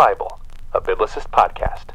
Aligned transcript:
Bible, 0.00 0.40
a 0.72 0.80
biblicist 0.80 1.28
podcast. 1.28 1.90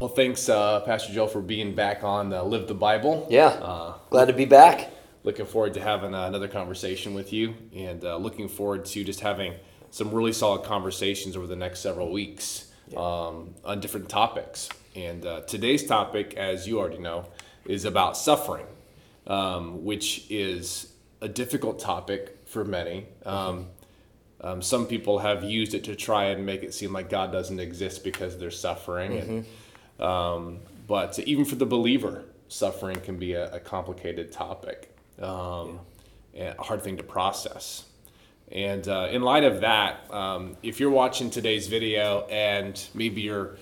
Well, 0.00 0.08
thanks, 0.08 0.48
uh, 0.48 0.80
Pastor 0.80 1.12
Joe, 1.12 1.28
for 1.28 1.40
being 1.40 1.72
back 1.72 2.02
on 2.02 2.32
uh, 2.32 2.42
Live 2.42 2.66
the 2.66 2.74
Bible. 2.74 3.28
Yeah. 3.30 3.46
Uh, 3.46 3.94
Glad 4.10 4.24
to 4.24 4.32
be 4.32 4.44
back. 4.44 4.90
looking 5.22 5.46
forward 5.46 5.74
to 5.74 5.80
having 5.80 6.16
uh, 6.16 6.26
another 6.26 6.48
conversation 6.48 7.14
with 7.14 7.32
you 7.32 7.54
and 7.72 8.04
uh, 8.04 8.16
looking 8.16 8.48
forward 8.48 8.86
to 8.86 9.04
just 9.04 9.20
having 9.20 9.54
some 9.92 10.10
really 10.12 10.32
solid 10.32 10.64
conversations 10.64 11.36
over 11.36 11.46
the 11.46 11.54
next 11.54 11.78
several 11.78 12.10
weeks 12.10 12.72
um, 12.96 13.54
on 13.64 13.78
different 13.78 14.08
topics. 14.08 14.68
And 14.96 15.24
uh, 15.24 15.42
today's 15.42 15.86
topic, 15.86 16.34
as 16.34 16.66
you 16.66 16.80
already 16.80 16.98
know, 16.98 17.26
is 17.66 17.84
about 17.84 18.16
suffering, 18.16 18.66
um, 19.28 19.84
which 19.84 20.28
is 20.28 20.92
a 21.20 21.28
difficult 21.28 21.78
topic 21.78 22.36
for 22.46 22.64
many. 22.64 23.06
Um, 23.24 23.68
um, 24.46 24.62
some 24.62 24.86
people 24.86 25.18
have 25.18 25.42
used 25.42 25.74
it 25.74 25.84
to 25.84 25.96
try 25.96 26.26
and 26.26 26.46
make 26.46 26.62
it 26.62 26.72
seem 26.72 26.92
like 26.92 27.10
God 27.10 27.32
doesn't 27.32 27.58
exist 27.58 28.04
because 28.04 28.38
they're 28.38 28.50
suffering. 28.52 29.18
And, 29.98 30.06
um, 30.06 30.60
but 30.86 31.18
even 31.18 31.44
for 31.44 31.56
the 31.56 31.66
believer, 31.66 32.24
suffering 32.48 33.00
can 33.00 33.18
be 33.18 33.32
a, 33.32 33.52
a 33.54 33.58
complicated 33.58 34.30
topic, 34.30 34.96
um, 35.20 35.80
and 36.32 36.54
a 36.56 36.62
hard 36.62 36.82
thing 36.82 36.96
to 36.98 37.02
process. 37.02 37.84
And 38.52 38.86
uh, 38.86 39.08
in 39.10 39.22
light 39.22 39.42
of 39.42 39.62
that, 39.62 40.08
um, 40.12 40.56
if 40.62 40.78
you're 40.78 40.90
watching 40.90 41.30
today's 41.30 41.66
video 41.66 42.24
and 42.28 42.80
maybe 42.94 43.22
you're 43.22 43.56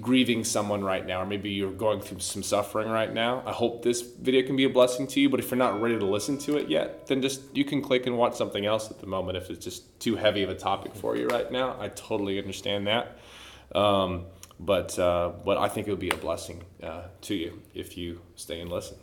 grieving 0.00 0.44
someone 0.44 0.82
right 0.82 1.06
now, 1.06 1.22
or 1.22 1.26
maybe 1.26 1.50
you're 1.50 1.70
going 1.70 2.00
through 2.00 2.20
some 2.20 2.42
suffering 2.42 2.88
right 2.88 3.12
now, 3.12 3.42
I 3.46 3.52
hope 3.52 3.82
this 3.82 4.02
video 4.02 4.46
can 4.46 4.56
be 4.56 4.64
a 4.64 4.70
blessing 4.70 5.06
to 5.08 5.20
you. 5.20 5.28
But 5.28 5.40
if 5.40 5.50
you're 5.50 5.58
not 5.58 5.80
ready 5.80 5.98
to 5.98 6.06
listen 6.06 6.38
to 6.38 6.56
it 6.56 6.68
yet, 6.68 7.06
then 7.06 7.22
just 7.22 7.42
you 7.56 7.64
can 7.64 7.80
click 7.82 8.06
and 8.06 8.16
watch 8.16 8.34
something 8.34 8.66
else 8.66 8.90
at 8.90 9.00
the 9.00 9.06
moment 9.06 9.38
if 9.38 9.50
it's 9.50 9.64
just 9.64 10.00
too 10.00 10.16
heavy 10.16 10.42
of 10.42 10.50
a 10.50 10.54
topic 10.54 10.94
for 10.94 11.16
you 11.16 11.28
right 11.28 11.50
now. 11.50 11.76
I 11.80 11.88
totally 11.88 12.38
understand 12.38 12.86
that. 12.86 13.18
Um, 13.74 14.26
but 14.60 14.98
uh, 14.98 15.32
but 15.44 15.58
I 15.58 15.68
think 15.68 15.88
it 15.88 15.90
would 15.90 16.00
be 16.00 16.10
a 16.10 16.16
blessing 16.16 16.62
uh, 16.82 17.02
to 17.22 17.34
you 17.34 17.60
if 17.74 17.96
you 17.96 18.20
stay 18.36 18.60
and 18.60 18.70
listen. 18.70 18.96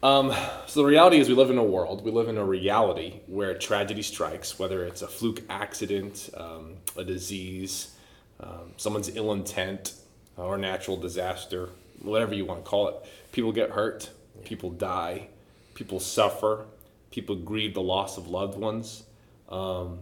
Um, 0.00 0.32
so 0.66 0.82
the 0.82 0.86
reality 0.86 1.18
is, 1.18 1.28
we 1.28 1.34
live 1.34 1.50
in 1.50 1.58
a 1.58 1.64
world, 1.64 2.04
we 2.04 2.12
live 2.12 2.28
in 2.28 2.38
a 2.38 2.44
reality 2.44 3.20
where 3.26 3.54
tragedy 3.54 4.02
strikes, 4.02 4.56
whether 4.56 4.84
it's 4.84 5.02
a 5.02 5.08
fluke 5.08 5.42
accident, 5.50 6.30
um, 6.36 6.74
a 6.96 7.02
disease, 7.02 7.96
um, 8.40 8.72
someone's 8.76 9.14
ill 9.16 9.32
intent, 9.32 9.94
or 10.36 10.56
natural 10.56 10.96
disaster, 10.96 11.68
whatever 12.00 12.34
you 12.34 12.44
want 12.44 12.64
to 12.64 12.68
call 12.68 12.88
it. 12.88 12.94
People 13.32 13.52
get 13.52 13.70
hurt, 13.70 14.10
people 14.44 14.70
die, 14.70 15.28
people 15.74 16.00
suffer, 16.00 16.64
people 17.10 17.34
grieve 17.34 17.74
the 17.74 17.82
loss 17.82 18.16
of 18.16 18.28
loved 18.28 18.56
ones. 18.56 19.02
Um, 19.48 20.00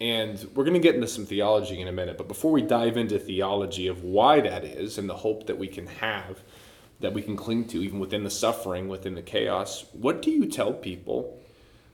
and 0.00 0.46
we're 0.54 0.64
going 0.64 0.74
to 0.74 0.80
get 0.80 0.94
into 0.94 1.08
some 1.08 1.26
theology 1.26 1.80
in 1.80 1.88
a 1.88 1.92
minute, 1.92 2.18
but 2.18 2.28
before 2.28 2.52
we 2.52 2.62
dive 2.62 2.96
into 2.96 3.18
theology 3.18 3.88
of 3.88 4.04
why 4.04 4.40
that 4.40 4.64
is 4.64 4.98
and 4.98 5.08
the 5.08 5.16
hope 5.16 5.46
that 5.46 5.58
we 5.58 5.66
can 5.66 5.86
have, 5.86 6.40
that 7.00 7.12
we 7.12 7.22
can 7.22 7.36
cling 7.36 7.66
to 7.68 7.82
even 7.82 7.98
within 7.98 8.24
the 8.24 8.30
suffering, 8.30 8.88
within 8.88 9.14
the 9.14 9.22
chaos, 9.22 9.84
what 9.92 10.22
do 10.22 10.30
you 10.30 10.46
tell 10.46 10.72
people 10.72 11.38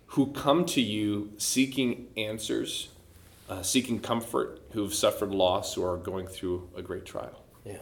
who 0.08 0.26
come 0.28 0.64
to 0.66 0.80
you 0.80 1.32
seeking 1.38 2.06
answers, 2.16 2.88
uh, 3.48 3.62
seeking 3.62 4.00
comfort, 4.00 4.60
who 4.72 4.82
have 4.82 4.94
suffered 4.94 5.30
loss, 5.30 5.74
who 5.74 5.84
are 5.84 5.96
going 5.96 6.26
through 6.26 6.68
a 6.76 6.82
great 6.82 7.04
trial? 7.04 7.42
Yeah. 7.64 7.76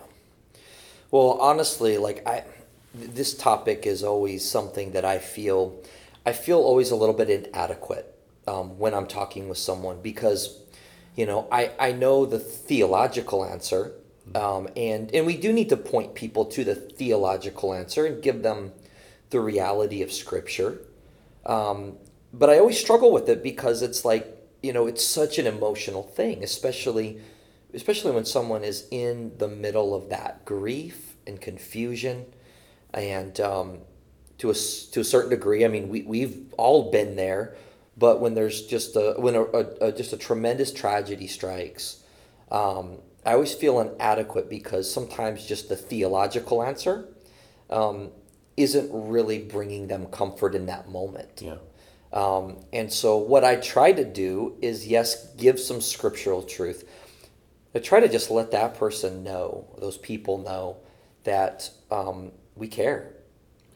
Well, 1.10 1.38
honestly, 1.40 1.98
like 1.98 2.26
I, 2.26 2.44
this 2.94 3.34
topic 3.34 3.86
is 3.86 4.02
always 4.02 4.48
something 4.48 4.92
that 4.92 5.04
I 5.04 5.18
feel, 5.18 5.80
I 6.26 6.32
feel 6.32 6.58
always 6.58 6.90
a 6.90 6.96
little 6.96 7.14
bit 7.14 7.30
inadequate 7.30 8.12
um, 8.46 8.78
when 8.78 8.94
I'm 8.94 9.06
talking 9.06 9.48
with 9.48 9.58
someone 9.58 10.00
because, 10.02 10.58
you 11.16 11.26
know, 11.26 11.46
I 11.52 11.70
I 11.78 11.92
know 11.92 12.26
the 12.26 12.38
theological 12.38 13.44
answer, 13.44 13.92
um, 14.34 14.68
and 14.76 15.14
and 15.14 15.26
we 15.26 15.36
do 15.36 15.52
need 15.52 15.68
to 15.68 15.76
point 15.76 16.14
people 16.14 16.46
to 16.46 16.64
the 16.64 16.74
theological 16.74 17.74
answer 17.74 18.06
and 18.06 18.22
give 18.22 18.42
them 18.42 18.72
the 19.30 19.40
reality 19.40 20.02
of 20.02 20.12
Scripture. 20.12 20.80
Um, 21.44 21.98
but 22.32 22.48
I 22.48 22.58
always 22.58 22.78
struggle 22.78 23.12
with 23.12 23.28
it 23.28 23.42
because 23.42 23.82
it's 23.82 24.04
like 24.04 24.41
you 24.62 24.72
know 24.72 24.86
it's 24.86 25.04
such 25.04 25.38
an 25.38 25.46
emotional 25.46 26.02
thing, 26.02 26.42
especially 26.42 27.20
especially 27.74 28.12
when 28.12 28.24
someone 28.24 28.64
is 28.64 28.86
in 28.90 29.32
the 29.38 29.48
middle 29.48 29.94
of 29.94 30.10
that 30.10 30.44
grief 30.44 31.14
and 31.26 31.40
confusion, 31.40 32.26
and 32.92 33.40
um, 33.40 33.78
to 34.38 34.50
a 34.50 34.54
to 34.54 35.00
a 35.00 35.04
certain 35.04 35.30
degree, 35.30 35.64
I 35.64 35.68
mean 35.68 35.88
we 35.88 36.02
we've 36.02 36.52
all 36.56 36.90
been 36.90 37.16
there. 37.16 37.56
But 37.96 38.20
when 38.20 38.34
there's 38.34 38.62
just 38.62 38.96
a 38.96 39.14
when 39.18 39.34
a, 39.34 39.42
a, 39.42 39.66
a 39.88 39.92
just 39.92 40.12
a 40.12 40.16
tremendous 40.16 40.72
tragedy 40.72 41.26
strikes, 41.26 42.02
um, 42.50 42.98
I 43.24 43.34
always 43.34 43.54
feel 43.54 43.80
inadequate 43.80 44.48
because 44.48 44.92
sometimes 44.92 45.46
just 45.46 45.68
the 45.68 45.76
theological 45.76 46.62
answer 46.62 47.08
um, 47.70 48.10
isn't 48.56 48.90
really 48.92 49.38
bringing 49.38 49.88
them 49.88 50.06
comfort 50.06 50.54
in 50.54 50.66
that 50.66 50.88
moment. 50.88 51.40
Yeah. 51.42 51.56
Um, 52.12 52.58
and 52.72 52.92
so, 52.92 53.16
what 53.16 53.42
I 53.44 53.56
try 53.56 53.92
to 53.92 54.04
do 54.04 54.56
is, 54.60 54.86
yes, 54.86 55.32
give 55.36 55.58
some 55.58 55.80
scriptural 55.80 56.42
truth. 56.42 56.88
I 57.74 57.78
try 57.78 58.00
to 58.00 58.08
just 58.08 58.30
let 58.30 58.50
that 58.50 58.74
person 58.74 59.24
know, 59.24 59.66
those 59.78 59.96
people 59.96 60.38
know, 60.38 60.76
that 61.24 61.70
um, 61.90 62.32
we 62.54 62.68
care, 62.68 63.14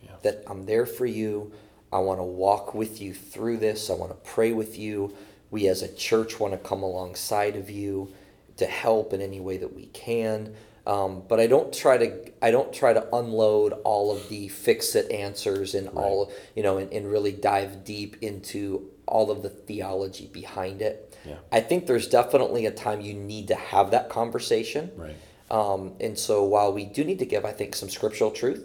Yeah. 0.03 0.17
that 0.23 0.45
I'm 0.47 0.67
there 0.67 0.85
for 0.85 1.07
you. 1.07 1.53
I 1.93 1.99
want 2.01 2.19
to 2.19 2.25
walk 2.25 2.75
with 2.75 3.01
you 3.01 3.15
through 3.15 3.57
this. 3.59 3.89
I 3.89 3.95
want 3.95 4.11
to 4.11 4.31
pray 4.31 4.53
with 4.53 4.79
you. 4.79 5.15
We 5.51 5.69
as 5.69 5.83
a 5.83 5.89
church 5.95 6.39
want 6.39 6.53
to 6.53 6.59
come 6.59 6.83
alongside 6.83 7.57
of 7.57 7.71
you 7.71 8.13
to 8.59 8.67
help 8.67 9.13
in 9.15 9.23
any 9.23 9.41
way 9.41 9.57
that 9.59 9.75
we 9.75 9.87
can. 9.87 10.55
Um, 10.87 11.25
but 11.29 11.41
I 11.41 11.47
don't 11.49 11.73
try 11.75 11.99
to 11.99 12.31
I 12.41 12.51
don't 12.53 12.73
try 12.73 12.93
to 12.93 13.07
unload 13.15 13.73
all 13.85 14.15
of 14.15 14.29
the 14.29 14.47
fix 14.49 14.95
it 14.95 15.11
answers 15.11 15.75
and 15.75 15.89
all 15.89 16.31
you 16.55 16.63
know 16.63 16.79
and, 16.79 16.93
and 16.93 17.11
really 17.11 17.33
dive 17.33 17.85
deep 17.85 18.17
into 18.23 18.89
all 19.07 19.31
of 19.31 19.43
the 19.43 19.49
theology 19.51 20.27
behind 20.33 20.81
it. 20.83 21.17
Yeah. 21.25 21.37
I 21.51 21.61
think 21.61 21.87
there's 21.87 22.09
definitely 22.09 22.67
a 22.67 22.71
time 22.71 23.01
you 23.01 23.15
need 23.15 23.49
to 23.49 23.55
have 23.57 23.91
that 23.91 24.09
conversation. 24.09 24.91
Right. 24.97 25.17
Um, 25.51 25.95
and 26.01 26.17
so 26.19 26.45
while 26.45 26.73
we 26.73 26.85
do 26.85 27.05
need 27.05 27.19
to 27.21 27.27
give, 27.27 27.45
I 27.45 27.53
think, 27.53 27.75
some 27.77 27.89
scriptural 27.89 28.31
truth 28.31 28.65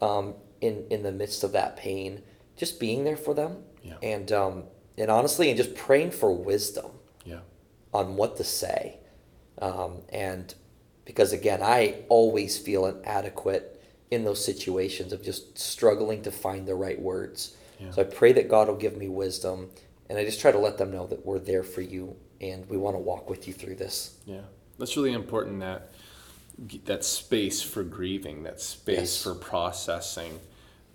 um, 0.00 0.34
in 0.60 0.84
in 0.90 1.02
the 1.04 1.12
midst 1.12 1.44
of 1.44 1.52
that 1.52 1.76
pain, 1.76 2.22
just 2.56 2.80
being 2.80 3.04
there 3.04 3.16
for 3.16 3.34
them, 3.34 3.58
Yeah. 3.84 3.94
and 4.02 4.32
um, 4.32 4.64
and 4.98 5.10
honestly, 5.12 5.48
and 5.48 5.56
just 5.56 5.74
praying 5.76 6.10
for 6.10 6.32
wisdom 6.34 6.90
Yeah. 7.24 7.40
on 7.94 8.16
what 8.16 8.36
to 8.38 8.44
say, 8.44 8.98
um, 9.60 10.02
and 10.08 10.54
because 11.04 11.32
again, 11.32 11.60
I 11.62 12.02
always 12.08 12.58
feel 12.58 12.86
inadequate 12.86 13.82
in 14.10 14.24
those 14.24 14.44
situations 14.44 15.12
of 15.12 15.22
just 15.22 15.58
struggling 15.58 16.22
to 16.22 16.30
find 16.30 16.66
the 16.66 16.74
right 16.74 17.00
words. 17.00 17.56
Yeah. 17.80 17.90
So 17.90 18.02
I 18.02 18.04
pray 18.04 18.32
that 18.32 18.48
God 18.48 18.68
will 18.68 18.76
give 18.76 18.96
me 18.96 19.08
wisdom, 19.08 19.70
and 20.08 20.18
I 20.18 20.24
just 20.24 20.40
try 20.40 20.52
to 20.52 20.58
let 20.58 20.78
them 20.78 20.90
know 20.92 21.06
that 21.06 21.24
we're 21.24 21.38
there 21.38 21.62
for 21.62 21.80
you 21.80 22.16
and 22.40 22.68
we 22.68 22.76
want 22.76 22.94
to 22.96 23.00
walk 23.00 23.30
with 23.30 23.46
you 23.46 23.54
through 23.54 23.76
this. 23.76 24.18
Yeah, 24.26 24.40
that's 24.78 24.96
really 24.96 25.12
important. 25.12 25.60
That 25.60 25.90
that 26.84 27.04
space 27.04 27.62
for 27.62 27.82
grieving, 27.82 28.42
that 28.42 28.60
space 28.60 28.98
Yes. 28.98 29.22
for 29.22 29.34
processing, 29.34 30.38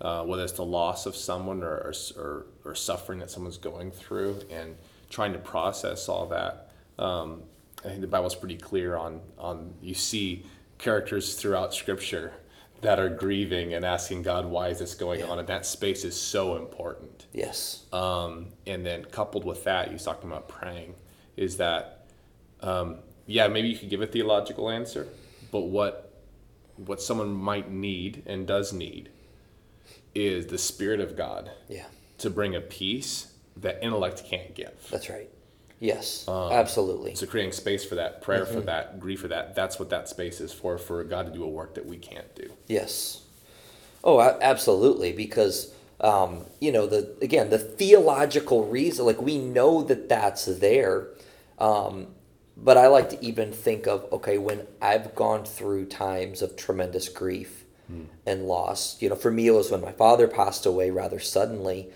uh, 0.00 0.24
whether 0.24 0.44
it's 0.44 0.52
the 0.52 0.64
loss 0.64 1.04
of 1.06 1.16
someone 1.16 1.62
or, 1.62 1.74
or 1.76 1.92
or 2.16 2.46
or 2.64 2.74
suffering 2.74 3.18
that 3.18 3.30
someone's 3.30 3.58
going 3.58 3.90
through, 3.90 4.40
and 4.50 4.76
trying 5.10 5.32
to 5.32 5.38
process 5.38 6.08
all 6.08 6.26
that. 6.26 6.70
Um, 6.98 7.42
I 7.84 7.88
think 7.88 8.00
the 8.00 8.06
Bible's 8.06 8.34
pretty 8.34 8.56
clear 8.56 8.96
on 8.96 9.20
on 9.38 9.74
you 9.82 9.94
see 9.94 10.44
characters 10.78 11.34
throughout 11.34 11.74
Scripture 11.74 12.32
that 12.80 12.98
are 13.00 13.08
grieving 13.08 13.74
and 13.74 13.84
asking 13.84 14.22
God, 14.22 14.46
"Why 14.46 14.68
is 14.68 14.78
this 14.78 14.94
going 14.94 15.22
on?" 15.24 15.38
And 15.38 15.48
that 15.48 15.66
space 15.66 16.04
is 16.04 16.20
so 16.20 16.56
important. 16.56 17.26
Yes. 17.32 17.84
Um, 17.92 18.48
and 18.66 18.84
then 18.86 19.04
coupled 19.04 19.44
with 19.44 19.64
that, 19.64 19.90
you're 19.90 19.98
talking 19.98 20.30
about 20.30 20.48
praying, 20.48 20.94
is 21.36 21.56
that, 21.56 22.06
um, 22.60 22.98
yeah, 23.26 23.48
maybe 23.48 23.68
you 23.68 23.76
could 23.76 23.90
give 23.90 24.00
a 24.00 24.06
theological 24.06 24.70
answer, 24.70 25.08
but 25.50 25.62
what, 25.62 26.22
what 26.76 27.02
someone 27.02 27.32
might 27.32 27.70
need 27.70 28.22
and 28.26 28.46
does 28.46 28.72
need 28.72 29.10
is 30.14 30.46
the 30.46 30.58
Spirit 30.58 31.00
of 31.00 31.16
God 31.16 31.50
Yeah. 31.68 31.86
to 32.18 32.30
bring 32.30 32.54
a 32.54 32.60
peace 32.60 33.32
that 33.56 33.82
intellect 33.82 34.24
can't 34.24 34.54
give. 34.54 34.88
That's 34.90 35.10
right. 35.10 35.28
Yes. 35.80 36.26
Um, 36.26 36.52
absolutely. 36.52 37.14
So 37.14 37.26
creating 37.26 37.52
space 37.52 37.84
for 37.84 37.94
that, 37.96 38.20
prayer 38.20 38.44
for 38.44 38.60
that, 38.62 38.98
grief 38.98 39.20
for 39.20 39.28
that, 39.28 39.54
that's 39.54 39.78
what 39.78 39.90
that 39.90 40.08
space 40.08 40.40
is 40.40 40.52
for, 40.52 40.76
for 40.76 41.04
God 41.04 41.26
to 41.26 41.32
do 41.32 41.44
a 41.44 41.48
work 41.48 41.74
that 41.74 41.86
we 41.86 41.96
can't 41.96 42.34
do. 42.34 42.50
Yes. 42.66 43.22
Oh, 44.02 44.18
a- 44.20 44.38
absolutely. 44.40 45.12
Because 45.12 45.72
um, 46.00 46.44
you 46.60 46.70
know 46.70 46.86
the 46.86 47.16
again 47.20 47.50
the 47.50 47.58
theological 47.58 48.66
reason, 48.66 49.04
like 49.04 49.20
we 49.20 49.38
know 49.38 49.82
that 49.82 50.08
that's 50.08 50.44
there, 50.46 51.08
um, 51.58 52.08
but 52.56 52.76
I 52.76 52.86
like 52.86 53.10
to 53.10 53.24
even 53.24 53.52
think 53.52 53.86
of 53.86 54.06
okay 54.12 54.38
when 54.38 54.66
I've 54.80 55.14
gone 55.14 55.44
through 55.44 55.86
times 55.86 56.40
of 56.42 56.56
tremendous 56.56 57.08
grief 57.08 57.64
and 58.26 58.46
loss. 58.46 59.00
You 59.00 59.08
know, 59.08 59.14
for 59.16 59.30
me 59.30 59.46
it 59.46 59.52
was 59.52 59.70
when 59.70 59.80
my 59.80 59.92
father 59.92 60.28
passed 60.28 60.66
away 60.66 60.90
rather 60.90 61.18
suddenly. 61.18 61.90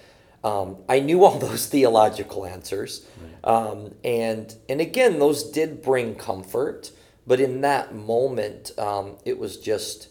Um, 0.44 0.78
I 0.88 1.00
knew 1.00 1.24
all 1.24 1.38
those 1.38 1.66
theological 1.66 2.46
answers, 2.46 3.06
um, 3.44 3.94
and 4.04 4.54
and 4.68 4.80
again, 4.80 5.18
those 5.18 5.44
did 5.44 5.82
bring 5.82 6.14
comfort. 6.14 6.90
But 7.24 7.38
in 7.38 7.60
that 7.60 7.94
moment, 7.94 8.72
um, 8.78 9.16
it 9.24 9.38
was 9.38 9.56
just 9.56 10.08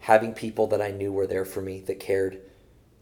having 0.00 0.34
people 0.34 0.66
that 0.66 0.82
I 0.82 0.90
knew 0.90 1.10
were 1.10 1.26
there 1.26 1.46
for 1.46 1.62
me 1.62 1.80
that 1.82 1.98
cared, 1.98 2.40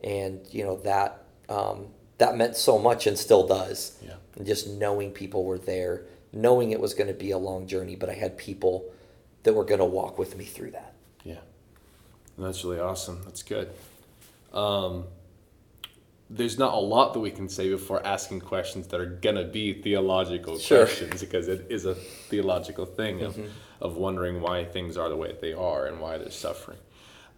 and 0.04 0.40
you 0.50 0.64
know 0.64 0.76
that 0.78 1.24
um, 1.48 1.88
that 2.18 2.36
meant 2.36 2.56
so 2.56 2.78
much 2.78 3.06
and 3.06 3.18
still 3.18 3.46
does. 3.46 3.98
Yeah. 4.04 4.14
And 4.36 4.46
just 4.46 4.68
knowing 4.68 5.10
people 5.10 5.44
were 5.44 5.58
there, 5.58 6.04
knowing 6.32 6.70
it 6.70 6.80
was 6.80 6.94
going 6.94 7.08
to 7.08 7.14
be 7.14 7.32
a 7.32 7.38
long 7.38 7.66
journey, 7.66 7.96
but 7.96 8.08
I 8.08 8.14
had 8.14 8.38
people 8.38 8.90
that 9.42 9.52
were 9.52 9.64
going 9.64 9.80
to 9.80 9.84
walk 9.84 10.18
with 10.18 10.36
me 10.36 10.44
through 10.44 10.70
that. 10.70 10.94
Yeah. 11.24 11.40
That's 12.38 12.64
really 12.64 12.78
awesome. 12.78 13.22
That's 13.24 13.42
good. 13.42 13.70
There's 16.34 16.58
not 16.58 16.72
a 16.72 16.78
lot 16.78 17.12
that 17.12 17.20
we 17.20 17.30
can 17.30 17.48
say 17.48 17.68
before 17.68 18.04
asking 18.06 18.40
questions 18.40 18.86
that 18.88 19.00
are 19.00 19.06
going 19.06 19.36
to 19.36 19.44
be 19.44 19.74
theological 19.74 20.58
Sure. 20.58 20.86
questions 20.86 21.20
because 21.20 21.46
it 21.48 21.66
is 21.68 21.84
a 21.84 21.94
theological 21.94 22.86
thing 22.86 23.20
of, 23.22 23.38
of 23.80 23.96
wondering 23.96 24.40
why 24.40 24.64
things 24.64 24.96
are 24.96 25.08
the 25.10 25.16
way 25.16 25.36
they 25.40 25.52
are 25.52 25.86
and 25.86 26.00
why 26.00 26.16
they're 26.16 26.30
suffering. 26.30 26.78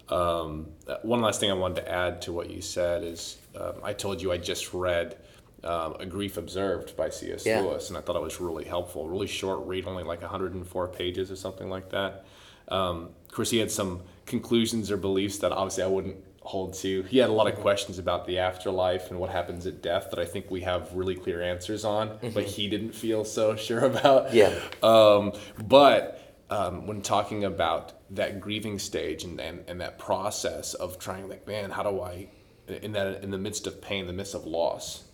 Um, 0.09 0.69
uh, 0.87 0.99
one 1.03 1.23
last 1.23 1.41
thing 1.41 1.51
I 1.51 1.55
wanted 1.55 1.77
to 1.83 1.91
add 1.91 2.23
to 2.23 2.33
what 2.33 2.51
you 2.51 2.61
said 2.61 3.03
is 3.03 3.39
um, 3.59 3.75
I 3.83 3.95
told 3.95 4.23
you 4.23 4.31
I 4.31 4.37
just 4.39 4.73
read 4.75 5.17
um, 5.65 5.97
A 5.99 6.07
Grief 6.07 6.37
Observed 6.37 6.97
by 6.97 7.09
C.S. 7.09 7.47
Yeah. 7.47 7.61
Lewis, 7.63 7.89
and 7.89 7.97
I 7.97 8.01
thought 8.03 8.17
it 8.17 8.23
was 8.23 8.39
really 8.41 8.65
helpful. 8.65 9.09
Really 9.09 9.27
short 9.27 9.67
read, 9.67 9.87
only 9.87 10.05
like 10.05 10.21
104 10.21 10.89
pages 10.89 11.31
or 11.33 11.37
something 11.37 11.71
like 11.71 11.91
that. 11.91 12.27
Um, 12.69 13.11
of 13.29 13.33
course, 13.35 13.51
he 13.51 13.59
had 13.59 13.71
some 13.71 14.03
conclusions 14.27 14.91
or 14.91 14.97
beliefs 14.97 15.39
that 15.39 15.53
obviously 15.53 15.83
I 15.83 15.87
wouldn't 15.87 16.17
hold 16.45 16.75
to. 16.75 17.03
He 17.05 17.19
had 17.19 17.31
a 17.31 17.33
lot 17.33 17.49
of 17.53 17.59
questions 17.59 17.99
about 17.99 18.27
the 18.27 18.39
afterlife 18.39 19.11
and 19.11 19.19
what 19.19 19.31
happens 19.31 19.67
at 19.67 19.83
death 19.83 20.11
that 20.11 20.19
I 20.19 20.27
think 20.27 20.51
we 20.51 20.61
have 20.61 20.93
really 20.95 21.15
clear 21.15 21.43
answers 21.43 21.85
on, 21.85 22.19
but 22.35 22.45
he 22.45 22.69
didn't 22.69 22.93
feel 22.93 23.25
so 23.25 23.57
sure 23.57 23.81
about. 23.81 24.33
Yeah. 24.33 24.55
Um, 24.83 25.33
but 25.67 26.21
um, 26.51 26.87
when 26.87 27.01
talking 27.01 27.45
about 27.45 27.95
that 28.15 28.41
grieving 28.41 28.79
stage 28.79 29.25
and, 29.25 29.41
and, 29.41 29.65
and 29.67 29.81
that 29.81 29.99
process 29.99 30.75
of 30.75 30.99
trying, 30.99 31.29
like, 31.29 31.47
man, 31.47 31.71
how 31.71 31.83
do 31.83 32.01
I, 32.01 32.29
in 32.69 32.93
that 32.93 33.25
in 33.25 33.31
the 33.31 33.39
midst 33.39 33.67
of 33.67 33.81
pain, 33.81 34.07
the 34.07 34.13
midst 34.13 34.35
of 34.35 34.45
loss, 34.45 35.05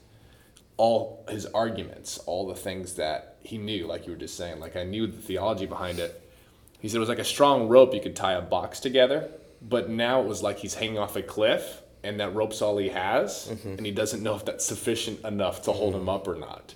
all 0.77 1.25
his 1.29 1.47
arguments, 1.47 2.19
all 2.27 2.49
the 2.49 2.55
things 2.57 2.95
that 2.95 3.37
he 3.43 3.57
knew, 3.57 3.87
like 3.87 4.07
you 4.07 4.13
were 4.13 4.19
just 4.19 4.37
saying, 4.37 4.59
like 4.59 4.75
I 4.77 4.83
knew 4.83 5.07
the 5.07 5.21
theology 5.21 5.67
behind 5.67 6.01
it. 6.01 6.29
He 6.81 6.89
said 6.89 6.97
it 6.97 7.01
was 7.01 7.09
like 7.09 7.19
a 7.19 7.25
strong 7.25 7.69
rope 7.69 7.95
you 7.95 8.01
could 8.01 8.17
tie 8.17 8.33
a 8.33 8.41
box 8.41 8.81
together, 8.81 9.31
but 9.63 9.89
now 9.89 10.21
it 10.21 10.27
was 10.27 10.43
like 10.43 10.59
he's 10.59 10.75
hanging 10.75 10.99
off 10.99 11.17
a 11.17 11.23
cliff 11.23 11.83
and 12.03 12.21
that 12.21 12.35
rope's 12.35 12.63
all 12.63 12.79
he 12.79 12.89
has, 12.89 13.49
and 13.65 13.85
he 13.85 13.93
doesn't 13.93 14.23
know 14.23 14.35
if 14.35 14.45
that's 14.45 14.65
sufficient 14.65 15.23
enough 15.25 15.63
to 15.63 15.73
hold 15.73 15.95
him 15.95 16.09
up 16.09 16.27
or 16.27 16.35
not. 16.35 16.75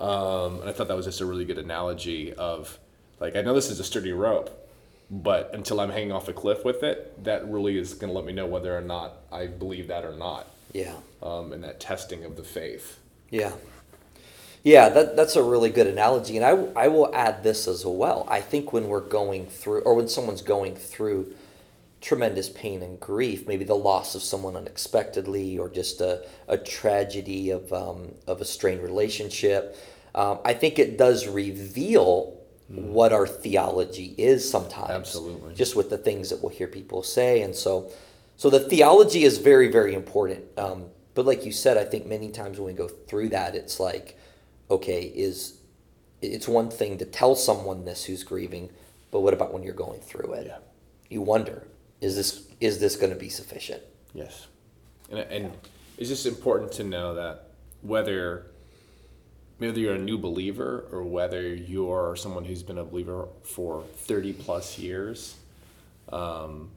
Um, 0.00 0.60
and 0.60 0.68
I 0.68 0.72
thought 0.72 0.88
that 0.88 0.96
was 0.96 1.06
just 1.06 1.20
a 1.20 1.26
really 1.26 1.44
good 1.44 1.58
analogy 1.58 2.32
of 2.32 2.78
like 3.20 3.36
I 3.36 3.42
know 3.42 3.54
this 3.54 3.70
is 3.70 3.80
a 3.80 3.84
sturdy 3.84 4.12
rope, 4.12 4.50
but 5.10 5.50
until 5.54 5.80
I'm 5.80 5.90
hanging 5.90 6.12
off 6.12 6.28
a 6.28 6.32
cliff 6.32 6.64
with 6.64 6.82
it, 6.82 7.24
that 7.24 7.48
really 7.48 7.78
is 7.78 7.94
going 7.94 8.12
to 8.12 8.16
let 8.16 8.24
me 8.24 8.32
know 8.32 8.46
whether 8.46 8.76
or 8.76 8.80
not 8.80 9.16
I 9.32 9.46
believe 9.46 9.88
that 9.88 10.04
or 10.04 10.14
not. 10.14 10.46
Yeah. 10.72 10.94
Um, 11.22 11.52
and 11.52 11.62
that 11.64 11.80
testing 11.80 12.24
of 12.24 12.36
the 12.36 12.42
faith. 12.42 12.98
Yeah. 13.30 13.52
Yeah, 14.62 14.88
that, 14.88 15.14
that's 15.14 15.36
a 15.36 15.42
really 15.42 15.70
good 15.70 15.86
analogy. 15.86 16.38
And 16.38 16.44
I, 16.44 16.84
I 16.84 16.88
will 16.88 17.14
add 17.14 17.42
this 17.42 17.68
as 17.68 17.84
well. 17.84 18.26
I 18.28 18.40
think 18.40 18.72
when 18.72 18.88
we're 18.88 19.00
going 19.00 19.46
through, 19.46 19.82
or 19.82 19.94
when 19.94 20.08
someone's 20.08 20.42
going 20.42 20.74
through 20.74 21.32
tremendous 22.04 22.50
pain 22.50 22.82
and 22.82 23.00
grief, 23.00 23.46
maybe 23.46 23.64
the 23.64 23.74
loss 23.74 24.14
of 24.14 24.22
someone 24.22 24.56
unexpectedly, 24.56 25.58
or 25.58 25.70
just 25.70 26.02
a, 26.02 26.22
a 26.48 26.58
tragedy 26.58 27.48
of, 27.48 27.72
um, 27.72 28.14
of 28.26 28.42
a 28.42 28.44
strained 28.44 28.82
relationship, 28.82 29.74
um, 30.14 30.38
I 30.44 30.52
think 30.52 30.78
it 30.78 30.98
does 30.98 31.26
reveal 31.26 32.38
what 32.68 33.12
our 33.14 33.26
theology 33.26 34.14
is 34.18 34.48
sometimes. 34.48 34.90
Absolutely. 34.90 35.54
Just 35.54 35.76
with 35.76 35.88
the 35.88 35.96
things 35.96 36.28
that 36.28 36.42
we'll 36.42 36.52
hear 36.52 36.68
people 36.68 37.02
say. 37.02 37.40
And 37.40 37.54
so, 37.54 37.90
so 38.36 38.50
the 38.50 38.60
theology 38.60 39.24
is 39.24 39.38
very, 39.38 39.72
very 39.72 39.94
important. 39.94 40.44
Um, 40.58 40.86
but 41.14 41.24
like 41.24 41.46
you 41.46 41.52
said, 41.52 41.78
I 41.78 41.84
think 41.84 42.06
many 42.06 42.30
times 42.30 42.58
when 42.58 42.66
we 42.66 42.74
go 42.74 42.88
through 42.88 43.30
that, 43.30 43.54
it's 43.54 43.80
like, 43.80 44.18
okay, 44.70 45.02
is 45.02 45.58
it's 46.20 46.48
one 46.48 46.70
thing 46.70 46.98
to 46.98 47.06
tell 47.06 47.34
someone 47.34 47.84
this 47.86 48.04
who's 48.04 48.24
grieving, 48.24 48.70
but 49.10 49.20
what 49.20 49.32
about 49.32 49.54
when 49.54 49.62
you're 49.62 49.74
going 49.74 50.00
through 50.00 50.34
it? 50.34 50.46
Yeah. 50.48 50.58
You 51.08 51.22
wonder, 51.22 51.66
is 52.04 52.16
this 52.16 52.46
is 52.60 52.78
this 52.78 52.96
going 52.96 53.12
to 53.12 53.18
be 53.18 53.30
sufficient? 53.30 53.82
Yes, 54.12 54.46
and, 55.10 55.20
and 55.20 55.52
it's 55.96 56.10
just 56.10 56.26
important 56.26 56.72
to 56.72 56.84
know 56.84 57.14
that 57.14 57.48
whether 57.80 58.46
whether 59.58 59.78
you're 59.78 59.94
a 59.94 59.98
new 59.98 60.18
believer 60.18 60.84
or 60.92 61.02
whether 61.02 61.42
you're 61.54 62.14
someone 62.16 62.44
who's 62.44 62.62
been 62.62 62.78
a 62.78 62.84
believer 62.84 63.28
for 63.44 63.84
30 63.94 64.32
plus 64.34 64.78
years, 64.78 65.36
um, 66.10 66.70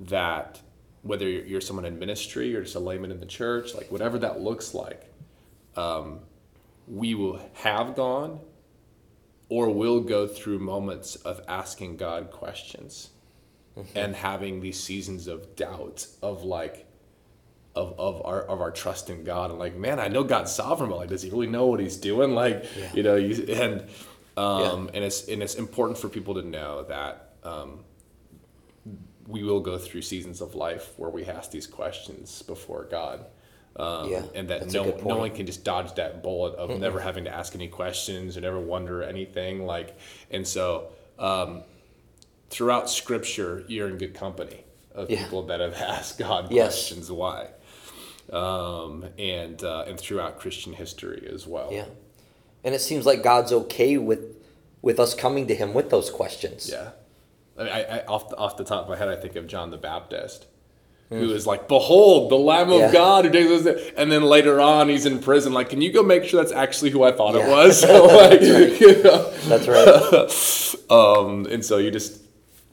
that 0.00 0.60
whether 1.02 1.28
you're 1.28 1.44
you're 1.44 1.60
someone 1.60 1.86
in 1.86 1.98
ministry 1.98 2.54
or 2.54 2.62
just 2.62 2.74
a 2.74 2.80
layman 2.80 3.10
in 3.10 3.20
the 3.20 3.26
church, 3.26 3.74
like 3.74 3.90
whatever 3.90 4.18
that 4.18 4.40
looks 4.40 4.74
like, 4.74 5.10
um, 5.76 6.20
we 6.86 7.14
will 7.14 7.40
have 7.54 7.96
gone 7.96 8.38
or 9.48 9.70
will 9.70 10.00
go 10.00 10.26
through 10.26 10.58
moments 10.58 11.16
of 11.16 11.40
asking 11.48 11.96
God 11.96 12.30
questions 12.30 13.11
and 13.94 14.14
having 14.14 14.60
these 14.60 14.78
seasons 14.78 15.26
of 15.26 15.56
doubt 15.56 16.06
of 16.22 16.44
like 16.44 16.86
of, 17.74 17.98
of 17.98 18.20
our 18.26 18.42
of 18.42 18.60
our 18.60 18.70
trust 18.70 19.08
in 19.08 19.24
God 19.24 19.50
and 19.50 19.58
like 19.58 19.74
man 19.76 19.98
I 19.98 20.08
know 20.08 20.24
God's 20.24 20.52
sovereign 20.52 20.90
but 20.90 20.96
like 20.98 21.08
does 21.08 21.22
he 21.22 21.30
really 21.30 21.46
know 21.46 21.66
what 21.66 21.80
he's 21.80 21.96
doing? 21.96 22.34
Like 22.34 22.64
Yeah. 22.78 22.90
you 22.92 23.02
know 23.02 23.16
you, 23.16 23.44
and 23.54 23.86
um 24.36 24.90
and 24.94 25.04
it's 25.04 25.26
and 25.28 25.42
it's 25.42 25.54
important 25.54 25.98
for 25.98 26.08
people 26.08 26.34
to 26.34 26.42
know 26.42 26.82
that 26.84 27.34
um 27.44 27.80
we 29.26 29.42
will 29.42 29.60
go 29.60 29.78
through 29.78 30.02
seasons 30.02 30.40
of 30.40 30.54
life 30.54 30.92
where 30.96 31.08
we 31.10 31.24
ask 31.24 31.50
these 31.50 31.66
questions 31.66 32.42
before 32.42 32.84
God 32.90 33.24
um, 33.76 34.10
Yeah, 34.10 34.22
and 34.34 34.48
that 34.48 34.70
no, 34.72 34.84
no 35.02 35.16
one 35.16 35.30
can 35.30 35.46
just 35.46 35.64
dodge 35.64 35.94
that 35.94 36.22
bullet 36.22 36.54
of 36.56 36.78
never 36.78 37.00
having 37.00 37.24
to 37.24 37.30
ask 37.30 37.54
any 37.54 37.68
questions 37.68 38.36
or 38.36 38.42
never 38.42 38.60
wonder 38.60 39.02
anything 39.02 39.64
like 39.64 39.96
and 40.30 40.46
so 40.46 40.88
um, 41.18 41.62
throughout 42.52 42.88
scripture 42.90 43.64
you're 43.72 43.88
in 43.88 43.96
good 44.04 44.14
company 44.14 44.64
of 44.94 45.10
Yeah. 45.10 45.22
people 45.24 45.42
that 45.50 45.60
have 45.60 45.74
asked 45.94 46.18
god 46.18 46.42
Yes. 46.52 46.74
questions 46.74 47.10
why 47.10 47.48
um, 48.32 49.04
and 49.18 49.62
uh, 49.64 49.84
and 49.88 49.98
throughout 49.98 50.38
christian 50.38 50.72
history 50.72 51.28
as 51.32 51.46
well 51.46 51.70
Yeah, 51.72 51.86
and 52.64 52.74
it 52.74 52.80
seems 52.80 53.04
like 53.06 53.22
God's 53.22 53.52
okay 53.52 53.98
with 53.98 54.20
with 54.80 54.98
us 55.00 55.14
coming 55.14 55.46
to 55.46 55.54
Him 55.54 55.74
with 55.74 55.90
those 55.90 56.10
questions. 56.10 56.68
yeah 56.70 56.90
I, 57.58 57.62
I, 57.68 57.80
I 57.98 58.04
off, 58.06 58.30
the, 58.30 58.36
off 58.36 58.56
the 58.56 58.64
top 58.64 58.84
of 58.84 58.88
my 58.88 58.96
head 58.96 59.08
i 59.08 59.16
think 59.16 59.36
of 59.36 59.46
john 59.46 59.70
the 59.70 59.76
baptist 59.76 60.46
who 61.10 61.30
is 61.34 61.46
like 61.46 61.68
behold 61.68 62.30
the 62.30 62.36
lamb 62.36 62.70
of 62.70 62.76
Hmm. 62.80 62.86
Yeah. 62.86 62.92
god 62.92 63.24
who 63.26 63.30
takes 63.30 63.66
us 63.66 63.92
and 63.98 64.10
then 64.10 64.22
later 64.22 64.60
on 64.62 64.88
he's 64.88 65.04
in 65.04 65.18
prison 65.18 65.52
like 65.52 65.68
can 65.68 65.82
you 65.82 65.92
go 65.92 66.02
make 66.02 66.24
sure 66.24 66.40
that's 66.42 66.54
actually 66.54 66.88
who 66.90 67.02
i 67.02 67.12
thought 67.12 67.34
it 67.34 67.40
Yeah. 67.40 67.50
was 67.50 67.82
like, 68.20 68.40
you 68.80 69.02
know? 69.02 69.30
That's 69.50 69.68
right. 69.68 70.90
um, 70.90 71.46
and 71.50 71.62
so 71.62 71.76
you 71.76 71.90
just 71.90 72.21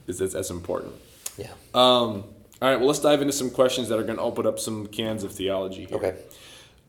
is 0.10 0.20
that's, 0.20 0.34
that's 0.34 0.50
important 0.50 0.94
yeah. 1.40 1.52
Um, 1.74 2.26
all 2.62 2.70
right, 2.70 2.78
well, 2.78 2.88
let's 2.88 3.00
dive 3.00 3.22
into 3.22 3.34
some 3.34 3.50
questions 3.50 3.88
that 3.88 3.98
are 3.98 4.04
going 4.04 4.18
to 4.18 4.22
open 4.22 4.46
up 4.46 4.60
some 4.60 4.88
cans 4.88 5.24
of 5.24 5.32
theology 5.32 5.86
here. 5.86 5.98
Okay. 5.98 6.16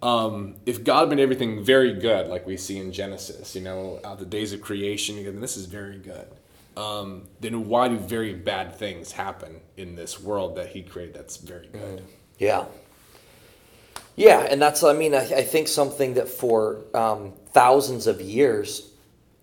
Um, 0.02 0.56
if 0.66 0.82
God 0.82 1.08
made 1.08 1.20
everything 1.20 1.62
very 1.62 1.94
good, 1.94 2.26
like 2.26 2.46
we 2.46 2.56
see 2.56 2.78
in 2.78 2.90
Genesis, 2.90 3.54
you 3.54 3.60
know, 3.60 4.00
out 4.02 4.18
the 4.18 4.24
days 4.24 4.52
of 4.52 4.60
creation, 4.60 5.22
go, 5.22 5.30
this 5.32 5.56
is 5.56 5.66
very 5.66 5.98
good. 5.98 6.26
Um, 6.76 7.28
then 7.40 7.68
why 7.68 7.88
do 7.88 7.98
very 7.98 8.34
bad 8.34 8.74
things 8.74 9.12
happen 9.12 9.60
in 9.76 9.94
this 9.94 10.18
world 10.18 10.56
that 10.56 10.70
He 10.70 10.82
created 10.82 11.14
that's 11.14 11.36
very 11.36 11.68
good? 11.68 12.02
Yeah. 12.38 12.64
Yeah, 14.16 14.40
and 14.40 14.60
that's, 14.60 14.82
I 14.82 14.92
mean, 14.92 15.14
I, 15.14 15.20
I 15.20 15.42
think 15.42 15.68
something 15.68 16.14
that 16.14 16.28
for 16.28 16.78
um, 16.94 17.32
thousands 17.52 18.06
of 18.06 18.20
years, 18.20 18.90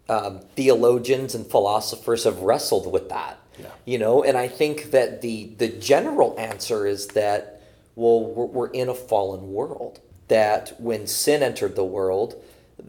um, 0.09 0.41
theologians 0.55 1.35
and 1.35 1.45
philosophers 1.45 2.25
have 2.25 2.39
wrestled 2.39 2.91
with 2.91 3.09
that. 3.09 3.39
Yeah. 3.59 3.67
You 3.85 3.97
know, 3.97 4.23
and 4.23 4.37
I 4.37 4.47
think 4.47 4.91
that 4.91 5.21
the, 5.21 5.51
the 5.57 5.67
general 5.67 6.35
answer 6.37 6.85
is 6.85 7.07
that, 7.09 7.61
well, 7.95 8.23
we're, 8.23 8.45
we're 8.45 8.69
in 8.69 8.89
a 8.89 8.93
fallen 8.93 9.51
world. 9.51 9.99
That 10.27 10.79
when 10.79 11.07
sin 11.07 11.41
entered 11.41 11.75
the 11.75 11.85
world, 11.85 12.35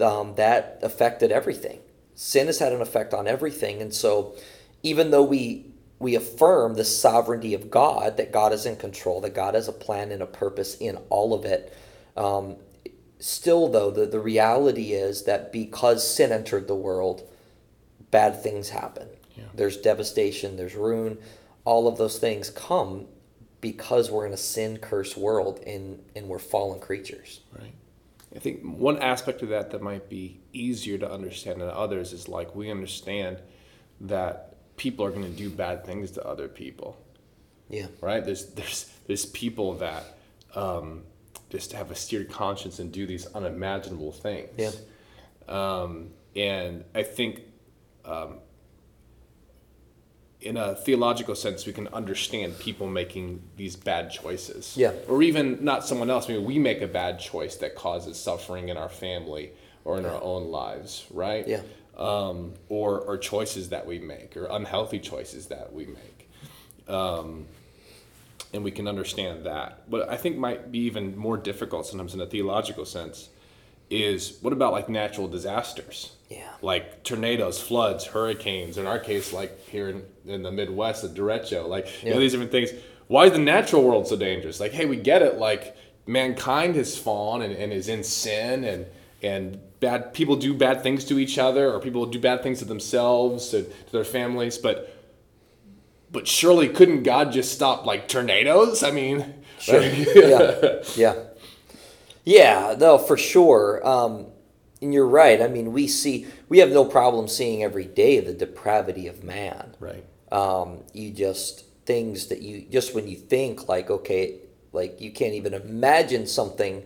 um, 0.01 0.35
that 0.35 0.81
affected 0.83 1.31
everything. 1.33 1.79
Sin 2.15 2.47
has 2.47 2.59
had 2.59 2.73
an 2.73 2.83
effect 2.83 3.15
on 3.15 3.29
everything. 3.29 3.81
And 3.81 3.95
so, 3.95 4.35
even 4.83 5.11
though 5.11 5.23
we 5.23 5.67
we 5.99 6.15
affirm 6.15 6.75
the 6.75 6.85
sovereignty 6.85 7.55
of 7.55 7.71
God, 7.71 8.17
that 8.17 8.33
God 8.33 8.53
is 8.53 8.67
in 8.67 8.77
control, 8.77 9.21
that 9.23 9.35
God 9.35 9.55
has 9.55 9.69
a 9.69 9.73
plan 9.73 10.13
and 10.13 10.23
a 10.23 10.27
purpose 10.27 10.77
in 10.77 10.97
all 11.11 11.35
of 11.35 11.45
it. 11.45 11.77
Um, 12.17 12.57
still, 13.19 13.69
though, 13.69 13.91
the, 13.91 14.07
the 14.07 14.21
reality 14.21 14.93
is 14.93 15.25
that 15.25 15.53
because 15.53 16.09
sin 16.09 16.31
entered 16.31 16.69
the 16.69 16.77
world, 16.77 17.23
bad 18.11 18.43
things 18.43 18.69
happen. 18.69 19.09
There's 19.59 19.77
devastation, 19.77 20.57
there's 20.57 20.75
ruin, 20.75 21.19
all 21.65 21.87
of 21.87 21.99
those 21.99 22.19
things 22.19 22.51
come. 22.51 23.07
because 23.61 24.11
we're 24.11 24.27
in 24.27 24.33
a 24.33 24.37
sin 24.37 24.79
cursed 24.79 25.17
world 25.17 25.61
and 25.67 25.99
and 26.15 26.29
we're 26.29 26.39
fallen 26.39 26.79
creatures. 26.81 27.41
Right. 27.59 27.75
I 28.35 28.39
think 28.39 28.63
one 28.63 28.99
aspect 28.99 29.43
of 29.43 29.49
that 29.49 29.71
that 29.73 29.83
might 29.83 30.09
be 30.09 30.39
easier 30.53 30.99
to 30.99 31.11
understand 31.11 31.61
than 31.61 31.69
others 31.71 32.13
is 32.13 32.29
like 32.29 32.55
we 32.55 32.71
understand 32.71 33.39
that 34.03 34.55
people 34.77 35.05
are 35.05 35.11
going 35.11 35.25
to 35.25 35.37
do 35.45 35.51
bad 35.51 35.85
things 35.85 36.13
to 36.13 36.25
other 36.25 36.47
people. 36.49 36.97
Yeah. 37.69 37.87
Right. 38.01 38.25
There's 38.25 38.47
there's 38.55 38.91
there's 39.07 39.27
people 39.27 39.75
that 39.75 40.05
um, 40.55 41.03
just 41.51 41.73
have 41.73 41.91
a 41.91 41.95
steered 41.97 42.31
conscience 42.31 42.79
and 42.79 42.93
do 42.93 43.07
these 43.07 43.27
unimaginable 43.35 44.13
things. 44.13 44.51
Yeah. 44.57 44.71
Um, 45.49 46.11
and 46.37 46.85
I 46.95 47.03
think, 47.03 47.41
um, 48.05 48.39
in 50.41 50.57
a 50.57 50.75
theological 50.75 51.35
sense, 51.35 51.67
we 51.67 51.73
can 51.73 51.89
understand 51.89 52.59
people 52.59 52.87
making 52.87 53.43
these 53.57 53.75
bad 53.75 54.11
choices. 54.11 54.77
Yeah. 54.77 54.93
Or 55.09 55.23
even 55.23 55.65
not 55.65 55.85
someone 55.85 56.11
else. 56.11 56.29
Maybe 56.29 56.43
we 56.43 56.59
make 56.59 56.81
a 56.81 56.87
bad 56.87 57.19
choice 57.19 57.57
that 57.57 57.75
causes 57.75 58.19
suffering 58.19 58.69
in 58.69 58.77
our 58.77 58.89
family 58.89 59.53
or 59.85 59.99
in 59.99 60.07
our 60.07 60.23
own 60.23 60.51
lives, 60.51 61.07
right? 61.11 61.47
Yeah. 61.47 61.63
Um, 61.97 62.55
or, 62.69 63.01
or 63.01 63.19
choices 63.19 63.71
that 63.71 63.87
we 63.87 63.99
make 63.99 64.37
or 64.37 64.47
unhealthy 64.51 65.01
choices 65.01 65.47
that 65.47 65.73
we 65.73 65.87
make. 65.87 66.31
Um, 66.87 67.47
and 68.53 68.63
we 68.63 68.71
can 68.71 68.87
understand 68.87 69.45
that. 69.45 69.83
What 69.89 70.09
I 70.09 70.17
think 70.17 70.37
might 70.37 70.71
be 70.71 70.79
even 70.81 71.17
more 71.17 71.37
difficult 71.37 71.87
sometimes 71.87 72.15
in 72.15 72.21
a 72.21 72.27
theological 72.27 72.85
sense 72.85 73.29
is 73.91 74.39
what 74.41 74.53
about 74.53 74.73
like 74.73 74.89
natural 74.89 75.27
disasters? 75.27 76.13
Yeah. 76.29 76.51
Like 76.61 77.03
tornadoes, 77.05 77.61
floods, 77.61 78.05
hurricanes. 78.05 78.77
In 78.79 78.87
our 78.87 78.99
case, 78.99 79.33
like 79.33 79.67
here 79.69 79.89
in, 79.89 80.05
in 80.27 80.43
the 80.43 80.53
Midwest, 80.53 81.03
the 81.03 81.09
derecho. 81.09 81.69
Like 81.69 82.03
you 82.03 82.13
know 82.13 82.21
these 82.21 82.33
different 82.33 82.51
things. 82.53 82.71
Why 83.07 83.25
is 83.27 83.33
the 83.33 83.39
natural 83.39 83.83
world 83.83 84.07
so 84.07 84.17
dangerous? 84.17 84.61
Like, 84.61 84.73
hey, 84.73 84.85
we 84.85 84.97
get 84.97 85.23
it. 85.23 85.37
Like 85.37 85.77
mankind 86.07 86.77
has 86.77 86.97
fallen 86.99 87.43
and, 87.43 87.55
and 87.55 87.73
is 87.73 87.89
in 87.89 88.05
sin 88.05 88.65
and 88.65 88.87
and 89.23 89.59
bad 89.81 90.13
people 90.13 90.37
do 90.37 90.53
bad 90.55 90.83
things 90.83 91.05
to 91.07 91.19
each 91.19 91.39
other 91.39 91.73
or 91.73 91.81
people 91.81 92.05
do 92.07 92.19
bad 92.19 92.43
things 92.43 92.59
to 92.59 92.65
themselves 92.65 93.51
to, 93.51 93.63
to 93.63 93.93
their 93.93 94.05
families, 94.05 94.59
but 94.59 94.95
but 96.11 96.27
surely 96.27 96.69
couldn't 96.69 97.03
God 97.03 97.33
just 97.33 97.53
stop 97.53 97.87
like 97.87 98.09
tornadoes? 98.09 98.83
I 98.83 98.91
mean, 98.91 99.35
Sure. 99.61 99.83
yeah. 100.15 100.83
Yeah. 100.97 101.15
Yeah, 102.25 102.77
no, 102.79 102.99
for 102.99 103.17
sure. 103.17 103.87
Um, 103.87 104.27
and 104.81 104.95
you're 104.95 105.07
right. 105.07 105.41
I 105.41 105.49
mean, 105.49 105.73
we 105.73 105.89
see, 105.89 106.27
we 106.49 106.59
have 106.59 106.71
no 106.71 106.85
problem 106.85 107.29
seeing 107.29 107.63
every 107.63 107.85
day 107.85 108.21
the 108.21 108.33
depravity 108.33 109.07
of 109.07 109.25
man. 109.25 109.75
right. 109.81 110.05
Um, 110.31 110.85
you 110.93 111.11
just, 111.11 111.65
things 111.87 112.27
that 112.27 112.43
you, 112.43 112.67
just 112.71 112.95
when 112.95 113.09
you 113.09 113.17
think 113.17 113.67
like, 113.69 113.91
okay, 113.91 114.41
like 114.73 115.01
you 115.01 115.11
can't 115.11 115.33
even 115.35 115.55
imagine 115.55 116.27
something 116.27 116.85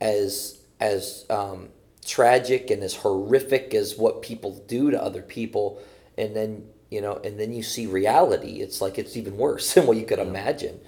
as, 0.00 0.60
as, 0.78 1.24
um, 1.30 1.70
tragic 2.04 2.70
and 2.70 2.82
as 2.82 2.94
horrific 2.94 3.74
as 3.74 3.96
what 3.96 4.22
people 4.22 4.62
do 4.68 4.90
to 4.90 5.02
other 5.02 5.22
people. 5.22 5.82
And 6.16 6.36
then, 6.36 6.66
you 6.90 7.00
know, 7.00 7.20
and 7.24 7.40
then 7.40 7.52
you 7.52 7.62
see 7.62 7.86
reality. 7.86 8.60
It's 8.60 8.80
like, 8.80 8.98
it's 8.98 9.16
even 9.16 9.36
worse 9.36 9.72
than 9.74 9.86
what 9.86 9.96
you 9.96 10.04
could 10.04 10.20
imagine. 10.20 10.80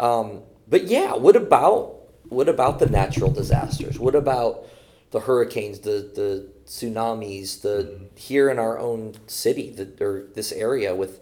Um, 0.00 0.42
but 0.68 0.84
yeah, 0.84 1.14
what 1.14 1.36
about 1.36 1.98
what 2.28 2.48
about 2.48 2.78
the 2.78 2.86
natural 2.86 3.30
disasters? 3.30 3.98
What 3.98 4.14
about 4.14 4.66
the 5.12 5.20
hurricanes, 5.20 5.80
the 5.80 6.10
the 6.14 6.48
tsunamis, 6.66 7.62
the 7.62 8.08
here 8.16 8.50
in 8.50 8.58
our 8.58 8.78
own 8.78 9.14
city, 9.26 9.70
the, 9.70 10.04
or 10.04 10.24
this 10.34 10.52
area 10.52 10.94
with 10.94 11.20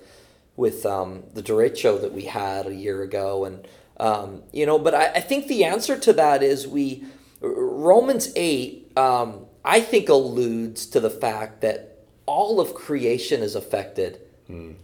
with 0.57 0.85
um, 0.87 1.25
the 1.35 1.43
derecho 1.43 2.01
that 2.01 2.13
we 2.13 2.25
had 2.25 2.67
a 2.67 2.75
year 2.75 3.03
ago, 3.03 3.45
and 3.45 3.69
um, 3.99 4.43
you 4.53 4.65
know. 4.65 4.79
But 4.79 4.95
I, 4.95 5.07
I 5.15 5.21
think 5.21 5.47
the 5.47 5.65
answer 5.65 5.99
to 5.99 6.13
that 6.15 6.43
is 6.43 6.67
we 6.67 7.05
Romans 7.41 8.33
eight. 8.37 8.91
Um, 8.97 9.47
I 9.65 9.81
think 9.81 10.09
alludes 10.09 10.87
to 10.87 11.01
the 11.01 11.11
fact 11.11 11.61
that 11.61 11.99
all 12.27 12.61
of 12.61 12.75
creation 12.75 13.43
is 13.43 13.55
affected 13.55 14.21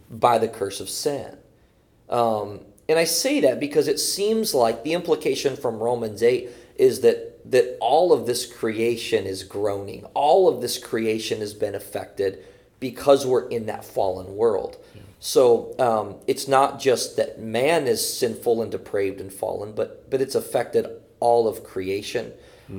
by 0.09 0.37
the 0.37 0.47
curse 0.47 0.79
of 0.79 0.89
sin. 0.89 1.37
Um, 2.09 2.61
and 2.89 2.97
I 2.97 3.03
say 3.03 3.41
that 3.41 3.59
because 3.59 3.87
it 3.87 3.99
seems 3.99 4.53
like 4.53 4.83
the 4.83 4.93
implication 4.93 5.55
from 5.55 5.79
Romans 5.79 6.23
8 6.23 6.49
is 6.77 7.01
that 7.01 7.36
that 7.49 7.77
all 7.79 8.11
of 8.11 8.25
this 8.25 8.51
creation 8.51 9.25
is 9.25 9.43
groaning. 9.43 10.05
All 10.13 10.47
of 10.47 10.61
this 10.61 10.77
creation 10.77 11.39
has 11.39 11.53
been 11.53 11.75
affected 11.75 12.43
because 12.79 13.25
we're 13.25 13.47
in 13.47 13.65
that 13.67 13.83
fallen 13.85 14.35
world. 14.35 14.77
So 15.19 15.75
um, 15.79 16.15
it's 16.27 16.47
not 16.47 16.79
just 16.79 17.17
that 17.17 17.39
man 17.39 17.87
is 17.87 18.17
sinful 18.17 18.61
and 18.61 18.71
depraved 18.71 19.19
and 19.19 19.33
fallen, 19.33 19.71
but 19.73 20.09
but 20.09 20.21
it's 20.21 20.35
affected 20.35 20.87
all 21.19 21.47
of 21.47 21.63
creation. 21.63 22.33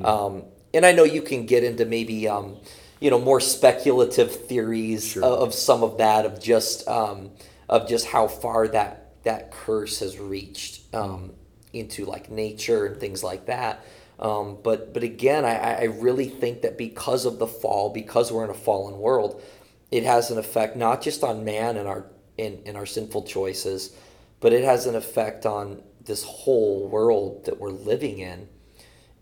Um, 0.04 0.44
and 0.72 0.86
I 0.86 0.92
know 0.92 1.04
you 1.04 1.22
can 1.22 1.46
get 1.46 1.64
into 1.64 1.84
maybe 1.84 2.28
um, 2.28 2.58
you 3.00 3.10
know 3.10 3.18
more 3.18 3.40
speculative 3.40 4.46
theories 4.46 5.16
of, 5.16 5.24
of 5.24 5.54
some 5.54 5.82
of 5.82 5.98
that 5.98 6.26
of 6.26 6.40
just 6.40 6.86
um, 6.86 7.30
of 7.68 7.88
just 7.88 8.06
how 8.06 8.28
far 8.28 8.68
that 8.68 9.22
that 9.24 9.50
curse 9.50 10.00
has 10.00 10.18
reached 10.18 10.82
um, 10.94 11.32
into 11.72 12.04
like 12.04 12.30
nature 12.30 12.86
and 12.86 12.98
things 12.98 13.24
like 13.24 13.46
that. 13.46 13.84
Um, 14.18 14.58
but 14.62 14.92
but 14.92 15.02
again, 15.02 15.44
I, 15.44 15.56
I 15.56 15.84
really 15.84 16.28
think 16.28 16.62
that 16.62 16.76
because 16.76 17.24
of 17.24 17.38
the 17.38 17.46
fall, 17.46 17.90
because 17.90 18.32
we're 18.32 18.44
in 18.44 18.50
a 18.50 18.54
fallen 18.54 18.98
world, 18.98 19.42
it 19.90 20.02
has 20.04 20.30
an 20.30 20.38
effect 20.38 20.76
not 20.76 21.02
just 21.02 21.22
on 21.22 21.44
man 21.44 21.76
and 21.76 21.88
our 21.88 22.06
in, 22.36 22.60
in 22.64 22.76
our 22.76 22.86
sinful 22.86 23.24
choices, 23.24 23.94
but 24.40 24.52
it 24.52 24.64
has 24.64 24.86
an 24.86 24.94
effect 24.94 25.46
on 25.46 25.82
this 26.04 26.24
whole 26.24 26.88
world 26.88 27.44
that 27.44 27.60
we're 27.60 27.70
living 27.70 28.18
in 28.18 28.48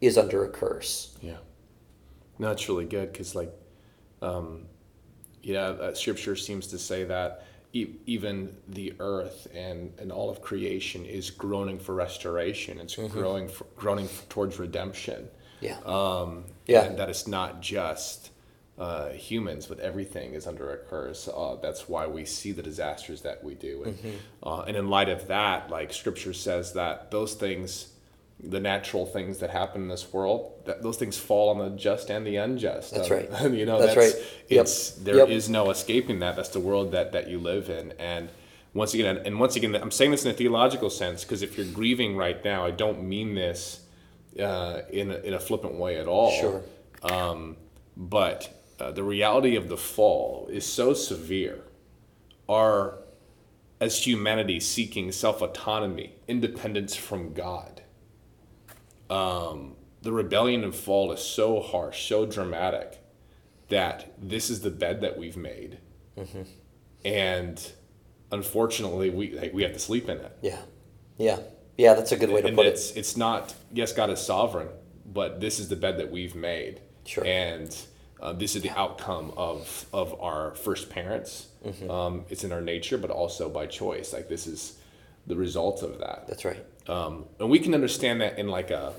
is 0.00 0.16
under 0.16 0.44
a 0.44 0.48
curse. 0.48 1.16
Yeah. 1.20 1.38
It's 2.38 2.68
really 2.68 2.84
good 2.84 3.12
because, 3.12 3.34
like, 3.34 3.52
um, 4.22 4.66
that 5.44 5.96
scripture 5.96 6.36
seems 6.36 6.66
to 6.68 6.78
say 6.78 7.04
that 7.04 7.46
e- 7.76 7.94
even 8.06 8.56
the 8.68 8.94
earth 9.00 9.48
and, 9.54 9.92
and 9.98 10.10
all 10.10 10.28
of 10.30 10.40
creation 10.40 11.04
is 11.04 11.30
groaning 11.30 11.78
for 11.78 11.94
restoration. 11.94 12.80
It's 12.80 12.96
growing 12.96 13.48
for, 13.48 13.64
groaning 13.76 14.08
towards 14.28 14.58
redemption. 14.58 15.28
Yeah. 15.60 15.78
Um, 15.84 16.44
Yeah. 16.66 16.84
And 16.84 16.98
that 16.98 17.08
it's 17.08 17.26
not 17.26 17.60
just 17.60 18.30
uh, 18.78 19.08
humans, 19.10 19.66
but 19.66 19.78
everything 19.80 20.34
is 20.34 20.46
under 20.46 20.70
a 20.72 20.76
curse. 20.76 21.28
Uh, 21.28 21.56
that's 21.62 21.88
why 21.88 22.06
we 22.06 22.24
see 22.24 22.52
the 22.52 22.62
disasters 22.62 23.22
that 23.22 23.42
we 23.42 23.54
do. 23.54 23.84
And, 23.84 23.98
uh, 24.42 24.60
and 24.68 24.76
in 24.76 24.88
light 24.90 25.08
of 25.08 25.26
that, 25.28 25.70
like 25.70 25.92
scripture 25.92 26.34
says 26.34 26.72
that 26.74 27.10
those 27.10 27.34
things, 27.34 27.88
the 28.38 28.60
natural 28.60 29.06
things 29.06 29.38
that 29.38 29.50
happen 29.50 29.82
in 29.82 29.88
this 29.88 30.12
world, 30.12 30.52
that 30.66 30.82
those 30.82 30.96
things 30.98 31.16
fall 31.18 31.48
on 31.48 31.58
the 31.58 31.70
just 31.76 32.10
and 32.10 32.26
the 32.26 32.36
unjust. 32.36 32.94
That's 32.94 33.10
Uh, 33.10 33.14
right. 33.14 33.50
you 33.52 33.64
know, 33.64 33.80
That's 33.80 33.94
that's, 33.94 34.14
right. 34.14 34.24
Yep. 34.48 34.62
It's 34.62 34.90
there 34.92 35.26
is 35.28 35.48
Yep. 35.48 35.52
no 35.52 35.70
escaping 35.70 36.18
that. 36.20 36.36
That's 36.36 36.50
the 36.50 36.60
world 36.60 36.92
that 36.92 37.12
that 37.12 37.28
you 37.28 37.38
live 37.38 37.70
in, 37.70 37.92
and 37.98 38.28
once 38.74 38.92
again, 38.92 39.16
and 39.24 39.40
once 39.40 39.56
again, 39.56 39.74
I'm 39.74 39.90
saying 39.90 40.10
this 40.10 40.24
in 40.26 40.30
a 40.30 40.34
theological 40.34 40.90
sense 40.90 41.24
because 41.24 41.40
if 41.42 41.56
you're 41.56 41.66
grieving 41.66 42.14
right 42.14 42.44
now, 42.44 42.66
I 42.66 42.72
don't 42.72 43.04
mean 43.04 43.34
this 43.34 43.80
uh, 44.38 44.82
in 44.90 45.10
a, 45.10 45.16
in 45.18 45.32
a 45.32 45.40
flippant 45.40 45.74
way 45.76 45.98
at 45.98 46.06
all. 46.06 46.30
Sure. 46.32 46.62
Um, 47.02 47.56
but 47.96 48.52
uh, 48.78 48.90
the 48.92 49.02
reality 49.02 49.56
of 49.56 49.70
the 49.70 49.78
fall 49.78 50.46
is 50.52 50.66
so 50.66 50.92
severe. 50.92 51.60
Our 52.50 52.98
as 53.80 54.06
humanity 54.06 54.60
seeking 54.60 55.10
self 55.10 55.40
autonomy, 55.40 56.12
independence 56.28 56.94
from 56.94 57.32
God. 57.32 57.82
Um, 59.10 59.76
the 60.02 60.12
rebellion 60.12 60.64
and 60.64 60.74
fall 60.74 61.12
is 61.12 61.20
so 61.20 61.60
harsh, 61.60 62.06
so 62.08 62.26
dramatic, 62.26 62.98
that 63.68 64.12
this 64.20 64.50
is 64.50 64.60
the 64.60 64.70
bed 64.70 65.00
that 65.00 65.16
we've 65.18 65.36
made, 65.36 65.78
and 67.04 67.72
unfortunately, 68.32 69.10
we 69.10 69.32
like, 69.32 69.52
we 69.52 69.62
have 69.62 69.72
to 69.72 69.78
sleep 69.78 70.08
in 70.08 70.18
it. 70.18 70.36
Yeah. 70.42 70.58
Yeah. 71.18 71.38
Yeah, 71.76 71.94
that's 71.94 72.12
a 72.12 72.16
good 72.16 72.30
way 72.30 72.40
to 72.40 72.48
and 72.48 72.56
put 72.56 72.66
it's 72.66 72.90
it. 72.92 72.98
it's 73.00 73.16
not 73.16 73.54
yes, 73.72 73.92
God 73.92 74.10
is 74.10 74.20
sovereign, 74.20 74.68
but 75.04 75.40
this 75.40 75.58
is 75.58 75.68
the 75.68 75.76
bed 75.76 75.98
that 75.98 76.10
we've 76.10 76.34
made, 76.34 76.80
Sure. 77.04 77.24
and 77.24 77.76
uh, 78.20 78.32
this 78.32 78.56
is 78.56 78.62
the 78.62 78.70
outcome 78.70 79.32
of 79.36 79.84
of 79.92 80.18
our 80.20 80.54
first 80.54 80.88
parents. 80.88 81.48
Mm-hmm. 81.66 81.90
Um, 81.90 82.24
it's 82.30 82.44
in 82.44 82.52
our 82.52 82.62
nature, 82.62 82.96
but 82.96 83.10
also 83.10 83.48
by 83.50 83.66
choice. 83.66 84.12
Like 84.14 84.28
this 84.28 84.46
is 84.46 84.78
the 85.26 85.36
result 85.36 85.82
of 85.82 85.98
that. 85.98 86.26
That's 86.28 86.44
right. 86.44 86.64
Um, 86.88 87.24
and 87.40 87.50
we 87.50 87.58
can 87.58 87.74
understand 87.74 88.20
that 88.20 88.38
in 88.38 88.48
like 88.48 88.70
a 88.70 88.92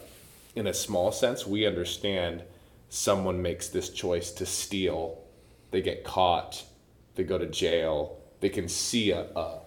in 0.55 0.67
a 0.67 0.74
small 0.74 1.12
sense. 1.12 1.46
We 1.48 1.65
understand 1.65 2.43
someone 2.89 3.41
makes 3.41 3.67
this 3.69 3.89
choice 3.89 4.31
to 4.31 4.46
steal, 4.46 5.22
they 5.72 5.81
get 5.81 6.03
caught, 6.03 6.63
they 7.15 7.24
go 7.24 7.38
to 7.38 7.46
jail. 7.46 8.17
They 8.39 8.50
can 8.50 8.67
see 8.67 9.12
a, 9.12 9.22
a 9.36 9.60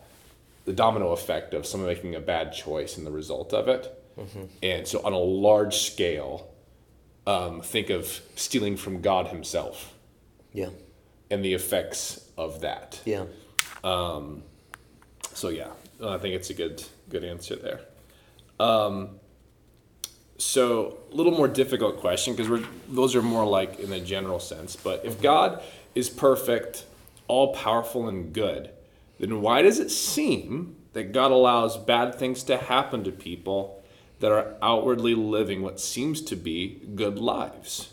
the 0.64 0.72
domino 0.72 1.10
effect 1.12 1.54
of 1.54 1.66
someone 1.66 1.88
making 1.88 2.14
a 2.14 2.20
bad 2.20 2.52
choice 2.52 2.96
and 2.96 3.06
the 3.06 3.10
result 3.10 3.52
of 3.52 3.68
it. 3.68 3.96
And 4.62 4.86
so, 4.86 5.00
on 5.02 5.12
a 5.14 5.18
large 5.18 5.76
scale, 5.78 6.46
um, 7.26 7.62
think 7.62 7.88
of 7.90 8.20
stealing 8.36 8.76
from 8.76 9.00
God 9.00 9.28
Himself 9.28 9.94
Yeah. 10.52 10.68
and 11.30 11.42
the 11.42 11.54
effects 11.54 12.20
of 12.36 12.60
that. 12.60 13.00
Yeah. 13.06 13.24
Um, 13.82 14.42
so, 15.32 15.48
yeah, 15.48 15.68
I 16.02 16.18
think 16.18 16.34
it's 16.34 16.50
a 16.50 16.54
good 16.54 16.82
good 17.08 17.24
answer 17.24 17.56
there. 17.56 17.80
Um, 18.58 19.20
so 20.38 20.98
a 21.12 21.14
little 21.14 21.32
more 21.32 21.48
difficult 21.48 21.98
question 21.98 22.34
because 22.34 22.62
those 22.88 23.14
are 23.14 23.22
more 23.22 23.46
like 23.46 23.78
in 23.78 23.90
the 23.90 24.00
general 24.00 24.40
sense. 24.40 24.76
But 24.76 25.04
if 25.04 25.20
God 25.20 25.62
is 25.94 26.08
perfect, 26.08 26.84
all 27.28 27.54
powerful, 27.54 28.08
and 28.08 28.32
good, 28.32 28.70
then 29.18 29.42
why 29.42 29.62
does 29.62 29.78
it 29.78 29.90
seem 29.90 30.76
that 30.92 31.12
God 31.12 31.30
allows 31.30 31.76
bad 31.76 32.14
things 32.14 32.42
to 32.44 32.56
happen 32.56 33.04
to 33.04 33.12
people 33.12 33.82
that 34.20 34.32
are 34.32 34.54
outwardly 34.62 35.14
living 35.14 35.62
what 35.62 35.80
seems 35.80 36.20
to 36.22 36.36
be 36.36 36.80
good 36.94 37.18
lives? 37.18 37.90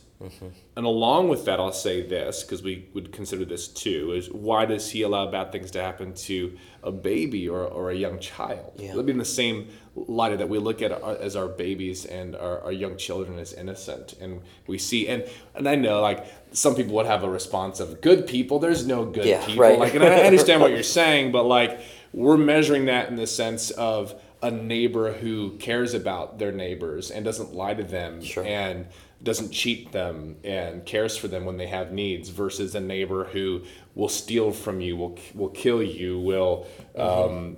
And 0.76 0.86
along 0.86 1.30
with 1.30 1.46
that, 1.46 1.60
I'll 1.60 1.72
say 1.72 2.02
this 2.02 2.44
because 2.44 2.64
we 2.64 2.88
would 2.94 3.12
consider 3.12 3.46
this 3.46 3.68
too: 3.68 4.14
is 4.14 4.32
why 4.32 4.66
does 4.66 4.90
He 4.90 5.04
allow 5.04 5.30
bad 5.30 5.52
things 5.52 5.70
to 5.72 5.82
happen 5.82 6.14
to 6.14 6.58
a 6.84 6.92
baby 6.92 7.48
or, 7.48 7.62
or 7.62 7.92
a 7.92 7.96
young 7.96 8.18
child? 8.20 8.74
Yeah. 8.78 9.00
Be 9.02 9.12
in 9.12 9.20
the 9.20 9.26
same 9.26 9.68
light 9.96 10.38
that 10.38 10.50
we 10.50 10.58
look 10.58 10.82
at 10.82 10.92
our, 10.92 11.18
as 11.18 11.36
our 11.36 11.48
babies 11.48 12.06
and 12.06 12.36
our, 12.36 12.62
our 12.62 12.72
young 12.72 12.98
children 12.98 13.38
as 13.38 13.54
innocent, 13.54 14.14
and 14.20 14.42
we 14.66 14.78
see 14.80 15.08
and 15.08 15.24
and 15.54 15.68
I 15.70 15.76
know 15.76 16.02
like 16.02 16.26
some 16.52 16.74
people 16.76 16.96
would 16.96 17.06
have 17.06 17.24
a 17.24 17.30
response 17.30 17.80
of 17.80 18.02
good 18.02 18.26
people. 18.26 18.58
There's 18.58 18.88
no 18.88 19.06
good 19.06 19.26
Yeah, 19.26 19.46
people. 19.46 19.62
right. 19.64 19.78
Like, 19.78 19.94
and 19.94 20.04
I 20.04 20.22
understand 20.26 20.62
what 20.62 20.72
you're 20.72 20.82
saying, 20.84 21.32
but 21.32 21.44
like 21.44 21.80
we're 22.14 22.38
measuring 22.38 22.86
that 22.86 23.10
in 23.10 23.18
the 23.18 23.28
sense 23.28 23.70
of 23.72 24.16
a 24.42 24.50
neighbor 24.50 25.14
who 25.14 25.58
cares 25.58 25.94
about 25.94 26.38
their 26.40 26.52
neighbors 26.52 27.12
and 27.12 27.26
doesn't 27.26 27.54
lie 27.54 27.74
to 27.74 27.84
them 27.84 28.22
Sure. 28.24 28.44
and 28.46 28.86
doesn't 29.24 29.52
cheat 29.52 29.92
them 29.92 30.36
and 30.44 30.86
cares 30.86 31.18
for 31.18 31.28
them 31.28 31.46
when 31.46 31.58
they 31.58 31.68
have 31.68 31.92
needs 31.92 32.30
versus 32.30 32.76
a 32.76 32.80
neighbor 32.80 33.26
who 33.26 33.62
will 33.96 34.10
steal 34.10 34.52
from 34.52 34.80
you 34.80 34.96
will 34.96 35.18
will 35.34 35.50
kill 35.50 35.82
you 35.82 36.20
will 36.20 36.68
um, 36.98 37.58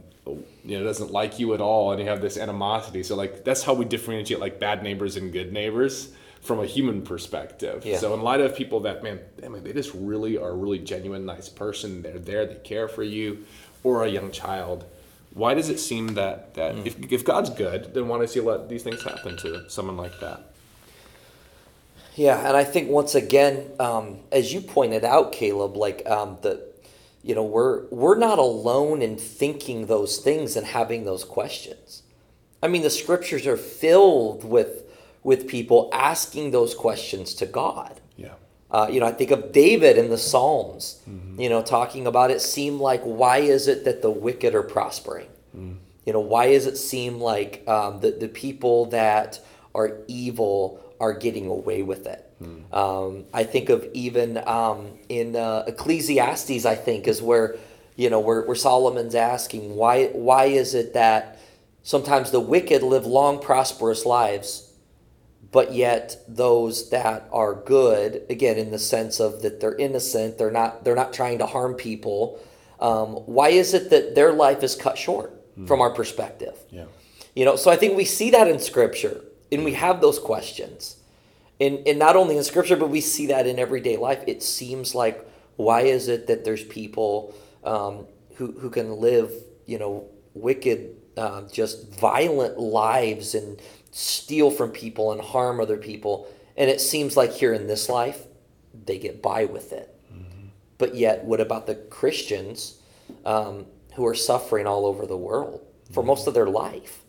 you 0.63 0.77
know 0.77 0.83
doesn't 0.83 1.11
like 1.11 1.39
you 1.39 1.53
at 1.53 1.61
all 1.61 1.91
and 1.91 2.01
you 2.01 2.07
have 2.07 2.21
this 2.21 2.37
animosity. 2.37 3.03
So 3.03 3.15
like 3.15 3.43
that's 3.43 3.63
how 3.63 3.73
we 3.73 3.85
differentiate 3.85 4.39
like 4.39 4.59
bad 4.59 4.83
neighbors 4.83 5.17
and 5.17 5.31
good 5.33 5.51
neighbors 5.51 6.11
from 6.41 6.59
a 6.59 6.65
human 6.65 7.01
perspective. 7.01 7.85
Yeah. 7.85 7.97
so 7.97 8.13
in 8.13 8.21
light 8.21 8.39
of 8.39 8.55
people 8.55 8.79
that 8.81 9.03
man 9.03 9.19
I 9.43 9.49
mean, 9.49 9.63
they 9.63 9.73
just 9.73 9.91
really 9.93 10.37
are 10.37 10.49
a 10.49 10.55
really 10.55 10.79
genuine 10.79 11.25
nice 11.25 11.49
person. 11.49 12.01
They're 12.01 12.19
there 12.19 12.45
they 12.45 12.55
care 12.55 12.87
for 12.87 13.03
you 13.03 13.45
or 13.83 14.03
a 14.05 14.07
young 14.09 14.31
child. 14.31 14.85
Why 15.33 15.53
does 15.53 15.69
it 15.69 15.79
seem 15.79 16.07
that 16.15 16.53
that 16.53 16.75
Mm. 16.75 16.85
if, 16.85 17.11
if 17.11 17.25
god's 17.25 17.49
good 17.49 17.93
then 17.93 18.07
why 18.07 18.19
does 18.19 18.33
he 18.33 18.39
let 18.39 18.69
these 18.69 18.83
things 18.83 19.03
happen 19.03 19.35
to 19.37 19.69
someone 19.69 19.97
like 19.97 20.19
that 20.21 20.51
Yeah, 22.19 22.45
and 22.45 22.57
I 22.57 22.65
think 22.65 22.89
once 22.89 23.15
again, 23.15 23.71
um, 23.79 24.19
as 24.29 24.53
you 24.53 24.59
pointed 24.59 25.05
out, 25.05 25.31
Caleb, 25.31 25.77
like 25.77 26.05
um, 26.05 26.37
the, 26.41 26.61
you 27.23 27.33
know, 27.33 27.45
we're 27.45 27.85
we're 27.91 28.17
not 28.17 28.37
alone 28.39 29.01
in 29.01 29.15
thinking 29.15 29.85
those 29.85 30.17
things 30.17 30.57
and 30.57 30.67
having 30.67 31.05
those 31.05 31.23
questions. 31.23 32.03
I 32.61 32.67
mean, 32.67 32.81
the 32.81 32.89
scriptures 32.89 33.47
are 33.47 33.55
filled 33.55 34.43
with 34.43 34.83
with 35.23 35.47
people 35.47 35.89
asking 35.93 36.51
those 36.51 36.75
questions 36.75 37.33
to 37.35 37.45
God. 37.45 38.01
yeah 38.17 38.35
Uh, 38.69 38.87
you 38.91 38.99
know, 38.99 39.05
I 39.05 39.13
think 39.13 39.31
of 39.31 39.53
David 39.53 39.97
in 39.97 40.09
the 40.09 40.17
Psalms, 40.17 41.01
you 41.41 41.49
know, 41.49 41.61
talking 41.61 42.05
about 42.05 42.31
it 42.31 42.41
seem 42.41 42.81
like, 42.81 43.01
why 43.01 43.37
is 43.37 43.67
it 43.69 43.85
that 43.85 44.01
the 44.01 44.11
wicked 44.11 44.53
are 44.55 44.63
prospering? 44.63 45.29
You 46.05 46.13
know, 46.13 46.19
why 46.19 46.51
does 46.51 46.65
it 46.65 46.77
seem 46.77 47.19
like 47.19 47.63
um, 47.67 48.01
the, 48.01 48.11
the 48.11 48.27
people 48.27 48.87
that 48.87 49.39
are 49.73 49.99
evil 50.07 50.88
are 50.99 51.13
getting 51.13 51.47
away 51.47 51.83
with 51.83 52.05
it? 52.07 52.25
Um, 52.73 53.25
I 53.33 53.43
think 53.43 53.69
of 53.69 53.87
even 53.93 54.37
um, 54.47 54.97
in 55.09 55.35
uh, 55.35 55.63
Ecclesiastes, 55.67 56.65
I 56.65 56.75
think, 56.75 57.07
is 57.07 57.21
where, 57.21 57.57
you 57.95 58.09
know, 58.09 58.19
where, 58.19 58.41
where 58.43 58.55
Solomon's 58.55 59.15
asking, 59.15 59.75
why, 59.75 60.07
why 60.07 60.45
is 60.45 60.73
it 60.73 60.93
that 60.93 61.39
sometimes 61.83 62.31
the 62.31 62.39
wicked 62.39 62.81
live 62.81 63.05
long, 63.05 63.41
prosperous 63.41 64.05
lives? 64.05 64.69
but 65.51 65.73
yet 65.73 66.17
those 66.27 66.89
that 66.89 67.27
are 67.31 67.53
good 67.53 68.23
again 68.29 68.57
in 68.57 68.71
the 68.71 68.79
sense 68.79 69.19
of 69.19 69.41
that 69.41 69.59
they're 69.59 69.75
innocent 69.75 70.37
they're 70.37 70.51
not 70.51 70.83
they're 70.83 70.95
not 70.95 71.13
trying 71.13 71.39
to 71.39 71.45
harm 71.45 71.73
people 71.73 72.39
um, 72.79 73.09
why 73.25 73.49
is 73.49 73.73
it 73.73 73.89
that 73.89 74.15
their 74.15 74.31
life 74.31 74.63
is 74.63 74.75
cut 74.75 74.97
short 74.97 75.33
from 75.67 75.81
our 75.81 75.89
perspective 75.89 76.57
yeah 76.69 76.85
you 77.35 77.45
know 77.45 77.55
so 77.55 77.71
i 77.71 77.75
think 77.75 77.97
we 77.97 78.05
see 78.05 78.29
that 78.29 78.47
in 78.47 78.59
scripture 78.59 79.21
and 79.51 79.63
we 79.63 79.73
have 79.73 80.01
those 80.01 80.19
questions. 80.19 80.97
And, 81.59 81.85
and 81.87 81.99
not 81.99 82.15
only 82.15 82.37
in 82.37 82.43
scripture 82.43 82.75
but 82.75 82.89
we 82.89 83.01
see 83.01 83.27
that 83.27 83.47
in 83.47 83.59
everyday 83.59 83.97
life. 83.97 84.23
It 84.27 84.41
seems 84.41 84.95
like 84.95 85.27
why 85.57 85.81
is 85.81 86.07
it 86.07 86.27
that 86.27 86.45
there's 86.45 86.63
people 86.63 87.35
um, 87.63 88.05
who, 88.35 88.53
who 88.53 88.69
can 88.69 88.97
live 88.97 89.31
you 89.65 89.77
know 89.77 90.07
wicked 90.33 90.95
uh, 91.17 91.41
just 91.51 91.93
violent 91.99 92.57
lives 92.57 93.35
and 93.35 93.61
steal 93.91 94.51
from 94.51 94.71
people 94.71 95.11
and 95.11 95.21
harm 95.21 95.59
other 95.59 95.77
people? 95.77 96.27
And 96.55 96.69
it 96.69 96.81
seems 96.81 97.17
like 97.17 97.31
here 97.31 97.53
in 97.53 97.67
this 97.67 97.89
life 97.89 98.25
they 98.85 98.97
get 98.97 99.21
by 99.21 99.45
with 99.45 99.73
it. 99.73 99.93
But 100.77 100.95
yet 100.95 101.25
what 101.25 101.41
about 101.41 101.67
the 101.67 101.75
christians 101.75 102.81
um, 103.25 103.65
who 103.95 104.05
are 104.07 104.15
suffering 104.15 104.65
all 104.65 104.85
over 104.85 105.05
the 105.05 105.17
world 105.17 105.61
for 105.91 106.03
most 106.03 106.27
of 106.27 106.33
their 106.33 106.47
life 106.47 107.03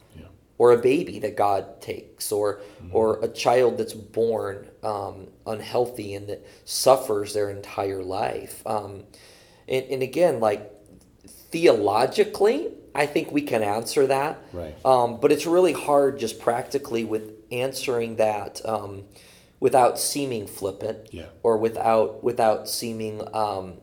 or 0.61 0.73
a 0.73 0.77
baby 0.93 1.19
that 1.19 1.35
God 1.37 1.81
takes, 1.81 2.31
or 2.31 2.61
or 2.93 3.19
a 3.25 3.29
child 3.29 3.79
that's 3.79 3.95
born 3.95 4.69
um, 4.83 5.29
unhealthy 5.47 6.15
and 6.15 6.29
that 6.29 6.41
suffers 6.67 7.33
their 7.33 7.49
entire 7.49 8.03
life. 8.03 8.63
Um, 8.67 9.05
and, 9.67 9.85
and 9.93 10.03
again, 10.03 10.39
like 10.39 10.71
theologically, 11.51 12.69
I 12.95 13.07
think 13.07 13.33
we 13.33 13.43
can 13.43 13.63
answer 13.63 14.07
that. 14.09 14.39
Right. 14.53 14.75
Um, 14.85 15.19
but 15.21 15.33
it's 15.33 15.47
really 15.47 15.73
hard 15.73 16.19
just 16.19 16.41
practically 16.41 17.05
with 17.05 17.31
answering 17.51 18.17
that 18.17 18.61
um, 18.65 19.05
without 19.61 19.99
seeming 19.99 20.47
flippant 20.47 21.09
Yeah. 21.13 21.27
or 21.43 21.57
without 21.57 22.23
without 22.23 22.69
seeming 22.69 23.23
um, 23.35 23.79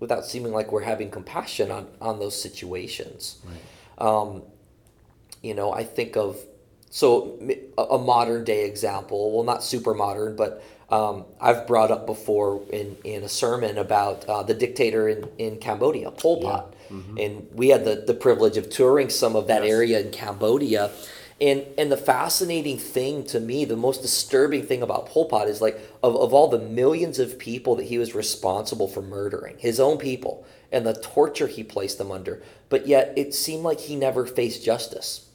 without 0.00 0.24
seeming 0.24 0.52
like 0.52 0.72
we're 0.72 0.82
having 0.82 1.10
compassion 1.10 1.70
on, 1.70 1.86
on 2.00 2.18
those 2.18 2.40
situations 2.40 3.38
right 3.44 4.06
um, 4.08 4.42
you 5.42 5.54
know, 5.54 5.72
I 5.72 5.84
think 5.84 6.16
of 6.16 6.36
so 6.90 7.38
a 7.78 7.98
modern 7.98 8.44
day 8.44 8.66
example. 8.66 9.32
Well, 9.32 9.44
not 9.44 9.62
super 9.62 9.94
modern, 9.94 10.34
but 10.36 10.62
um, 10.90 11.24
I've 11.40 11.66
brought 11.68 11.90
up 11.92 12.04
before 12.06 12.62
in, 12.70 12.96
in 13.04 13.22
a 13.22 13.28
sermon 13.28 13.78
about 13.78 14.24
uh, 14.28 14.42
the 14.42 14.54
dictator 14.54 15.08
in, 15.08 15.28
in 15.38 15.58
Cambodia, 15.58 16.10
Pol 16.10 16.42
Pot, 16.42 16.74
and 17.16 17.46
we 17.52 17.68
had 17.68 17.84
the, 17.84 18.02
the 18.04 18.14
privilege 18.14 18.56
of 18.56 18.68
touring 18.70 19.08
some 19.08 19.36
of 19.36 19.46
that 19.46 19.62
Yes. 19.62 19.72
area 19.72 20.00
in 20.00 20.10
Cambodia. 20.10 20.90
And, 21.40 21.64
and 21.78 21.90
the 21.90 21.96
fascinating 21.96 22.76
thing 22.76 23.24
to 23.26 23.38
me, 23.40 23.64
the 23.64 23.76
most 23.76 24.02
disturbing 24.02 24.64
thing 24.66 24.82
about 24.82 25.06
Pol 25.06 25.26
Pot 25.26 25.48
is 25.48 25.62
like 25.62 25.78
of, 26.02 26.14
of 26.16 26.34
all 26.34 26.48
the 26.48 26.58
millions 26.58 27.18
of 27.20 27.38
people 27.38 27.76
that 27.76 27.84
he 27.84 27.96
was 27.96 28.14
responsible 28.14 28.88
for 28.88 29.00
murdering, 29.00 29.56
his 29.58 29.78
own 29.78 29.96
people, 29.96 30.44
and 30.72 30.84
the 30.84 30.92
torture 30.92 31.46
he 31.46 31.62
placed 31.62 31.98
them 31.98 32.10
under, 32.10 32.42
but 32.68 32.86
yet 32.88 33.14
it 33.16 33.32
seemed 33.32 33.62
like 33.62 33.78
he 33.80 33.94
never 33.96 34.26
faced 34.26 34.64
justice. 34.64 35.29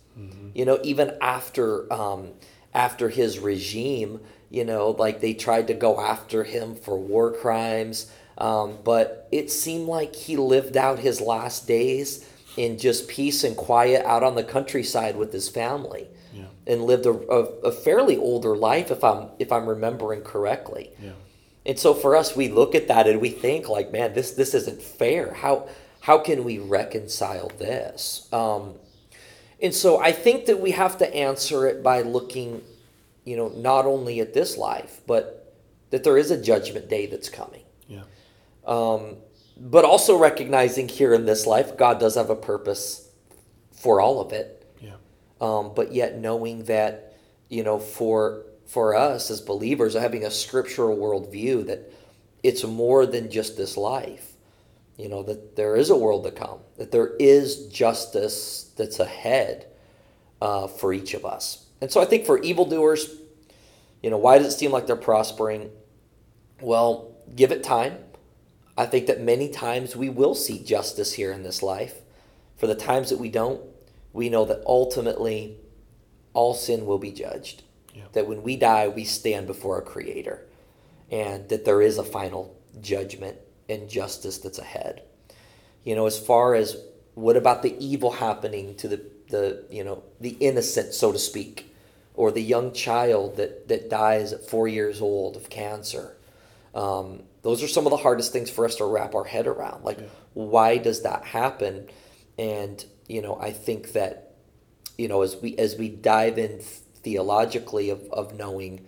You 0.54 0.64
know, 0.66 0.80
even 0.84 1.18
after 1.22 1.92
um, 1.92 2.30
after 2.74 3.10
his 3.10 3.40
regime, 3.40 4.22
you 4.50 4.64
know, 4.64 4.92
like 4.92 5.20
they 5.20 5.34
tried 5.34 5.68
to 5.68 5.74
go 5.74 6.00
after 6.00 6.44
him 6.46 6.76
for 6.76 6.98
war 6.98 7.32
crimes, 7.34 8.10
um, 8.38 8.78
but 8.84 9.28
it 9.32 9.52
seemed 9.52 9.88
like 9.88 10.16
he 10.16 10.38
lived 10.38 10.78
out 10.78 11.00
his 11.00 11.20
last 11.20 11.68
days 11.68 12.26
in 12.56 12.78
just 12.78 13.10
peace 13.10 13.44
and 13.44 13.58
quiet 13.58 14.06
out 14.06 14.24
on 14.24 14.36
the 14.36 14.44
countryside 14.44 15.18
with 15.18 15.34
his 15.34 15.50
family, 15.50 16.08
Yeah. 16.34 16.46
and 16.68 16.86
lived 16.86 17.06
a, 17.06 17.12
a, 17.12 17.40
a 17.70 17.72
fairly 17.74 18.16
older 18.16 18.56
life, 18.56 18.92
if 18.92 19.04
I'm 19.04 19.30
if 19.40 19.52
I'm 19.52 19.68
remembering 19.68 20.22
correctly. 20.22 20.92
yeah 21.04 21.12
And 21.66 21.78
so 21.78 21.94
for 21.94 22.16
us, 22.16 22.36
we 22.36 22.48
look 22.48 22.76
at 22.76 22.88
that 22.88 23.08
and 23.08 23.20
we 23.20 23.30
think 23.30 23.68
like, 23.68 23.92
man, 23.92 24.14
this 24.14 24.32
this 24.32 24.54
isn't 24.54 24.82
fair. 24.82 25.34
How 25.34 25.68
how 26.00 26.18
can 26.20 26.44
we 26.46 26.60
reconcile 26.60 27.50
this? 27.58 28.30
Um, 28.32 28.76
and 29.62 29.74
so 29.74 30.00
I 30.00 30.12
think 30.12 30.46
that 30.48 30.60
we 30.60 30.72
have 30.72 30.98
to 30.98 31.16
answer 31.16 31.68
it 31.68 31.82
by 31.82 32.02
looking, 32.02 32.62
you 33.24 33.38
know, 33.38 33.50
not 33.50 33.86
only 33.86 34.20
at 34.20 34.34
this 34.34 34.58
life, 34.58 35.02
but 35.08 35.54
that 35.92 36.04
there 36.04 36.18
is 36.18 36.32
a 36.32 36.42
judgment 36.42 36.90
day 36.90 37.06
that's 37.06 37.30
coming. 37.30 37.64
yeah. 37.88 38.04
Um, 38.66 39.18
but 39.58 39.86
also 39.86 40.18
recognizing 40.18 40.90
here 40.90 41.14
in 41.14 41.26
this 41.26 41.48
life, 41.48 41.78
God 41.78 42.00
does 42.00 42.16
have 42.16 42.30
a 42.30 42.36
purpose 42.36 43.10
for 43.72 44.02
all 44.02 44.20
of 44.20 44.34
it. 44.34 44.68
Yeah. 44.82 44.96
Um, 45.40 45.72
but 45.74 45.94
yet 45.94 46.18
knowing 46.18 46.66
that 46.66 47.16
you 47.50 47.64
know 47.64 47.80
for 47.80 48.44
for 48.66 48.96
us 48.96 49.30
as 49.30 49.42
believers 49.42 49.94
having 49.94 50.26
a 50.26 50.32
scriptural 50.32 50.98
worldview 50.98 51.68
that 51.68 51.92
it's 52.44 52.64
more 52.64 53.06
than 53.06 53.30
just 53.30 53.56
this 53.58 53.78
life 53.78 54.35
you 54.98 55.10
know 55.10 55.24
that 55.24 55.56
there 55.56 55.76
is 55.76 55.90
a 55.90 55.96
world 55.96 56.24
to 56.24 56.32
come 56.32 56.60
that 56.78 56.92
there 56.92 57.16
is 57.18 57.68
justice 57.68 58.72
that's 58.78 59.00
ahead 59.00 59.68
uh, 60.42 60.68
for 60.68 60.94
each 60.94 61.14
of 61.14 61.26
us. 61.26 61.66
And 61.82 61.92
so 61.92 62.02
i 62.02 62.06
think 62.06 62.26
for 62.26 62.40
evildoers 62.40 63.16
you 64.02 64.10
know 64.10 64.18
why 64.18 64.38
does 64.38 64.54
it 64.54 64.58
seem 64.58 64.72
like 64.72 64.88
they're 64.88 64.96
prospering? 64.96 65.72
Well 66.62 67.16
give 67.36 67.52
it 67.52 67.64
time. 67.64 67.98
I 68.78 68.86
think 68.86 69.08
that 69.08 69.22
many 69.22 69.50
times 69.50 69.96
we 69.96 70.10
will 70.10 70.36
see 70.36 70.64
justice 70.64 71.14
here 71.14 71.32
in 71.32 71.44
this 71.44 71.64
life. 71.64 71.96
For 72.58 72.68
the 72.68 72.76
times 72.76 73.10
that 73.10 73.20
we 73.20 73.30
don't 73.30 73.62
we 74.14 74.30
know 74.30 74.46
that 74.46 74.64
ultimately 74.66 75.58
all 76.34 76.54
sin 76.54 76.86
will 76.86 76.98
be 76.98 77.12
judged. 77.12 77.64
Yeah. 77.94 78.04
That 78.14 78.28
when 78.28 78.44
we 78.44 78.56
die, 78.56 78.88
we 78.88 79.04
stand 79.04 79.48
before 79.48 79.76
our 79.76 79.82
Creator, 79.82 80.46
and 81.12 81.50
that 81.50 81.66
there 81.66 81.82
is 81.82 81.98
a 81.98 82.04
final 82.04 82.56
judgment 82.82 83.38
and 83.70 83.90
justice 83.90 84.38
that's 84.38 84.60
ahead. 84.60 85.02
You 85.84 85.96
know, 85.96 86.06
as 86.08 86.20
far 86.20 86.56
as 86.56 86.78
what 87.14 87.38
about 87.38 87.64
the 87.64 87.76
evil 87.84 88.12
happening 88.12 88.76
to 88.76 88.88
the, 88.88 89.02
the 89.30 89.66
you 89.70 89.84
know, 89.84 90.04
the 90.20 90.38
innocent, 90.40 90.94
so 90.94 91.12
to 91.12 91.20
speak, 91.20 91.74
or 92.14 92.32
the 92.32 92.42
young 92.42 92.74
child 92.74 93.38
that, 93.38 93.68
that 93.68 93.90
dies 93.90 94.34
at 94.34 94.50
four 94.50 94.68
years 94.68 95.02
old 95.02 95.36
of 95.36 95.50
cancer? 95.50 96.18
Um, 96.74 97.24
those 97.42 97.64
are 97.64 97.68
some 97.68 97.86
of 97.86 97.92
the 97.92 97.98
hardest 97.98 98.34
things 98.34 98.50
for 98.50 98.66
us 98.66 98.76
to 98.76 98.86
wrap 98.86 99.16
our 99.16 99.24
head 99.24 99.48
around. 99.48 99.86
Like, 99.86 100.00
Yeah. 100.00 100.08
why 100.34 100.78
does 100.78 101.04
that 101.04 101.24
happen? 101.24 101.88
And, 102.38 102.84
you 103.08 103.22
know, 103.22 103.38
I 103.40 103.52
think 103.52 103.94
that, 103.94 104.34
you 104.98 105.08
know, 105.08 105.22
as 105.22 105.38
we 105.38 105.56
as 105.58 105.76
we 105.78 105.88
dive 105.90 106.38
in 106.38 106.60
theologically 106.60 107.90
of, 107.92 108.02
of 108.12 108.38
knowing 108.38 108.88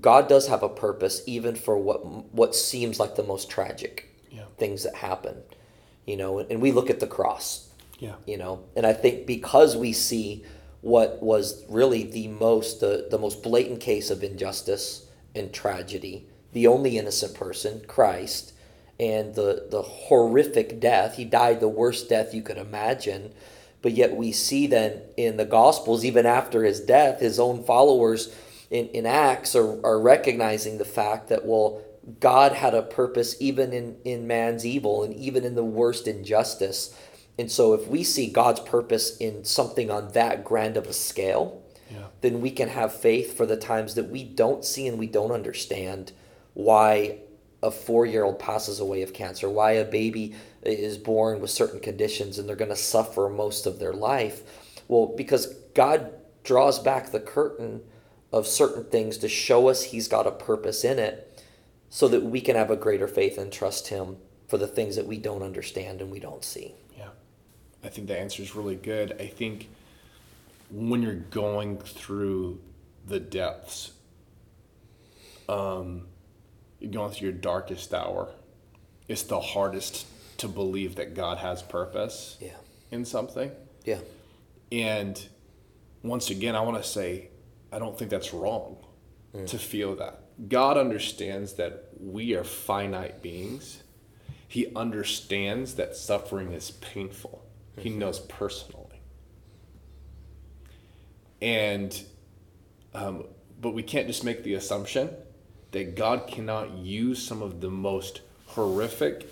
God 0.00 0.28
does 0.28 0.48
have 0.48 0.62
a 0.62 0.68
purpose 0.68 1.22
even 1.26 1.56
for 1.56 1.76
what 1.76 2.06
what 2.32 2.54
seems 2.54 3.00
like 3.00 3.16
the 3.16 3.22
most 3.22 3.50
tragic 3.50 4.07
Yeah. 4.30 4.44
things 4.58 4.82
that 4.84 4.96
happen. 4.96 5.42
You 6.06 6.16
know, 6.16 6.38
and 6.38 6.60
we 6.62 6.72
look 6.72 6.88
at 6.90 7.00
the 7.00 7.06
cross, 7.06 7.68
Yeah. 7.98 8.14
you 8.26 8.36
know, 8.38 8.60
and 8.76 8.86
I 8.86 8.92
think 8.94 9.26
because 9.26 9.76
we 9.76 9.92
see 9.92 10.44
what 10.80 11.22
was 11.22 11.64
really 11.68 12.04
the 12.04 12.28
most 12.28 12.80
the, 12.80 13.08
the 13.10 13.18
most 13.18 13.42
blatant 13.42 13.80
case 13.80 14.10
of 14.10 14.22
injustice 14.22 15.06
and 15.34 15.52
tragedy, 15.52 16.26
the 16.52 16.66
only 16.66 16.96
innocent 16.98 17.34
person, 17.34 17.82
Christ, 17.86 18.52
and 18.98 19.34
the 19.34 19.66
the 19.70 19.82
horrific 19.82 20.80
death. 20.80 21.16
He 21.16 21.24
died 21.24 21.60
the 21.60 21.68
worst 21.68 22.08
death 22.08 22.32
you 22.34 22.42
could 22.42 22.58
imagine. 22.58 23.32
But 23.80 23.92
yet 23.92 24.16
we 24.16 24.32
see 24.32 24.66
then 24.66 25.02
in 25.16 25.36
the 25.36 25.44
Gospels, 25.44 26.04
even 26.04 26.26
after 26.26 26.64
his 26.64 26.80
death, 26.80 27.20
his 27.20 27.38
own 27.38 27.62
followers 27.62 28.34
in, 28.70 28.88
in 28.88 29.06
Acts 29.06 29.54
are, 29.54 29.84
are 29.86 30.00
recognizing 30.00 30.78
the 30.78 30.84
fact 30.84 31.28
that, 31.28 31.46
well, 31.46 31.80
God 32.20 32.52
had 32.52 32.74
a 32.74 32.82
purpose 32.82 33.36
even 33.40 33.72
in, 33.72 33.96
in 34.04 34.26
man's 34.26 34.64
evil 34.64 35.02
and 35.02 35.14
even 35.14 35.44
in 35.44 35.54
the 35.54 35.64
worst 35.64 36.06
injustice. 36.06 36.96
And 37.38 37.50
so 37.50 37.74
if 37.74 37.86
we 37.86 38.02
see 38.02 38.28
God's 38.30 38.60
purpose 38.60 39.16
in 39.18 39.44
something 39.44 39.90
on 39.90 40.12
that 40.12 40.44
grand 40.44 40.76
of 40.76 40.86
a 40.86 40.92
scale, 40.92 41.62
Yeah. 41.90 42.06
then 42.20 42.40
we 42.40 42.50
can 42.50 42.68
have 42.68 42.92
faith 42.94 43.36
for 43.36 43.46
the 43.46 43.56
times 43.56 43.94
that 43.94 44.10
we 44.10 44.24
don't 44.24 44.64
see 44.64 44.86
and 44.86 44.98
we 44.98 45.06
don't 45.06 45.32
understand 45.32 46.12
why 46.54 47.18
a 47.62 47.70
four 47.70 48.06
year 48.06 48.24
old 48.24 48.38
passes 48.38 48.80
away 48.80 49.02
of 49.02 49.12
cancer, 49.12 49.48
why 49.50 49.72
a 49.72 49.84
baby 49.84 50.34
is 50.62 50.96
born 50.98 51.40
with 51.40 51.50
certain 51.50 51.80
conditions 51.80 52.38
and 52.38 52.48
they're 52.48 52.56
going 52.56 52.70
to 52.70 52.76
suffer 52.76 53.28
most 53.28 53.66
of 53.66 53.78
their 53.78 53.92
life. 53.92 54.42
Well, 54.86 55.12
because 55.16 55.46
God 55.74 56.10
draws 56.44 56.78
back 56.78 57.10
the 57.10 57.20
curtain 57.20 57.82
of 58.32 58.46
certain 58.46 58.84
things 58.84 59.18
to 59.18 59.28
show 59.28 59.68
us 59.68 59.84
He's 59.84 60.08
got 60.08 60.26
a 60.26 60.30
purpose 60.30 60.84
in 60.84 60.98
it 60.98 61.27
so 61.90 62.08
that 62.08 62.22
we 62.24 62.40
can 62.40 62.56
have 62.56 62.70
a 62.70 62.76
greater 62.76 63.08
faith 63.08 63.38
and 63.38 63.52
trust 63.52 63.88
Him 63.88 64.16
for 64.46 64.58
the 64.58 64.66
things 64.66 64.96
that 64.96 65.06
we 65.06 65.18
don't 65.18 65.42
understand 65.42 66.00
and 66.00 66.10
we 66.10 66.20
don't 66.20 66.44
see. 66.44 66.74
Yeah. 66.96 67.08
I 67.84 67.88
think 67.88 68.08
the 68.08 68.18
answer 68.18 68.42
is 68.42 68.54
really 68.54 68.76
good. 68.76 69.12
I 69.20 69.26
think 69.26 69.68
when 70.70 71.02
you're 71.02 71.14
going 71.14 71.78
through 71.78 72.60
the 73.06 73.20
depths, 73.20 73.92
um, 75.48 76.06
you're 76.78 76.90
going 76.92 77.12
through 77.12 77.30
your 77.30 77.38
darkest 77.38 77.92
hour, 77.94 78.28
it's 79.08 79.22
the 79.22 79.40
hardest 79.40 80.06
to 80.38 80.48
believe 80.48 80.96
that 80.96 81.14
God 81.14 81.38
has 81.38 81.62
purpose 81.62 82.36
Yeah. 82.40 82.56
in 82.90 83.04
something. 83.04 83.50
Yeah. 83.84 84.00
And 84.70 85.20
once 86.02 86.30
again, 86.30 86.54
I 86.54 86.60
want 86.60 86.82
to 86.82 86.88
say, 86.88 87.28
I 87.72 87.78
don't 87.78 87.98
think 87.98 88.10
that's 88.10 88.32
wrong 88.32 88.76
to 89.46 89.58
feel 89.58 89.94
that. 89.96 90.20
God 90.46 90.76
understands 90.76 91.54
that 91.54 91.88
we 92.00 92.34
are 92.34 92.44
finite 92.44 93.22
beings. 93.22 93.82
He 94.46 94.72
understands 94.74 95.74
that 95.74 95.96
suffering 95.96 96.52
is 96.52 96.70
painful. 96.70 97.44
He 97.76 97.90
knows 97.90 98.20
personally. 98.20 99.00
And, 101.42 102.00
um, 102.94 103.24
but 103.60 103.72
we 103.74 103.82
can't 103.82 104.06
just 104.06 104.24
make 104.24 104.44
the 104.44 104.54
assumption 104.54 105.10
that 105.72 105.94
God 105.96 106.26
cannot 106.26 106.78
use 106.78 107.22
some 107.22 107.42
of 107.42 107.60
the 107.60 107.70
most 107.70 108.22
horrific 108.46 109.28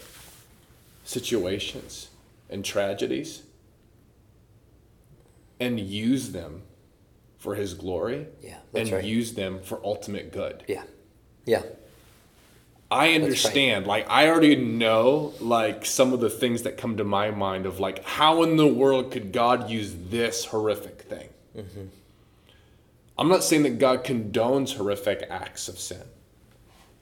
situations 1.05 2.09
and 2.51 2.65
tragedies 2.65 3.43
and 5.59 5.81
use 5.81 6.33
them 6.33 6.63
for 7.39 7.55
his 7.55 7.75
glory 7.75 8.27
Yeah, 8.43 8.59
and 8.75 8.91
right. 8.91 9.05
use 9.05 9.35
them 9.35 9.61
for 9.63 9.81
ultimate 9.85 10.33
good. 10.33 10.65
Yeah. 10.69 10.83
Yeah. 11.47 11.63
I 12.91 13.15
understand. 13.15 13.87
Like 13.87 14.09
I 14.09 14.29
already 14.29 14.55
know 14.57 15.33
like 15.41 15.85
some 15.87 16.13
of 16.13 16.21
the 16.21 16.31
things 16.31 16.63
that 16.63 16.77
come 16.77 16.97
to 16.99 17.05
my 17.05 17.31
mind 17.31 17.67
of 17.67 17.81
like 17.81 18.05
how 18.05 18.43
in 18.43 18.57
the 18.57 18.67
world 18.67 19.11
could 19.11 19.33
God 19.33 19.71
use 19.71 19.95
this 20.09 20.45
horrific 20.45 21.03
thing? 21.03 21.29
Mm-hmm. 21.57 21.87
I'm 23.19 23.29
not 23.29 23.43
saying 23.43 23.63
that 23.65 23.79
God 23.79 24.05
condones 24.05 24.77
horrific 24.77 25.27
acts 25.31 25.69
of 25.69 25.79
sin. 25.79 26.03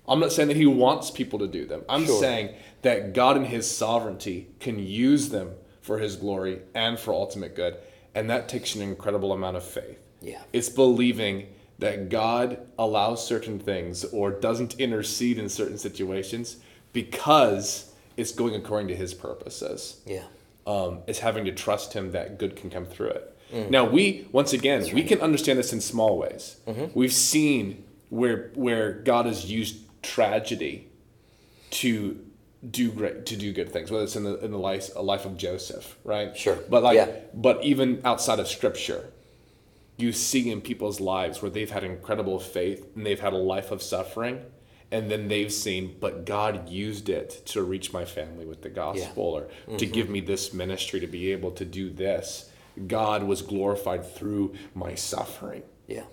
I'm 0.07 0.21
not 0.21 0.33
saying 0.33 0.49
that 0.49 0.57
he 0.57 0.67
wants 0.67 1.11
people 1.11 1.39
to 1.41 1.47
do 1.47 1.67
them. 1.67 1.83
I'm 1.89 2.07
Sure. 2.07 2.21
saying 2.21 2.55
that 2.83 3.13
God 3.15 3.37
in 3.37 3.47
his 3.47 3.69
sovereignty 3.71 4.49
can 4.61 4.79
use 4.79 5.31
them 5.31 5.51
for 5.81 5.99
his 5.99 6.17
glory 6.17 6.61
and 6.75 6.99
for 6.99 7.13
ultimate 7.13 7.55
good. 7.57 7.77
And 8.15 8.31
that 8.31 8.49
takes 8.49 8.75
an 8.75 8.83
incredible 8.83 9.33
amount 9.33 9.57
of 9.57 9.65
faith. 9.65 9.99
Yeah. 10.21 10.43
It's 10.53 10.69
believing 10.69 11.49
that 11.79 12.09
God 12.09 12.67
allows 12.79 13.27
certain 13.27 13.59
things 13.59 14.05
or 14.05 14.31
doesn't 14.31 14.75
intercede 14.81 15.39
in 15.39 15.49
certain 15.49 15.79
situations 15.79 16.57
because 16.93 17.93
it's 18.17 18.33
going 18.33 18.55
according 18.55 18.89
to 18.89 18.97
his 18.97 19.13
purposes. 19.15 20.01
Yeah. 20.07 20.25
Um, 20.67 21.01
it's 21.07 21.19
having 21.19 21.45
to 21.47 21.53
trust 21.53 21.93
him 21.93 22.13
that 22.13 22.39
good 22.39 22.57
can 22.57 22.71
come 22.71 22.87
through 22.87 23.09
it. 23.11 23.31
Now 23.71 23.85
we 23.85 24.27
once 24.33 24.53
again 24.53 24.85
we 24.93 25.05
can 25.05 25.21
understand 25.21 25.61
this 25.61 25.73
in 25.73 25.81
small 25.81 26.19
ways. 26.19 26.57
We've 26.95 27.13
seen 27.13 27.85
where 28.09 28.51
where 28.55 28.93
God 28.93 29.27
has 29.27 29.49
used 29.51 29.77
tragedy 30.03 30.89
to 31.71 32.19
do 32.69 32.91
great 32.91 33.27
to 33.27 33.37
do 33.37 33.53
good 33.53 33.71
things, 33.71 33.91
whether 33.93 34.03
it's 34.05 34.17
in 34.17 34.25
the 34.25 34.39
in 34.45 34.51
the 34.51 34.59
life 34.59 34.91
a 34.97 35.03
life 35.03 35.25
of 35.25 35.37
Joseph, 35.37 35.97
right? 36.03 36.37
Sure. 36.37 36.59
But 36.69 36.83
like 36.83 36.97
Yeah. 36.97 37.11
but 37.33 37.63
even 37.63 38.01
outside 38.05 38.41
of 38.41 38.49
scripture, 38.49 39.05
you 39.97 40.13
see 40.13 40.51
in 40.51 40.61
people's 40.61 41.01
lives 41.01 41.41
where 41.41 41.51
they've 41.51 41.71
had 41.71 41.85
incredible 41.85 42.41
faith 42.41 42.87
and 42.97 43.07
they've 43.07 43.21
had 43.21 43.33
a 43.33 43.39
life 43.39 43.71
of 43.71 43.83
suffering 43.83 44.41
and 44.91 45.11
then 45.11 45.29
they've 45.29 45.53
seen 45.53 45.97
but 46.01 46.25
god 46.25 46.69
used 46.69 47.09
it 47.09 47.31
to 47.47 47.63
reach 47.63 47.93
my 47.93 48.05
family 48.05 48.45
with 48.45 48.63
the 48.63 48.69
gospel 48.69 49.25
or 49.25 49.43
to 49.43 49.85
mm-hmm. 49.85 49.93
give 49.93 50.09
me 50.09 50.21
this 50.21 50.53
ministry 50.53 51.01
to 51.01 51.07
be 51.07 51.33
able 51.33 51.51
to 51.53 51.65
do 51.65 51.91
this. 51.91 52.51
God 52.87 53.23
was 53.23 53.41
glorified 53.41 54.05
through 54.05 54.55
my 54.75 54.95
suffering. 54.95 55.63
Yeah. 55.87 56.05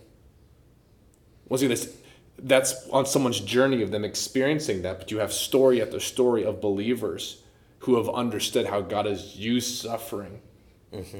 once 1.47 1.61
again 1.61 1.69
this 1.69 1.95
that's 2.43 2.87
on 2.89 3.05
someone's 3.05 3.39
journey 3.39 3.81
of 3.83 3.91
them 3.91 4.03
experiencing 4.03 4.81
that 4.81 4.99
but 4.99 5.11
you 5.11 5.19
have 5.19 5.31
story 5.31 5.81
after 5.81 5.99
story 5.99 6.43
of 6.43 6.59
believers 6.59 7.43
who 7.79 7.97
have 7.97 8.09
understood 8.09 8.65
how 8.65 8.81
god 8.81 9.05
has 9.05 9.35
used 9.37 9.81
suffering 9.81 10.41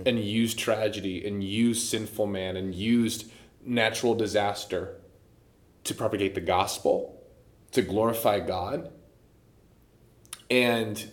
and 0.05 0.19
used 0.19 0.59
tragedy 0.59 1.25
and 1.25 1.43
used 1.43 1.87
sinful 1.87 2.27
man 2.27 2.57
and 2.57 2.75
used 2.75 3.31
natural 3.63 4.15
disaster 4.15 4.97
to 5.83 5.93
propagate 5.93 6.35
the 6.35 6.41
gospel 6.41 7.21
to 7.71 7.81
glorify 7.81 8.39
god. 8.39 8.91
And 10.49 11.09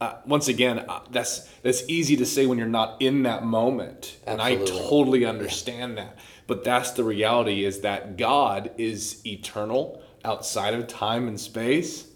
uh, 0.00 0.14
once 0.26 0.46
again 0.46 0.78
uh, 0.88 1.00
that's 1.10 1.40
that's 1.62 1.82
easy 1.88 2.16
to 2.16 2.24
say 2.24 2.46
when 2.46 2.56
you're 2.58 2.68
not 2.68 3.02
in 3.02 3.24
that 3.24 3.44
moment 3.44 4.16
and 4.28 4.40
i 4.40 4.54
totally 4.54 5.24
understand 5.24 5.98
that. 5.98 6.16
But 6.46 6.62
that's 6.64 6.92
the 6.92 7.02
reality 7.04 7.64
is 7.64 7.80
that 7.80 8.16
god 8.16 8.70
is 8.78 9.20
eternal 9.26 10.00
outside 10.24 10.74
of 10.74 10.86
time 10.86 11.26
and 11.26 11.38
space 11.40 12.06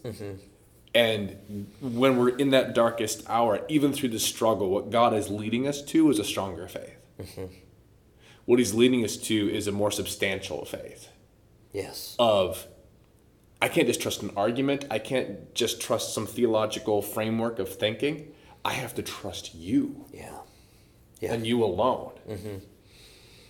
and 0.94 1.68
when 1.80 2.16
we're 2.18 2.36
in 2.36 2.50
that 2.50 2.74
darkest 2.74 3.22
hour 3.28 3.60
even 3.68 3.92
through 3.92 4.08
the 4.10 4.18
struggle 4.18 4.68
what 4.70 4.90
god 4.90 5.14
is 5.14 5.30
leading 5.30 5.66
us 5.66 5.80
to 5.82 6.10
is 6.10 6.18
a 6.18 6.24
stronger 6.24 6.68
faith 6.68 6.98
what 8.44 8.58
he's 8.58 8.74
leading 8.74 9.04
us 9.04 9.16
to 9.16 9.48
is 9.54 9.66
a 9.66 9.72
more 9.72 9.90
substantial 9.90 10.64
faith 10.64 11.08
Yes. 11.72 12.14
of 12.18 12.66
I 13.62 13.68
can't 13.68 13.86
just 13.86 14.00
trust 14.02 14.22
an 14.22 14.32
argument. 14.36 14.86
I 14.90 14.98
can't 14.98 15.54
just 15.54 15.80
trust 15.80 16.12
some 16.14 16.26
theological 16.26 17.00
framework 17.00 17.60
of 17.60 17.68
thinking. 17.72 18.32
I 18.64 18.72
have 18.72 18.92
to 18.96 19.02
trust 19.02 19.54
you 19.54 20.04
Yeah. 20.12 20.34
Yeah. 21.20 21.32
and 21.32 21.46
you 21.46 21.62
alone. 21.62 22.10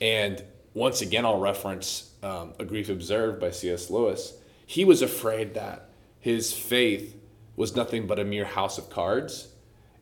And 0.00 0.44
once 0.74 1.00
again, 1.00 1.24
I'll 1.24 1.40
reference 1.40 2.10
um, 2.22 2.52
A 2.58 2.64
Grief 2.66 2.90
Observed 2.90 3.40
by 3.40 3.50
C.S. 3.52 3.88
Lewis. 3.90 4.34
He 4.66 4.84
was 4.84 5.00
afraid 5.02 5.54
that 5.54 5.88
his 6.20 6.52
faith 6.52 7.16
was 7.56 7.76
nothing 7.76 8.06
but 8.06 8.18
a 8.18 8.24
mere 8.24 8.44
house 8.44 8.78
of 8.78 8.90
cards 8.90 9.48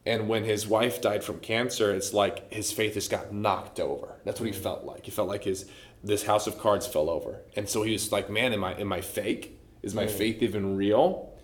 And 0.07 0.29
when 0.29 0.45
his 0.45 0.67
wife 0.67 1.01
died 1.01 1.23
from 1.23 1.41
cancer, 1.41 1.93
it's 1.93 2.13
like 2.15 2.53
his 2.53 2.73
faith 2.73 2.95
just 2.95 3.11
got 3.11 3.33
knocked 3.33 3.79
over. 3.79 4.17
That's 4.25 4.41
what 4.41 4.49
he 4.49 4.59
mm. 4.59 4.63
felt 4.63 4.85
like. 4.85 5.05
He 5.05 5.11
felt 5.11 5.29
like 5.29 5.45
his 5.45 5.67
this 6.03 6.25
house 6.25 6.47
of 6.47 6.59
cards 6.59 6.87
fell 6.87 7.11
over. 7.11 7.43
And 7.55 7.69
so 7.69 7.83
he 7.83 7.93
was 7.93 8.11
like, 8.11 8.31
"Man, 8.31 8.53
am 8.53 8.65
I 8.65 8.75
am 8.75 8.93
I 8.93 9.03
fake? 9.03 9.61
Is 9.83 9.95
my 9.95 10.07
mm. 10.07 10.11
faith 10.11 10.43
even 10.43 10.77
real?" 10.77 11.35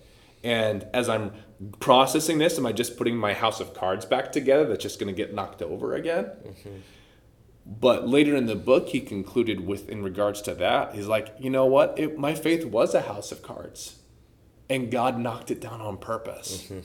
And 0.43 0.87
as 0.95 1.09
I'm 1.09 1.33
processing 1.81 2.39
this, 2.39 2.57
am 2.59 2.67
I 2.67 2.73
just 2.73 2.97
putting 2.97 3.17
my 3.17 3.35
house 3.35 3.61
of 3.61 3.75
cards 3.75 4.05
back 4.07 4.33
together 4.33 4.65
that's 4.67 4.83
just 4.83 4.99
going 5.01 5.15
to 5.15 5.17
get 5.17 5.35
knocked 5.35 5.61
over 5.61 5.95
again? 5.95 6.25
Mm-hmm. 6.47 6.77
But 7.67 8.07
later 8.07 8.37
in 8.37 8.47
the 8.47 8.55
book, 8.55 8.91
he 8.91 9.01
concluded 9.01 9.67
with, 9.67 9.89
in 9.89 10.03
regards 10.05 10.41
to 10.43 10.55
that, 10.55 10.95
he's 10.95 11.09
like, 11.09 11.35
you 11.41 11.51
know 11.51 11.67
what? 11.67 11.99
It, 11.99 12.17
my 12.17 12.35
faith 12.35 12.65
was 12.65 12.95
a 12.95 13.01
house 13.03 13.33
of 13.33 13.43
cards, 13.43 13.97
and 14.69 14.91
God 14.91 15.19
knocked 15.19 15.51
it 15.51 15.61
down 15.61 15.81
on 15.81 15.97
purpose. 15.99 16.65
Mm-hmm. 16.65 16.81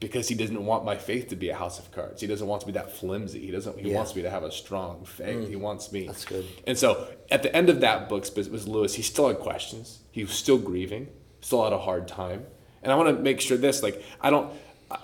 Because 0.00 0.28
he 0.28 0.34
doesn't 0.34 0.66
want 0.66 0.84
my 0.84 0.96
faith 0.96 1.28
to 1.28 1.36
be 1.36 1.50
a 1.50 1.54
house 1.54 1.78
of 1.78 1.92
cards. 1.92 2.20
He 2.20 2.26
doesn't 2.26 2.46
want 2.48 2.60
to 2.62 2.66
be 2.66 2.72
that 2.72 2.90
flimsy. 2.90 3.38
He 3.46 3.52
doesn't. 3.52 3.78
He 3.78 3.90
Yeah. 3.90 3.98
wants 3.98 4.16
me 4.16 4.22
to 4.22 4.30
have 4.30 4.42
a 4.42 4.50
strong 4.50 5.04
faith. 5.04 5.48
He 5.48 5.54
mm. 5.54 5.60
wants 5.60 5.92
me. 5.92 6.06
That's 6.08 6.24
good. 6.24 6.44
And 6.66 6.76
so 6.76 7.06
at 7.30 7.44
the 7.44 7.54
end 7.54 7.70
of 7.70 7.80
that 7.82 8.08
book 8.08 8.26
it 8.26 8.50
was 8.50 8.66
Lewis. 8.66 8.94
He 8.94 9.02
still 9.02 9.28
had 9.28 9.38
questions. 9.38 10.00
He 10.10 10.24
was 10.24 10.32
still 10.32 10.58
grieving. 10.58 11.06
Still 11.40 11.62
had 11.62 11.72
a 11.72 11.78
hard 11.78 12.08
time. 12.08 12.46
And 12.82 12.90
I 12.90 12.96
want 12.96 13.16
to 13.16 13.22
make 13.22 13.40
sure 13.40 13.56
this, 13.56 13.80
like, 13.82 14.02
I 14.20 14.30
don't. 14.30 14.52
I, 14.90 14.98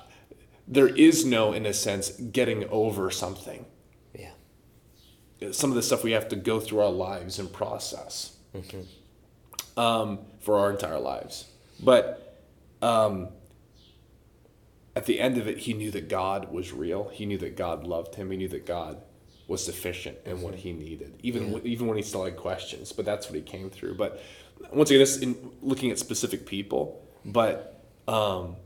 there 0.67 0.89
is 0.89 1.25
no, 1.25 1.53
in 1.53 1.65
a 1.65 1.73
sense, 1.73 2.11
getting 2.11 2.69
over 2.69 3.11
something 3.11 3.65
Yeah. 4.19 5.53
some 5.53 5.71
of 5.71 5.77
the 5.77 5.83
stuff 5.83 6.03
we 6.03 6.11
have 6.13 6.29
to 6.31 6.37
go 6.37 6.59
through 6.59 6.81
our 6.81 6.91
lives 6.91 7.39
and 7.39 7.53
process 7.53 8.37
mm-hmm. 8.55 8.81
Um, 9.79 10.19
for 10.41 10.59
our 10.59 10.71
entire 10.71 10.99
lives. 10.99 11.47
But 11.81 12.37
um, 12.83 13.29
at 14.97 15.07
the 15.07 15.21
end 15.21 15.38
of 15.38 15.47
it, 15.47 15.59
he 15.59 15.73
knew 15.73 15.93
that 15.93 16.09
God 16.09 16.53
was 16.53 16.73
real. 16.73 17.09
He 17.09 17.25
knew 17.25 17.38
that 17.38 17.57
God 17.57 17.85
loved 17.85 18.17
him. 18.17 18.31
He 18.31 18.37
knew 18.37 18.49
that 18.49 18.67
God 18.67 19.01
was 19.47 19.64
sufficient 19.64 20.19
in 20.27 20.43
what 20.43 20.57
he 20.57 20.73
needed, 20.73 21.19
even 21.23 21.53
when, 21.53 21.67
even 21.67 21.87
when 21.87 21.97
he 21.97 22.03
still 22.03 22.25
had 22.25 22.37
questions. 22.37 22.93
But 22.93 23.07
that's 23.07 23.27
what 23.27 23.37
he 23.37 23.41
came 23.41 23.71
through. 23.71 23.95
But 23.95 24.21
once 24.73 24.91
again, 24.91 24.99
this 24.99 25.19
in 25.19 25.37
looking 25.62 25.91
at 25.91 25.99
specific 25.99 26.45
people, 26.45 27.01
but 27.25 27.83
um, 28.09 28.57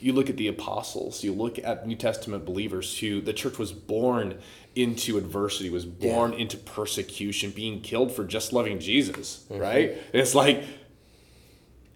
you 0.00 0.12
look 0.12 0.30
at 0.30 0.36
the 0.36 0.48
apostles, 0.48 1.24
you 1.24 1.32
look 1.32 1.58
at 1.58 1.86
New 1.86 1.96
Testament 1.96 2.44
believers 2.44 2.98
who 2.98 3.20
the 3.20 3.32
church 3.32 3.58
was 3.58 3.72
born 3.72 4.38
into 4.74 5.16
adversity, 5.18 5.70
was 5.70 5.84
born 5.84 6.32
into 6.32 6.56
persecution, 6.56 7.50
being 7.50 7.80
killed 7.80 8.12
for 8.12 8.24
just 8.24 8.52
loving 8.52 8.78
Jesus, 8.78 9.44
mm-hmm. 9.50 9.60
right? 9.60 9.90
And 9.90 10.20
it's 10.22 10.34
like, 10.34 10.64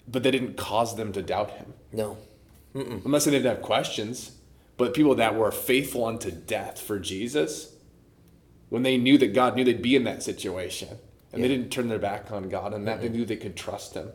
but 0.09 0.23
that 0.23 0.33
didn't 0.33 0.57
cause 0.57 0.97
them 0.97 1.13
to 1.13 1.23
doubt 1.23 1.51
him. 1.53 1.75
No. 1.93 2.19
I'm 2.75 3.11
not 3.11 3.23
saying 3.23 3.33
they 3.33 3.39
didn't 3.39 3.57
have 3.57 3.63
questions, 3.63 4.33
but 4.77 4.95
people 4.95 5.15
that 5.17 5.37
were 5.37 5.53
faithful 5.53 6.07
unto 6.07 6.31
death 6.31 6.81
for 6.81 6.99
Jesus, 6.99 7.75
when 8.71 8.83
they 8.83 8.97
knew 8.97 9.19
that 9.19 9.35
God 9.35 9.55
knew 9.55 9.65
they'd 9.65 9.83
be 9.83 9.95
in 9.95 10.05
that 10.05 10.23
situation, 10.23 10.89
and 11.33 11.45
they 11.45 11.49
didn't 11.49 11.71
turn 11.71 11.89
their 11.89 11.99
back 11.99 12.33
on 12.33 12.49
God, 12.49 12.75
and 12.75 12.87
that 12.89 13.01
they 13.01 13.09
knew 13.09 13.25
they 13.25 13.37
could 13.37 13.57
trust 13.57 13.95
Him. 13.95 14.11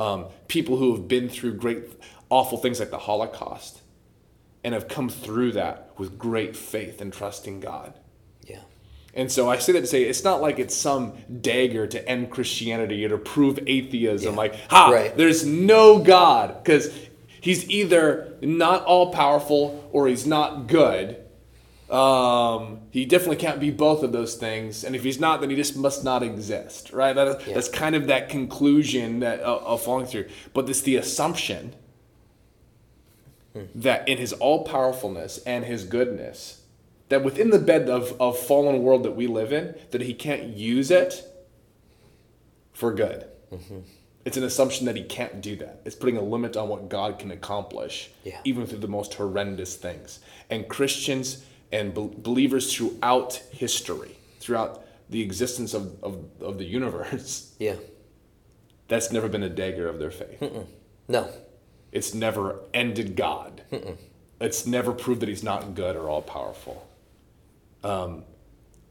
Um, 0.00 0.26
people 0.48 0.78
who 0.78 0.94
have 0.96 1.06
been 1.08 1.28
through 1.28 1.54
great, 1.54 1.84
awful 2.30 2.56
things 2.56 2.80
like 2.80 2.90
the 2.90 2.98
Holocaust, 2.98 3.82
and 4.64 4.72
have 4.72 4.88
come 4.88 5.08
through 5.10 5.52
that 5.52 5.90
with 5.98 6.18
great 6.18 6.56
faith 6.56 7.00
and 7.02 7.12
trusting 7.12 7.60
God. 7.60 7.92
Yeah. 8.46 8.60
And 9.12 9.30
so 9.30 9.50
I 9.50 9.58
say 9.58 9.72
that 9.74 9.80
to 9.82 9.86
say 9.86 10.04
it's 10.04 10.24
not 10.24 10.40
like 10.40 10.58
it's 10.58 10.74
some 10.74 11.12
dagger 11.42 11.86
to 11.86 12.08
end 12.08 12.30
Christianity 12.30 13.04
or 13.04 13.10
to 13.10 13.18
prove 13.18 13.58
atheism. 13.66 14.32
Yeah. 14.32 14.38
Like, 14.38 14.54
ha, 14.70 14.90
Right. 14.90 15.14
there's 15.16 15.44
no 15.44 15.98
God 15.98 16.62
because 16.62 16.90
he's 17.40 17.68
either 17.68 18.38
not 18.40 18.84
all 18.84 19.12
powerful 19.12 19.88
or 19.92 20.08
he's 20.08 20.26
not 20.26 20.66
good. 20.66 21.19
Um, 21.90 22.82
he 22.92 23.04
definitely 23.04 23.36
can't 23.36 23.58
be 23.58 23.70
both 23.70 24.02
of 24.04 24.12
those 24.12 24.36
things. 24.36 24.84
And 24.84 24.94
if 24.94 25.02
he's 25.02 25.18
not, 25.18 25.40
then 25.40 25.50
he 25.50 25.56
just 25.56 25.76
must 25.76 26.04
not 26.04 26.22
exist, 26.22 26.92
right? 26.92 27.12
That, 27.14 27.46
Yeah. 27.46 27.54
That's 27.54 27.68
kind 27.68 27.96
of 27.96 28.06
that 28.06 28.28
conclusion 28.28 29.20
that 29.20 29.40
uh, 29.40 29.56
of 29.58 29.82
falling 29.82 30.06
through. 30.06 30.26
But 30.54 30.68
it's 30.68 30.82
the 30.82 30.96
assumption 30.96 31.74
that 33.74 34.08
in 34.08 34.18
his 34.18 34.32
all 34.34 34.62
powerfulness 34.64 35.38
and 35.38 35.64
his 35.64 35.84
goodness, 35.84 36.62
that 37.08 37.24
within 37.24 37.50
the 37.50 37.58
bed 37.58 37.88
of, 37.88 38.14
of 38.20 38.38
fallen 38.38 38.82
world 38.82 39.02
that 39.02 39.16
we 39.16 39.26
live 39.26 39.52
in, 39.52 39.74
that 39.90 40.02
he 40.02 40.14
can't 40.14 40.44
use 40.56 40.92
it 40.92 41.24
for 42.72 42.94
good. 42.94 43.24
It's 44.24 44.36
an 44.36 44.44
assumption 44.44 44.86
that 44.86 44.94
he 44.96 45.02
can't 45.02 45.40
do 45.40 45.56
that. 45.56 45.80
It's 45.84 45.96
putting 45.96 46.16
a 46.16 46.22
limit 46.22 46.56
on 46.56 46.68
what 46.68 46.88
God 46.88 47.18
can 47.18 47.32
accomplish, 47.32 48.10
Yeah. 48.22 48.38
even 48.44 48.66
through 48.66 48.78
the 48.78 48.86
most 48.86 49.14
horrendous 49.14 49.74
things. 49.74 50.20
And 50.48 50.68
Christians 50.68 51.44
and 51.72 51.94
be- 51.94 52.10
believers 52.18 52.74
throughout 52.74 53.34
history, 53.52 54.16
throughout 54.40 54.82
the 55.08 55.22
existence 55.22 55.74
of, 55.74 56.02
of, 56.02 56.24
of 56.40 56.58
the 56.58 56.64
universe, 56.64 57.54
Yeah. 57.58 57.76
that's 58.88 59.10
never 59.12 59.28
been 59.28 59.42
a 59.42 59.48
dagger 59.48 59.88
of 59.88 59.98
their 59.98 60.10
faith. 60.10 60.42
No. 61.08 61.28
It's 61.92 62.14
never 62.14 62.60
ended 62.72 63.16
God. 63.16 63.62
It's 64.40 64.66
never 64.66 64.92
proved 64.92 65.20
that 65.20 65.28
He's 65.28 65.42
not 65.42 65.74
good 65.74 65.96
or 65.96 66.08
all 66.08 66.22
powerful. 66.22 66.86
Um, 67.82 68.24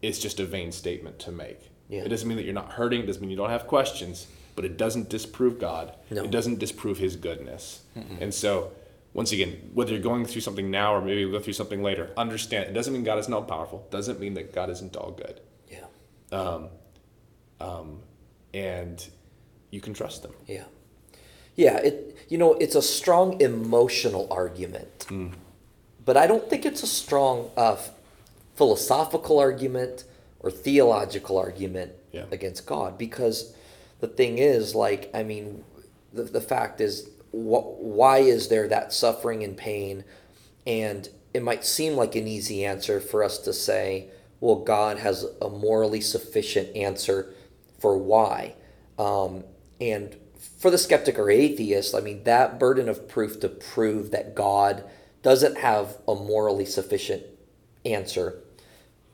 it's 0.02 0.20
just 0.20 0.40
a 0.40 0.46
vain 0.46 0.72
statement 0.72 1.20
to 1.20 1.32
make. 1.32 1.60
Yeah. 1.88 2.02
It 2.04 2.10
doesn't 2.10 2.28
mean 2.28 2.38
that 2.38 2.44
you're 2.46 2.54
not 2.54 2.74
hurting. 2.74 3.02
It 3.02 3.06
doesn't 3.08 3.22
mean 3.22 3.32
you 3.32 3.38
don't 3.38 3.50
have 3.50 3.68
questions. 3.68 4.28
But 4.56 4.66
it 4.66 4.76
doesn't 4.78 5.10
disprove 5.10 5.58
God. 5.60 5.96
No. 6.12 6.24
It 6.26 6.32
doesn't 6.32 6.60
disprove 6.60 6.98
His 6.98 7.16
goodness. 7.16 7.82
And 8.20 8.34
so, 8.34 8.72
once 9.20 9.34
again, 9.34 9.72
whether 9.74 9.92
you're 9.92 10.02
going 10.12 10.24
through 10.24 10.40
something 10.40 10.72
now 10.72 10.96
or 10.96 11.02
maybe 11.02 11.20
you'll 11.20 11.32
go 11.38 11.42
through 11.42 11.52
something 11.62 11.84
later, 11.84 12.10
understand 12.16 12.70
it 12.70 12.74
doesn't 12.74 12.94
mean 12.94 13.04
God 13.04 13.20
is 13.20 13.28
not 13.28 13.50
powerful. 13.50 13.86
Doesn't 13.92 14.18
mean 14.18 14.34
that 14.36 14.54
God 14.56 14.70
isn't 14.70 14.96
all 14.96 15.12
good. 15.12 15.42
Yeah. 15.70 15.88
Um, 16.32 16.70
um, 17.60 18.00
And 18.54 18.98
you 19.72 19.82
can 19.82 19.94
trust 19.94 20.24
them. 20.24 20.32
Yeah. 20.48 20.64
Yeah, 21.56 21.76
it 21.80 21.96
you 22.30 22.38
know, 22.38 22.54
it's 22.64 22.76
a 22.76 22.82
strong 22.82 23.42
emotional 23.42 24.26
argument. 24.32 25.06
But 26.06 26.16
I 26.16 26.26
don't 26.26 26.50
think 26.50 26.66
it's 26.66 26.84
a 26.84 26.88
strong 27.04 27.52
uh, 27.58 27.76
philosophical 28.56 29.38
argument 29.38 30.06
or 30.40 30.50
theological 30.50 31.38
argument 31.38 31.92
Yeah. 32.14 32.24
against 32.32 32.66
God 32.66 32.98
because 32.98 33.38
the 34.00 34.08
thing 34.08 34.38
is 34.38 34.76
like 34.86 35.02
I 35.14 35.24
mean 35.32 35.46
the, 36.14 36.24
the 36.38 36.46
fact 36.54 36.80
is 36.80 37.10
wh- 37.32 37.80
why 37.80 38.20
is 38.20 38.48
there 38.50 38.68
that 38.68 38.94
suffering 38.94 39.44
and 39.44 39.58
pain 39.58 40.04
and 40.66 41.10
it 41.34 41.44
might 41.44 41.64
seem 41.64 41.94
like 41.94 42.16
an 42.16 42.28
easy 42.28 42.66
answer 42.66 43.00
for 43.00 43.24
us 43.24 43.38
to 43.40 43.54
say 43.54 44.10
well 44.40 44.58
God 44.58 45.00
has 45.00 45.26
a 45.42 45.50
morally 45.50 46.02
sufficient 46.02 46.76
answer 46.76 47.34
for 47.80 47.98
why 47.98 48.56
um, 48.98 49.44
and 49.80 50.16
for 50.60 50.70
the 50.70 50.78
skeptic 50.78 51.18
or 51.18 51.30
atheist, 51.30 51.96
I 51.96 52.02
mean, 52.02 52.24
that 52.26 52.60
burden 52.60 52.90
of 52.90 53.08
proof 53.08 53.40
to 53.40 53.50
prove 53.50 54.12
that 54.12 54.36
God 54.36 54.84
doesn't 55.22 55.58
have 55.58 55.98
a 56.08 56.16
morally 56.16 56.66
sufficient 56.66 57.24
answer 57.86 58.42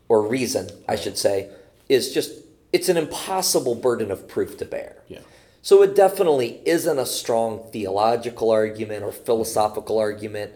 or 0.07 0.27
reason, 0.27 0.69
I 0.87 0.95
should 0.95 1.17
say, 1.17 1.49
is 1.87 2.13
just, 2.13 2.31
it's 2.73 2.89
an 2.89 2.97
impossible 2.97 3.75
burden 3.75 4.11
of 4.11 4.27
proof 4.27 4.57
to 4.57 4.65
bear. 4.65 4.97
Yeah. 5.07 5.19
So 5.65 5.81
it 5.81 5.95
definitely 5.95 6.61
isn't 6.63 6.99
a 6.99 7.07
strong 7.07 7.71
theological 7.71 8.51
argument 8.51 9.03
or 9.03 9.11
philosophical 9.11 9.97
argument. 9.97 10.51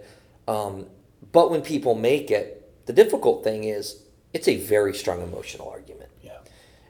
Um, 0.48 0.86
but 1.32 1.50
when 1.50 1.64
people 1.64 1.96
make 1.96 2.30
it, 2.30 2.86
the 2.86 2.94
difficult 2.94 3.44
thing 3.44 3.64
is 3.64 4.04
it's 4.34 4.48
a 4.48 4.58
very 4.58 4.94
strong 4.94 5.24
emotional 5.24 5.68
argument. 5.68 6.12
Yeah. 6.22 6.38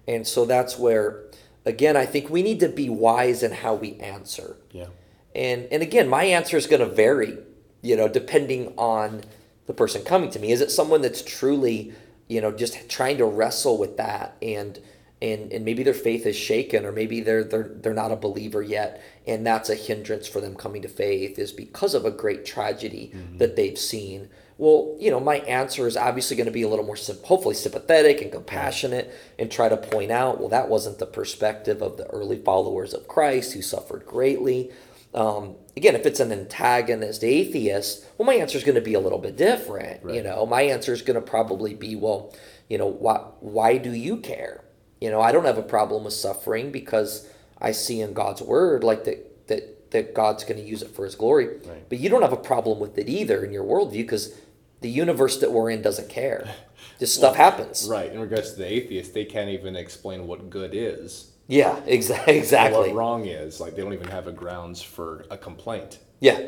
And 0.05 0.27
so 0.27 0.43
that's 0.43 0.77
where, 0.77 1.27
again, 1.65 1.95
I 1.95 2.05
think 2.05 2.29
we 2.29 2.43
need 2.43 2.59
to 2.59 2.67
be 2.67 2.89
wise 2.89 3.41
in 3.41 3.53
how 3.53 3.75
we 3.75 3.95
answer. 3.99 4.57
Yeah. 4.73 4.87
And 5.33 5.69
and 5.71 5.81
again, 5.81 6.09
my 6.09 6.25
answer 6.25 6.57
is 6.57 6.67
going 6.67 6.81
to 6.81 6.93
vary, 6.93 7.37
you 7.81 7.95
know, 7.95 8.09
depending 8.09 8.73
on 8.77 9.21
the 9.65 9.73
person 9.73 10.03
coming 10.03 10.29
to 10.31 10.39
me. 10.39 10.51
Is 10.51 10.59
it 10.59 10.71
someone 10.71 11.01
that's 11.01 11.21
truly, 11.21 11.93
you 12.27 12.41
know, 12.41 12.51
just 12.51 12.89
trying 12.89 13.17
to 13.19 13.25
wrestle 13.25 13.77
with 13.77 13.95
that 13.95 14.35
and 14.41 14.77
and 15.21 15.51
and 15.51 15.65
maybe 15.65 15.83
their 15.83 15.93
faith 15.93 16.25
is 16.25 16.35
shaken 16.35 16.85
or 16.85 16.91
maybe 16.91 17.21
they're 17.21 17.43
they're 17.43 17.71
they're 17.75 17.93
not 17.93 18.11
a 18.11 18.15
believer 18.15 18.61
yet 18.61 19.01
and 19.27 19.45
that's 19.45 19.69
a 19.69 19.75
hindrance 19.75 20.27
for 20.27 20.41
them 20.41 20.55
coming 20.55 20.81
to 20.81 20.87
faith 20.87 21.37
is 21.37 21.51
because 21.51 21.93
of 21.93 22.05
a 22.05 22.11
great 22.11 22.45
tragedy 22.45 23.11
that 23.37 23.55
they've 23.55 23.77
seen. 23.77 24.29
Well, 24.57 24.97
you 24.99 25.09
know, 25.09 25.19
my 25.21 25.37
answer 25.37 25.87
is 25.87 25.95
obviously 25.95 26.35
going 26.35 26.47
to 26.47 26.51
be 26.51 26.63
a 26.63 26.67
little 26.67 26.85
more, 26.85 26.97
hopefully, 27.23 27.55
sympathetic 27.55 28.21
and 28.21 28.31
compassionate, 28.31 29.13
and 29.37 29.49
try 29.49 29.69
to 29.69 29.77
point 29.77 30.11
out, 30.11 30.39
well, 30.39 30.49
that 30.49 30.67
wasn't 30.67 30.99
the 30.99 31.05
perspective 31.05 31.81
of 31.81 31.95
the 31.95 32.07
early 32.07 32.37
followers 32.39 32.93
of 32.93 33.07
Christ 33.07 33.53
who 33.53 33.61
suffered 33.61 34.05
greatly. 34.05 34.71
Um, 35.13 35.55
again, 35.77 35.95
if 35.95 36.05
it's 36.05 36.19
an 36.19 36.31
antagonist 36.31 37.23
atheist, 37.23 38.05
well, 38.17 38.25
my 38.25 38.33
answer 38.35 38.57
is 38.57 38.65
going 38.65 38.75
to 38.75 38.81
be 38.81 38.95
a 38.95 38.99
little 38.99 39.19
bit 39.19 39.37
different. 39.37 40.03
You 40.15 40.23
know, 40.23 40.45
my 40.45 40.63
answer 40.63 40.91
is 40.91 41.01
going 41.03 41.15
to 41.15 41.21
probably 41.21 41.73
be, 41.73 41.95
well, 41.95 42.35
you 42.67 42.77
know, 42.77 42.87
why 42.87 43.15
why 43.39 43.77
do 43.77 43.93
you 43.93 44.17
care? 44.17 44.63
You 44.99 45.09
know, 45.09 45.21
I 45.21 45.31
don't 45.31 45.45
have 45.45 45.57
a 45.57 45.61
problem 45.63 46.03
with 46.03 46.13
suffering 46.13 46.71
because 46.71 47.27
I 47.59 47.71
see 47.71 48.01
in 48.01 48.13
God's 48.13 48.41
word 48.41 48.83
like 48.83 49.05
that 49.05 49.47
that 49.47 49.91
that 49.91 50.13
God's 50.13 50.43
going 50.43 50.59
to 50.61 50.65
use 50.67 50.81
it 50.81 50.91
for 50.91 51.05
His 51.05 51.15
glory. 51.15 51.47
Right. 51.65 51.87
But 51.89 51.99
you 51.99 52.09
don't 52.09 52.21
have 52.21 52.33
a 52.33 52.37
problem 52.37 52.79
with 52.79 52.97
it 52.97 53.09
either 53.09 53.43
in 53.43 53.51
your 53.51 53.63
worldview 53.63 53.93
because 53.93 54.33
the 54.81 54.89
universe 54.89 55.37
that 55.39 55.51
we're 55.51 55.69
in 55.71 55.81
doesn't 55.81 56.09
care. 56.09 56.47
Just 56.99 57.15
stuff 57.15 57.35
happens. 57.35 57.87
Right. 57.89 58.11
In 58.11 58.19
regards 58.19 58.51
to 58.51 58.57
the 58.59 58.71
atheists, 58.71 59.13
they 59.13 59.25
can't 59.25 59.49
even 59.49 59.75
explain 59.75 60.27
what 60.27 60.49
good 60.49 60.71
is. 60.73 61.31
Yeah, 61.47 61.79
exa- 61.87 62.27
exactly. 62.27 62.89
What 62.89 62.95
wrong 62.95 63.25
is. 63.25 63.59
Like 63.59 63.75
they 63.75 63.81
don't 63.81 63.93
even 63.93 64.09
have 64.09 64.27
a 64.27 64.31
grounds 64.31 64.81
for 64.81 65.25
a 65.31 65.37
complaint 65.37 65.97
Yeah, 66.19 66.39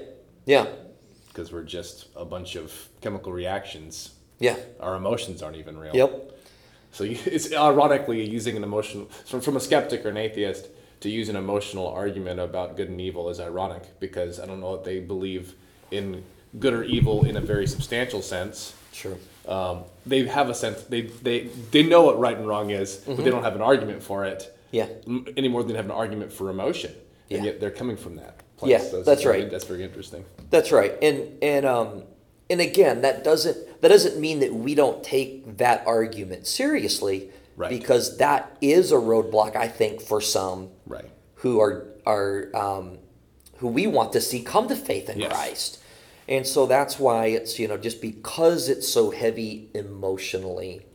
yeah, 0.45 0.67
because 1.29 1.51
we're 1.51 1.63
just 1.63 2.07
a 2.15 2.25
bunch 2.25 2.55
of 2.55 2.89
chemical 3.01 3.31
reactions. 3.33 4.11
yeah. 4.39 4.57
Our 4.79 4.95
emotions 4.95 5.41
aren't 5.41 5.57
even 5.57 5.77
real. 5.77 5.95
Yep. 5.95 6.27
So 6.91 7.04
you, 7.04 7.17
it's 7.25 7.54
ironically 7.54 8.27
using 8.30 8.56
an 8.58 8.63
emotional 8.63 9.06
from, 9.25 9.41
from 9.41 9.56
a 9.58 9.60
skeptic 9.60 10.06
or 10.06 10.10
an 10.10 10.17
atheist 10.17 10.67
to 11.01 11.10
use 11.10 11.30
an 11.30 11.36
emotional 11.36 11.88
argument 11.88 12.39
about 12.39 12.77
good 12.77 12.89
and 12.89 13.01
evil 13.01 13.30
is 13.30 13.39
ironic 13.39 13.99
because 13.99 14.39
I 14.39 14.45
don't 14.45 14.60
know 14.60 14.73
that 14.73 14.86
they 14.86 14.99
believe 14.99 15.56
in 15.89 16.23
good 16.60 16.73
or 16.73 16.84
evil 16.84 17.25
in 17.25 17.38
a 17.38 17.41
very 17.41 17.65
substantial 17.65 18.21
sense. 18.21 18.75
Sure. 18.91 19.17
Um, 19.47 19.80
they 20.06 20.27
have 20.27 20.49
a 20.49 20.54
sense 20.54 20.84
they, 20.84 21.01
they 21.01 21.49
they 21.71 21.82
know 21.82 22.04
what 22.04 22.19
right 22.19 22.38
and 22.38 22.47
wrong 22.47 22.69
is, 22.69 22.97
but 22.97 23.17
they 23.17 23.32
don't 23.32 23.43
have 23.43 23.56
an 23.56 23.62
argument 23.62 24.04
for 24.04 24.25
it. 24.25 24.56
Mm-hmm. 24.71 25.17
Yeah. 25.17 25.34
Any 25.38 25.47
more 25.47 25.63
than 25.63 25.71
they 25.71 25.77
have 25.77 25.86
an 25.86 25.91
argument 25.91 26.32
for 26.32 26.49
emotion, 26.49 26.91
and 27.30 27.39
Yeah. 27.39 27.51
yet 27.51 27.60
they're 27.60 27.71
coming 27.71 27.97
from 27.97 28.15
that. 28.17 28.41
Place. 28.58 28.71
Yeah, 28.71 28.77
So 28.80 28.97
it's 28.97 29.06
that's 29.08 29.25
right. 29.25 29.49
That's 29.49 29.63
very 29.63 29.84
interesting. 29.84 30.23
That's 30.51 30.71
right. 30.71 30.93
And 31.01 31.41
and 31.41 31.65
um 31.65 32.04
and 32.49 32.62
again, 32.62 33.01
that 33.01 33.23
doesn't 33.23 33.58
that 33.82 33.89
doesn't 33.89 34.20
mean 34.20 34.39
that 34.39 34.54
we 34.54 34.76
don't 34.76 35.04
take 35.04 35.58
that 35.58 35.86
argument 35.86 36.48
seriously 36.48 37.30
Right. 37.58 37.70
because 37.70 38.17
that 38.17 38.56
is 38.62 38.91
a 38.91 38.96
roadblock 38.96 39.56
I 39.56 39.67
think 39.67 40.02
for 40.02 40.22
some 40.22 40.70
Right. 40.88 41.10
who 41.36 41.60
are 41.60 41.88
are 42.06 42.50
um, 42.56 42.98
who 43.58 43.67
we 43.67 43.86
want 43.86 44.13
to 44.13 44.22
see 44.22 44.41
come 44.41 44.67
to 44.70 44.76
faith 44.76 45.10
in 45.10 45.20
Yes. 45.20 45.32
Christ. 45.32 45.78
And 46.28 46.48
so 46.48 46.65
that's 46.65 46.98
why 46.98 47.26
it's 47.28 47.60
you 47.60 47.67
know 47.67 47.78
just 47.78 48.02
because 48.02 48.70
it's 48.70 48.88
so 48.88 49.12
heavy 49.12 49.70
emotionally, 49.74 50.86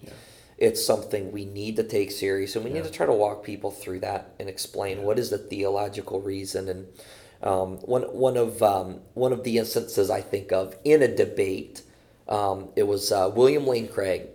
it's 0.58 0.82
something 0.84 1.30
we 1.30 1.44
need 1.44 1.76
to 1.76 1.84
take 1.84 2.10
serious, 2.10 2.56
and 2.56 2.64
we 2.64 2.70
need 2.72 2.84
to 2.84 2.90
try 2.90 3.06
to 3.06 3.12
walk 3.12 3.44
people 3.44 3.70
through 3.70 4.00
that 4.00 4.34
and 4.40 4.48
explain 4.48 5.02
what 5.02 5.18
is 5.18 5.30
the 5.30 5.38
theological 5.38 6.20
reason. 6.22 6.68
And 6.68 6.86
um, 7.42 7.76
one 7.80 8.02
one 8.04 8.36
of 8.36 8.62
um, 8.62 9.00
one 9.14 9.32
of 9.32 9.44
the 9.44 9.58
instances 9.58 10.08
I 10.10 10.22
think 10.22 10.52
of 10.52 10.74
in 10.84 11.02
a 11.02 11.14
debate, 11.14 11.82
um, 12.28 12.68
it 12.76 12.84
was 12.84 13.12
uh, 13.12 13.30
William 13.34 13.66
Lane 13.66 13.88
Craig 13.88 14.28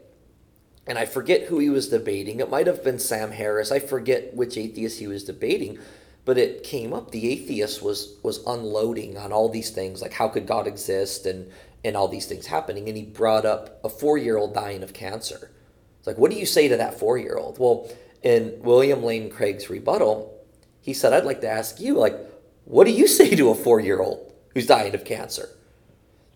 and 0.88 0.98
I 0.98 1.06
forget 1.06 1.44
who 1.44 1.60
he 1.60 1.70
was 1.70 1.90
debating. 1.90 2.40
It 2.40 2.50
might 2.50 2.68
have 2.68 2.84
been 2.84 3.00
Sam 3.00 3.32
Harris. 3.32 3.72
I 3.72 3.80
forget 3.80 4.34
which 4.34 4.58
atheist 4.58 5.00
he 5.00 5.08
was 5.08 5.24
debating, 5.24 5.78
but 6.26 6.38
it 6.38 6.64
came 6.64 6.92
up. 6.94 7.12
The 7.12 7.32
atheist 7.32 7.82
was 7.82 8.18
was 8.24 8.44
unloading 8.46 9.18
on 9.18 9.32
all 9.32 9.50
these 9.50 9.70
things, 9.70 10.02
like 10.02 10.14
how 10.14 10.28
could 10.28 10.48
God 10.48 10.68
exist 10.68 11.26
and 11.26 11.52
and 11.84 11.96
all 11.96 12.08
these 12.08 12.26
things 12.26 12.48
happening. 12.48 12.88
And 12.88 12.98
he 12.98 13.04
brought 13.04 13.46
up 13.46 13.80
a 13.84 13.90
four 13.90 14.18
year 14.18 14.38
old 14.38 14.54
dying 14.54 14.84
of 14.84 14.94
cancer. 14.94 15.52
It's 16.00 16.08
like, 16.08 16.18
what 16.18 16.32
do 16.32 16.38
you 16.38 16.46
say 16.46 16.68
to 16.68 16.78
that 16.78 17.00
four 17.00 17.18
year 17.18 17.38
old? 17.38 17.60
Well, 17.60 17.88
in 18.24 18.60
William 18.62 19.04
Lane 19.04 19.30
Craig's 19.30 19.70
rebuttal, 19.70 20.44
he 20.82 20.94
said, 20.94 21.14
I'd 21.14 21.26
like 21.26 21.42
to 21.42 21.50
ask 21.50 21.80
you, 21.80 21.96
like, 21.96 22.18
what 22.66 22.86
do 22.86 22.92
you 22.92 23.08
say 23.08 23.36
to 23.36 23.50
a 23.50 23.56
four 23.56 23.80
year 23.80 24.02
old 24.02 24.34
who's 24.54 24.66
dying 24.66 24.96
of 24.96 25.06
cancer? 25.06 25.48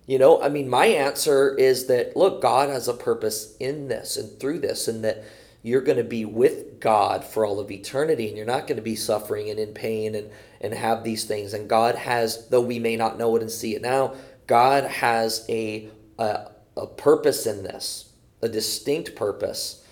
You 0.05 0.19
know, 0.19 0.41
I 0.41 0.49
mean, 0.49 0.69
my 0.69 0.85
answer 0.85 1.55
is 1.55 1.87
that 1.87 2.15
look, 2.15 2.41
God 2.41 2.69
has 2.69 2.87
a 2.87 2.93
purpose 2.93 3.55
in 3.59 3.87
this 3.87 4.17
and 4.17 4.39
through 4.39 4.59
this, 4.59 4.87
and 4.87 5.03
that 5.03 5.23
you're 5.63 5.81
going 5.81 5.97
to 5.97 6.03
be 6.03 6.25
with 6.25 6.79
God 6.79 7.23
for 7.23 7.45
all 7.45 7.59
of 7.59 7.71
eternity, 7.71 8.27
and 8.27 8.37
you're 8.37 8.45
not 8.45 8.67
going 8.67 8.75
to 8.75 8.83
be 8.83 8.95
suffering 8.95 9.49
and 9.49 9.59
in 9.59 9.73
pain 9.73 10.13
and, 10.13 10.29
and 10.61 10.73
have 10.75 11.03
these 11.03 11.23
things. 11.23 11.53
And 11.55 11.67
God 11.67 11.95
has, 11.95 12.47
though 12.49 12.61
we 12.61 12.77
may 12.77 12.95
not 12.95 13.17
know 13.17 13.35
it 13.35 13.41
and 13.41 13.49
see 13.49 13.73
it 13.73 13.81
now, 13.81 14.13
God 14.45 14.83
has 14.83 15.43
a, 15.49 15.89
a, 16.19 16.51
a 16.77 16.85
purpose 16.85 17.47
in 17.47 17.63
this, 17.63 18.11
a 18.43 18.47
distinct 18.47 19.15
purpose. 19.15 19.83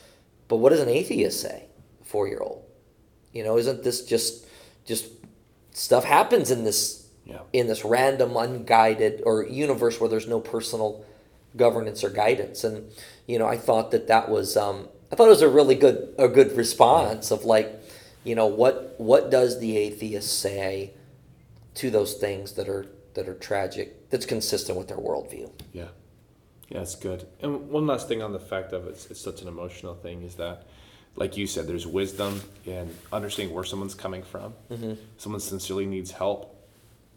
But 0.47 0.57
what 0.57 0.69
does 0.69 0.81
an 0.81 0.89
atheist 0.89 1.41
say, 1.41 1.65
four 2.03 2.27
year 2.27 2.39
old? 2.39 2.63
You 3.31 3.43
know, 3.43 3.57
isn't 3.57 3.83
this 3.83 4.05
just 4.05 4.45
just 4.85 5.07
stuff 5.71 6.03
happens 6.03 6.51
in 6.51 6.63
this 6.63 7.02
Yeah. 7.25 7.39
in 7.53 7.67
this 7.67 7.85
random, 7.85 8.35
unguided 8.35 9.23
or 9.25 9.45
universe 9.45 9.99
where 9.99 10.09
there's 10.09 10.27
no 10.27 10.39
personal 10.41 11.05
governance 11.55 12.03
or 12.03 12.09
guidance. 12.09 12.63
And 12.63 12.91
you 13.27 13.39
know, 13.39 13.47
I 13.47 13.57
thought 13.57 13.91
that 13.91 14.07
that 14.07 14.29
was 14.29 14.57
um, 14.57 14.89
I 15.11 15.15
thought 15.15 15.27
it 15.27 15.29
was 15.29 15.41
a 15.41 15.49
really 15.49 15.75
good 15.75 16.13
a 16.17 16.27
good 16.27 16.55
response 16.57 17.31
of 17.31 17.45
like, 17.45 17.71
you 18.23 18.35
know, 18.35 18.47
what 18.47 18.95
what 18.97 19.31
does 19.31 19.59
the 19.59 19.77
atheist 19.77 20.39
say 20.39 20.91
to 21.75 21.89
those 21.89 22.13
things 22.15 22.53
that 22.53 22.69
are 22.69 22.87
that 23.13 23.27
are 23.27 23.35
tragic 23.35 24.09
that's 24.09 24.25
consistent 24.25 24.77
with 24.77 24.87
their 24.87 24.97
worldview. 24.97 25.51
Yeah. 25.71 25.87
Yeah, 26.69 26.81
it's 26.81 26.95
good. 26.95 27.27
And 27.41 27.69
one 27.69 27.85
last 27.85 28.07
thing 28.07 28.21
on 28.21 28.31
the 28.31 28.39
fact 28.39 28.73
of 28.73 28.87
it's, 28.87 29.09
it's 29.11 29.21
such 29.21 29.41
an 29.41 29.47
emotional 29.47 29.93
thing 29.93 30.23
is 30.23 30.35
that, 30.35 30.65
like 31.15 31.37
you 31.37 31.45
said, 31.45 31.67
there's 31.67 31.85
wisdom 31.85 32.41
in 32.65 32.89
understanding 33.11 33.53
where 33.53 33.63
someone's 33.63 33.93
coming 33.93 34.23
from. 34.23 34.53
Mm-hmm. 34.71 34.93
Someone 35.17 35.41
sincerely 35.41 35.85
needs 35.85 36.11
help. 36.11 36.52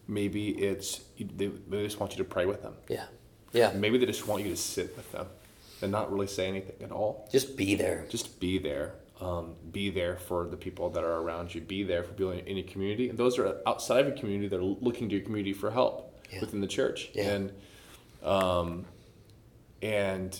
Maybe 0.08 0.50
it's 0.50 1.00
they, 1.18 1.46
they 1.46 1.84
just 1.84 1.98
want 2.00 2.12
you 2.12 2.18
to 2.18 2.24
pray 2.24 2.46
with 2.46 2.62
them. 2.62 2.74
Yeah, 2.88 3.06
yeah. 3.52 3.72
Maybe 3.74 3.98
they 3.98 4.06
just 4.06 4.26
want 4.28 4.42
you 4.44 4.50
to 4.50 4.56
sit 4.56 4.96
with 4.96 5.10
them 5.12 5.26
and 5.82 5.90
not 5.92 6.12
really 6.12 6.26
say 6.28 6.46
anything 6.48 6.76
at 6.82 6.92
all. 6.92 7.28
Just 7.32 7.56
be 7.56 7.74
there. 7.74 8.06
Just 8.08 8.38
be 8.40 8.58
there. 8.58 8.94
Um, 9.20 9.54
be 9.72 9.88
there 9.90 10.16
for 10.16 10.46
the 10.46 10.56
people 10.58 10.90
that 10.90 11.02
are 11.02 11.16
around 11.22 11.54
you. 11.54 11.60
Be 11.62 11.82
there 11.82 12.02
for 12.02 12.12
people 12.12 12.32
in, 12.32 12.40
in 12.40 12.56
your 12.58 12.66
community. 12.66 13.08
And 13.08 13.18
those 13.18 13.38
are 13.38 13.60
outside 13.66 14.00
of 14.00 14.08
your 14.08 14.16
community 14.16 14.48
that 14.48 14.58
are 14.58 14.62
looking 14.62 15.08
to 15.08 15.14
your 15.16 15.24
community 15.24 15.54
for 15.54 15.70
help 15.70 16.14
Yeah. 16.30 16.40
within 16.40 16.60
the 16.60 16.66
church. 16.66 17.08
Yeah. 17.14 17.24
And 17.30 17.52
um, 18.22 18.84
and 19.82 20.38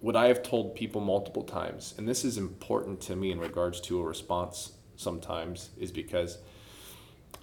what 0.00 0.16
I 0.16 0.26
have 0.28 0.42
told 0.42 0.74
people 0.74 1.00
multiple 1.00 1.42
times, 1.44 1.94
and 1.98 2.08
this 2.08 2.24
is 2.24 2.36
important 2.38 3.00
to 3.02 3.16
me 3.16 3.30
in 3.30 3.38
regards 3.38 3.80
to 3.82 4.00
a 4.00 4.02
response 4.04 4.72
sometimes, 4.96 5.70
is 5.78 5.90
because 5.92 6.38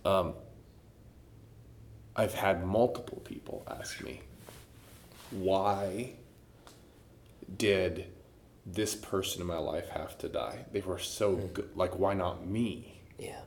um, 0.05 0.33
I've 2.19 2.33
had 2.33 2.65
multiple 2.65 3.21
people 3.23 3.65
ask 3.79 4.03
me, 4.03 4.19
why 5.31 6.11
did 7.55 8.07
this 8.65 8.93
person 8.93 9.39
in 9.39 9.47
my 9.47 9.57
life 9.57 9.87
have 9.87 10.17
to 10.17 10.27
die? 10.27 10.65
They 10.73 10.81
were 10.81 10.99
so 10.99 11.35
hmm. 11.35 11.47
good. 11.53 11.69
Like, 11.75 11.97
why 11.97 12.15
not 12.15 12.45
me? 12.45 13.03
Yeah, 13.17 13.39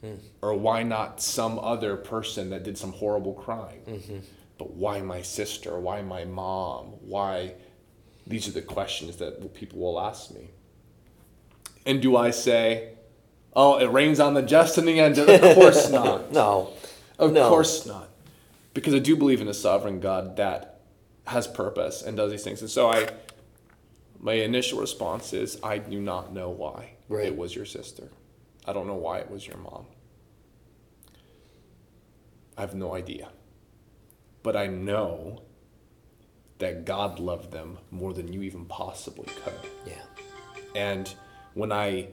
hmm. 0.00 0.14
Or 0.42 0.54
why 0.54 0.82
not 0.82 1.22
some 1.22 1.60
other 1.60 1.96
person 1.96 2.50
that 2.50 2.64
did 2.64 2.76
some 2.76 2.94
horrible 2.94 3.34
crime? 3.34 3.82
Mm-hmm. 3.86 4.18
But 4.58 4.72
why 4.72 5.00
my 5.00 5.22
sister? 5.22 5.78
Why 5.78 6.02
my 6.02 6.24
mom? 6.24 6.86
Why? 7.00 7.54
These 8.26 8.48
are 8.48 8.52
the 8.52 8.62
questions 8.62 9.18
that 9.18 9.54
people 9.54 9.78
will 9.78 10.00
ask 10.00 10.32
me. 10.32 10.50
And 11.86 12.02
do 12.02 12.16
I 12.16 12.30
say, 12.30 12.94
oh, 13.54 13.78
it 13.78 13.86
rains 13.86 14.18
on 14.18 14.34
the 14.34 14.42
just 14.42 14.78
in 14.78 14.84
the 14.84 14.98
end? 14.98 15.16
Of 15.16 15.54
course 15.54 15.90
not. 15.92 16.32
no, 16.32 16.72
Of 17.20 17.32
No. 17.32 17.48
course 17.48 17.86
not. 17.86 18.08
Because 18.74 18.94
I 18.94 18.98
do 18.98 19.14
believe 19.16 19.40
in 19.40 19.48
a 19.48 19.54
sovereign 19.54 20.00
God 20.00 20.36
that 20.36 20.80
has 21.26 21.46
purpose 21.46 22.02
and 22.02 22.16
does 22.16 22.30
these 22.32 22.42
things. 22.42 22.60
And 22.60 22.70
so 22.70 22.88
I 22.90 23.08
my 24.18 24.34
initial 24.34 24.78
response 24.80 25.32
is 25.32 25.58
I 25.62 25.78
do 25.78 26.00
not 26.00 26.32
know 26.32 26.50
why 26.50 26.94
Right. 27.08 27.26
it 27.26 27.36
was 27.36 27.54
your 27.54 27.64
sister. 27.64 28.08
I 28.66 28.72
don't 28.72 28.86
know 28.86 28.94
why 28.94 29.18
it 29.18 29.30
was 29.30 29.46
your 29.46 29.56
mom. 29.56 29.86
I 32.56 32.60
have 32.62 32.74
no 32.74 32.94
idea. 32.94 33.28
But 34.42 34.56
I 34.56 34.66
know 34.66 35.42
that 36.58 36.84
God 36.84 37.18
loved 37.18 37.52
them 37.52 37.78
more 37.90 38.12
than 38.12 38.32
you 38.32 38.42
even 38.42 38.66
possibly 38.66 39.26
could. 39.44 39.70
yeah, 39.86 40.02
And 40.74 41.12
when 41.54 41.72
I 41.72 42.08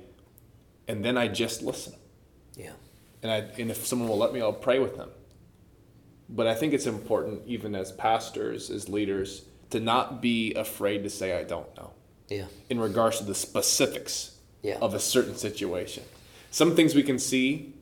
and 0.87 1.03
then 1.03 1.17
I 1.17 1.27
just 1.27 1.61
listen 1.61 1.93
yeah, 2.55 2.71
and 3.23 3.31
I 3.31 3.37
and 3.59 3.71
if 3.71 3.85
someone 3.85 4.09
will 4.09 4.17
let 4.17 4.33
me, 4.33 4.41
I'll 4.41 4.53
pray 4.53 4.79
with 4.79 4.97
them. 4.97 5.09
But 6.29 6.47
I 6.47 6.55
think 6.55 6.73
it's 6.73 6.85
important, 6.85 7.41
even 7.45 7.73
as 7.75 7.91
pastors, 7.91 8.69
as 8.69 8.89
leaders, 8.89 9.45
to 9.69 9.79
not 9.79 10.21
be 10.21 10.53
afraid 10.55 11.03
to 11.03 11.09
say 11.09 11.37
I 11.39 11.43
don't 11.43 11.73
know 11.77 11.93
yeah, 12.29 12.45
in 12.69 12.79
regards 12.79 13.19
to 13.19 13.23
the 13.23 13.35
specifics 13.35 14.37
Yeah. 14.61 14.77
of 14.81 14.93
a 14.93 14.99
certain 14.99 15.35
situation. 15.35 16.03
Some 16.51 16.75
things 16.75 16.95
we 16.95 17.03
can 17.03 17.19
see 17.19 17.73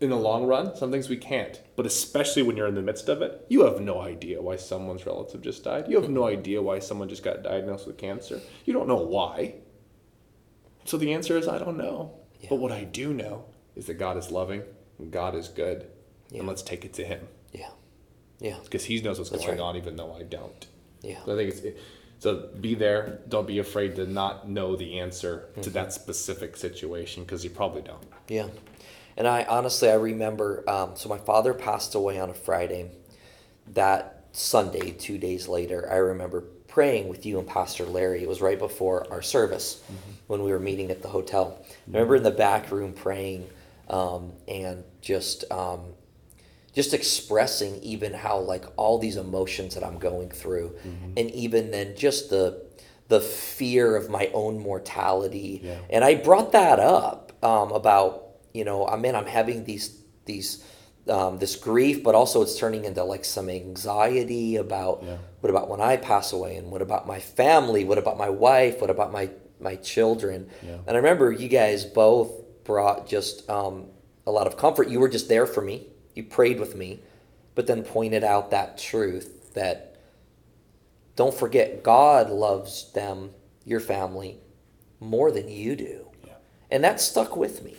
in 0.00 0.10
the 0.10 0.16
long 0.16 0.44
run, 0.44 0.74
some 0.76 0.90
things 0.90 1.08
we 1.08 1.16
can't. 1.16 1.60
But 1.76 1.86
especially 1.86 2.42
when 2.42 2.56
you're 2.56 2.66
in 2.66 2.74
the 2.74 2.82
midst 2.82 3.08
of 3.08 3.22
it, 3.22 3.44
you 3.48 3.62
have 3.64 3.80
no 3.80 4.00
idea 4.00 4.42
why 4.42 4.56
someone's 4.56 5.06
relative 5.06 5.40
just 5.42 5.62
died. 5.64 5.86
You 5.88 6.00
have 6.00 6.10
no 6.10 6.24
idea 6.26 6.60
why 6.62 6.80
someone 6.80 7.08
just 7.08 7.22
got 7.22 7.42
diagnosed 7.44 7.86
with 7.86 7.96
cancer. 7.96 8.40
You 8.64 8.72
don't 8.72 8.88
know 8.88 8.96
why. 8.96 9.54
So 10.84 10.96
the 10.98 11.12
answer 11.12 11.36
is 11.38 11.46
I 11.48 11.58
don't 11.58 11.76
know. 11.78 12.18
Yeah. 12.40 12.48
But 12.50 12.56
what 12.56 12.72
I 12.72 12.84
do 12.84 13.12
know 13.14 13.44
is 13.76 13.86
that 13.86 13.94
God 13.94 14.16
is 14.16 14.30
loving 14.30 14.62
and 14.98 15.10
God 15.10 15.34
is 15.34 15.48
good. 15.48 15.86
Yeah. 16.30 16.40
And 16.40 16.48
let's 16.48 16.62
take 16.62 16.84
it 16.84 16.94
to 16.94 17.04
Him 17.04 17.20
yeah, 17.52 17.68
yeah, 18.40 18.56
because 18.64 18.84
He 18.84 19.00
knows 19.00 19.18
what's 19.18 19.30
That's 19.30 19.44
going 19.44 19.58
right. 19.58 19.64
on, 19.64 19.76
even 19.76 19.96
though 19.96 20.12
I 20.14 20.22
don't. 20.22 20.66
yeah. 21.02 21.18
So 21.24 21.34
I 21.34 21.36
think 21.36 21.54
it's 21.54 21.80
so 22.18 22.48
be 22.60 22.74
there. 22.74 23.20
Don't 23.28 23.46
be 23.46 23.58
afraid 23.58 23.96
to 23.96 24.06
not 24.06 24.48
know 24.48 24.76
the 24.76 24.98
answer 25.00 25.46
Mm-hmm. 25.52 25.60
to 25.62 25.70
that 25.70 25.92
specific 25.92 26.56
situation 26.56 27.22
because 27.24 27.44
you 27.44 27.50
probably 27.50 27.82
don't. 27.82 28.02
Yeah. 28.28 28.48
And 29.16 29.28
I 29.28 29.44
honestly, 29.44 29.90
I 29.90 29.94
remember. 29.94 30.64
Um, 30.68 30.96
so 30.96 31.08
my 31.08 31.18
father 31.18 31.54
passed 31.54 31.94
away 31.94 32.18
on 32.18 32.30
a 32.30 32.34
Friday. 32.34 32.90
That 33.74 34.24
Sunday, 34.32 34.90
two 34.92 35.18
days 35.18 35.48
later, 35.48 35.88
I 35.90 35.96
remember 35.96 36.42
praying 36.68 37.08
with 37.08 37.24
you 37.24 37.38
and 37.38 37.46
Pastor 37.46 37.84
Larry. 37.86 38.22
It 38.22 38.28
was 38.28 38.40
right 38.40 38.58
before 38.58 39.06
our 39.12 39.22
service 39.22 39.82
when 40.26 40.42
we 40.42 40.50
were 40.50 40.58
meeting 40.58 40.90
at 40.90 41.02
the 41.02 41.08
hotel. 41.08 41.58
I 41.70 41.70
remember 41.86 42.16
in 42.16 42.22
the 42.24 42.30
back 42.30 42.70
room 42.72 42.92
praying 42.92 43.48
um, 43.88 44.32
and 44.48 44.84
just 45.00 45.44
um, 45.50 45.94
just 46.74 46.92
expressing 46.94 47.76
even 47.82 48.12
how 48.12 48.38
like 48.38 48.64
all 48.76 48.98
these 48.98 49.16
emotions 49.16 49.74
that 49.74 49.84
I'm 49.84 49.98
going 49.98 50.30
through, 50.30 50.76
and 51.16 51.30
even 51.30 51.70
then 51.70 51.94
just 51.96 52.30
the 52.30 52.64
the 53.08 53.20
fear 53.20 53.96
of 53.96 54.08
my 54.08 54.30
own 54.32 54.58
mortality. 54.58 55.60
Yeah. 55.62 55.78
And 55.90 56.02
I 56.04 56.14
brought 56.14 56.52
that 56.52 56.80
up 56.80 57.32
um, 57.44 57.70
about 57.72 58.24
you 58.52 58.64
know 58.64 58.86
I 58.86 58.96
mean 58.96 59.14
I'm 59.14 59.26
having 59.26 59.64
these 59.64 60.00
these 60.24 60.64
um, 61.08 61.38
this 61.38 61.54
grief, 61.56 62.02
but 62.02 62.14
also 62.14 62.40
it's 62.40 62.58
turning 62.58 62.86
into 62.86 63.04
like 63.04 63.24
some 63.26 63.50
anxiety 63.50 64.56
about 64.56 65.02
Yeah. 65.04 65.18
what 65.40 65.50
about 65.50 65.68
when 65.68 65.82
I 65.82 65.98
pass 65.98 66.32
away, 66.32 66.56
and 66.56 66.70
what 66.70 66.80
about 66.80 67.06
my 67.06 67.20
family, 67.20 67.84
what 67.84 67.98
about 67.98 68.16
my 68.16 68.30
wife, 68.30 68.80
what 68.80 68.88
about 68.90 69.12
my 69.12 69.28
my 69.60 69.76
children. 69.76 70.48
Yeah. 70.62 70.78
And 70.86 70.90
I 70.90 70.96
remember 70.96 71.30
you 71.30 71.48
guys 71.48 71.84
both 71.84 72.30
brought 72.64 73.06
just 73.06 73.48
um, 73.48 73.86
a 74.26 74.30
lot 74.30 74.46
of 74.46 74.56
comfort. 74.56 74.88
You 74.88 75.00
were 75.00 75.08
just 75.08 75.28
there 75.28 75.46
for 75.46 75.60
me. 75.60 75.86
You 76.14 76.24
prayed 76.24 76.60
with 76.60 76.74
me, 76.74 77.00
but 77.54 77.66
then 77.66 77.82
pointed 77.82 78.24
out 78.24 78.50
that 78.50 78.78
truth 78.78 79.52
that 79.54 79.96
don't 81.16 81.34
forget 81.34 81.82
God 81.82 82.30
loves 82.30 82.92
them, 82.92 83.30
your 83.64 83.80
family, 83.80 84.38
more 85.00 85.30
than 85.30 85.48
you 85.48 85.76
do. 85.76 86.06
Yeah. 86.26 86.34
And 86.70 86.84
that 86.84 87.00
stuck 87.00 87.36
with 87.36 87.62
me, 87.62 87.76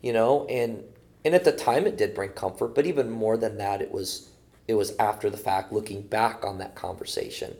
you 0.00 0.12
know, 0.12 0.46
and 0.46 0.84
and 1.24 1.34
at 1.34 1.44
the 1.44 1.52
time 1.52 1.86
it 1.86 1.98
did 1.98 2.14
bring 2.14 2.30
comfort, 2.30 2.74
but 2.74 2.86
even 2.86 3.10
more 3.10 3.36
than 3.36 3.58
that, 3.58 3.82
it 3.82 3.90
was 3.90 4.30
it 4.66 4.74
was 4.74 4.94
after 4.98 5.28
the 5.28 5.36
fact, 5.36 5.72
looking 5.72 6.02
back 6.02 6.44
on 6.44 6.58
that 6.58 6.74
conversation. 6.74 7.54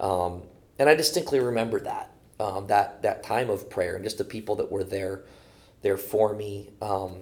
Um, 0.00 0.42
and 0.78 0.88
I 0.88 0.94
distinctly 0.94 1.40
remember 1.40 1.78
that 1.80 2.10
um, 2.40 2.66
that 2.68 3.02
that 3.02 3.22
time 3.22 3.50
of 3.50 3.68
prayer 3.68 3.94
and 3.94 4.02
just 4.02 4.18
the 4.18 4.24
people 4.24 4.56
that 4.56 4.72
were 4.72 4.82
there 4.82 5.22
there 5.82 5.96
for 5.96 6.34
me, 6.34 6.70
um, 6.82 7.18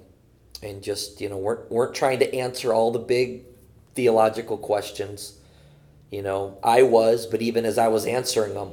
and 0.62 0.82
just 0.82 1.20
you 1.20 1.28
know 1.28 1.36
weren't 1.38 1.70
weren't 1.70 1.94
trying 1.94 2.18
to 2.20 2.34
answer 2.34 2.72
all 2.72 2.90
the 2.90 2.98
big 2.98 3.44
theological 3.94 4.56
questions. 4.58 5.34
You 6.10 6.22
know, 6.22 6.58
I 6.62 6.82
was, 6.82 7.26
but 7.26 7.42
even 7.42 7.66
as 7.66 7.76
I 7.76 7.88
was 7.88 8.06
answering 8.06 8.54
them, 8.54 8.70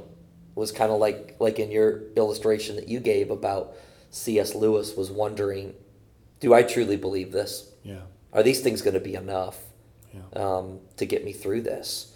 was 0.54 0.72
kind 0.72 0.90
of 0.90 0.98
like 0.98 1.36
like 1.38 1.58
in 1.58 1.70
your 1.70 2.02
illustration 2.16 2.76
that 2.76 2.88
you 2.88 2.98
gave 3.00 3.30
about 3.30 3.74
C.S. 4.10 4.54
Lewis 4.54 4.96
was 4.96 5.10
wondering, 5.10 5.74
do 6.40 6.54
I 6.54 6.62
truly 6.62 6.96
believe 6.96 7.32
this? 7.32 7.70
Yeah. 7.82 8.00
Are 8.32 8.42
these 8.42 8.60
things 8.60 8.82
going 8.82 8.94
to 8.94 9.00
be 9.00 9.14
enough 9.14 9.58
Yeah. 10.14 10.20
um, 10.42 10.80
to 10.96 11.04
get 11.06 11.24
me 11.24 11.32
through 11.32 11.62
this? 11.62 12.12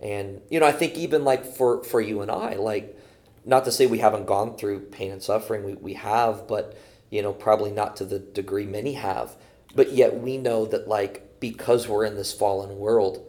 And 0.00 0.42
you 0.50 0.60
know, 0.60 0.66
I 0.66 0.72
think 0.72 0.94
even 0.96 1.24
like 1.24 1.44
for 1.44 1.82
for 1.82 2.00
you 2.00 2.20
and 2.20 2.30
I, 2.30 2.54
like 2.54 2.96
not 3.44 3.64
to 3.64 3.72
say 3.72 3.86
we 3.86 3.98
haven't 3.98 4.26
gone 4.26 4.56
through 4.56 4.80
pain 4.80 5.10
and 5.10 5.22
suffering, 5.22 5.64
we 5.64 5.74
we 5.74 5.94
have, 5.94 6.46
but 6.46 6.76
you 7.10 7.22
know, 7.22 7.32
probably 7.32 7.70
not 7.70 7.96
to 7.96 8.04
the 8.04 8.18
degree 8.18 8.66
many 8.66 8.94
have. 8.94 9.36
But 9.74 9.92
yet 9.92 10.18
we 10.20 10.38
know 10.38 10.66
that 10.66 10.88
like 10.88 11.40
because 11.40 11.88
we're 11.88 12.04
in 12.04 12.16
this 12.16 12.32
fallen 12.32 12.78
world, 12.78 13.24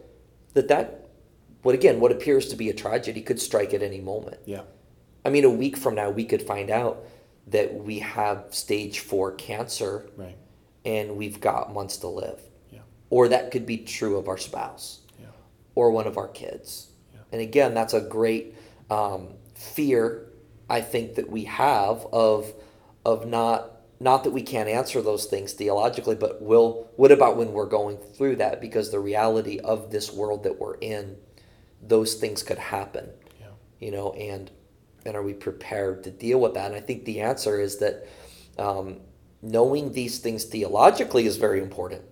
that 0.54 0.68
that 0.68 1.08
what 1.62 1.74
again 1.74 2.00
what 2.00 2.12
appears 2.12 2.48
to 2.48 2.56
be 2.56 2.70
a 2.70 2.74
tragedy 2.74 3.20
could 3.22 3.40
strike 3.40 3.74
at 3.74 3.82
any 3.82 4.00
moment. 4.00 4.38
Yeah. 4.46 4.62
I 5.24 5.28
mean, 5.30 5.44
a 5.44 5.50
week 5.50 5.76
from 5.76 5.94
now, 5.94 6.10
we 6.10 6.24
could 6.24 6.42
find 6.42 6.70
out 6.70 7.04
that 7.46 7.74
we 7.74 7.98
have 7.98 8.46
stage 8.50 9.00
four 9.00 9.32
cancer 9.32 10.08
Right. 10.16 10.36
and 10.84 11.16
we've 11.16 11.40
got 11.40 11.74
months 11.74 11.98
to 11.98 12.08
live. 12.08 12.40
Yeah. 12.70 12.80
Or 13.10 13.28
that 13.28 13.50
could 13.50 13.66
be 13.66 13.78
true 13.78 14.16
of 14.16 14.28
our 14.28 14.38
spouse 14.38 15.00
Yeah. 15.20 15.26
or 15.74 15.90
one 15.90 16.06
of 16.06 16.16
our 16.16 16.28
kids. 16.28 16.88
Yeah. 17.12 17.20
And 17.32 17.40
again, 17.42 17.74
that's 17.74 17.92
a 17.92 18.00
great 18.00 18.54
um, 18.90 19.28
fear 19.54 20.26
I 20.70 20.80
think 20.80 21.16
that 21.16 21.28
we 21.30 21.44
have 21.44 22.06
of 22.12 22.52
of 23.04 23.26
not 23.26 23.72
not 24.02 24.24
that 24.24 24.30
we 24.30 24.42
can't 24.42 24.68
answer 24.68 25.02
those 25.02 25.26
things 25.26 25.52
theologically, 25.52 26.14
but 26.16 26.40
will 26.42 26.88
what 26.96 27.12
about 27.12 27.36
when 27.36 27.52
we're 27.52 27.66
going 27.66 27.98
through 27.98 28.36
that? 28.36 28.60
Because 28.60 28.90
the 28.90 29.00
reality 29.00 29.58
of 29.60 29.90
this 29.90 30.12
world 30.12 30.44
that 30.44 30.58
we're 30.58 30.76
in, 30.76 31.16
those 31.82 32.14
things 32.14 32.42
could 32.42 32.58
happen 32.58 33.10
Yeah. 33.40 33.46
you 33.78 33.90
know 33.90 34.12
and 34.12 34.50
and 35.06 35.16
are 35.16 35.22
we 35.22 35.32
prepared 35.32 36.04
to 36.04 36.10
deal 36.10 36.40
with 36.40 36.54
that 36.54 36.66
and 36.66 36.74
i 36.76 36.80
think 36.80 37.04
the 37.06 37.20
answer 37.20 37.58
is 37.60 37.78
that 37.78 38.06
um, 38.58 39.00
knowing 39.42 39.92
these 39.92 40.18
things 40.18 40.44
theologically 40.44 41.24
is 41.26 41.36
very 41.38 41.60
important 41.60 42.02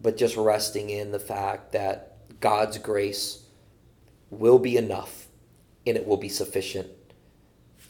but 0.00 0.16
just 0.18 0.36
resting 0.36 0.90
in 0.90 1.10
the 1.12 1.18
fact 1.18 1.72
that 1.72 2.18
god's 2.40 2.76
grace 2.78 3.44
will 4.30 4.58
be 4.58 4.76
enough 4.76 5.28
and 5.86 5.96
it 5.96 6.06
will 6.06 6.18
be 6.18 6.28
sufficient 6.28 6.88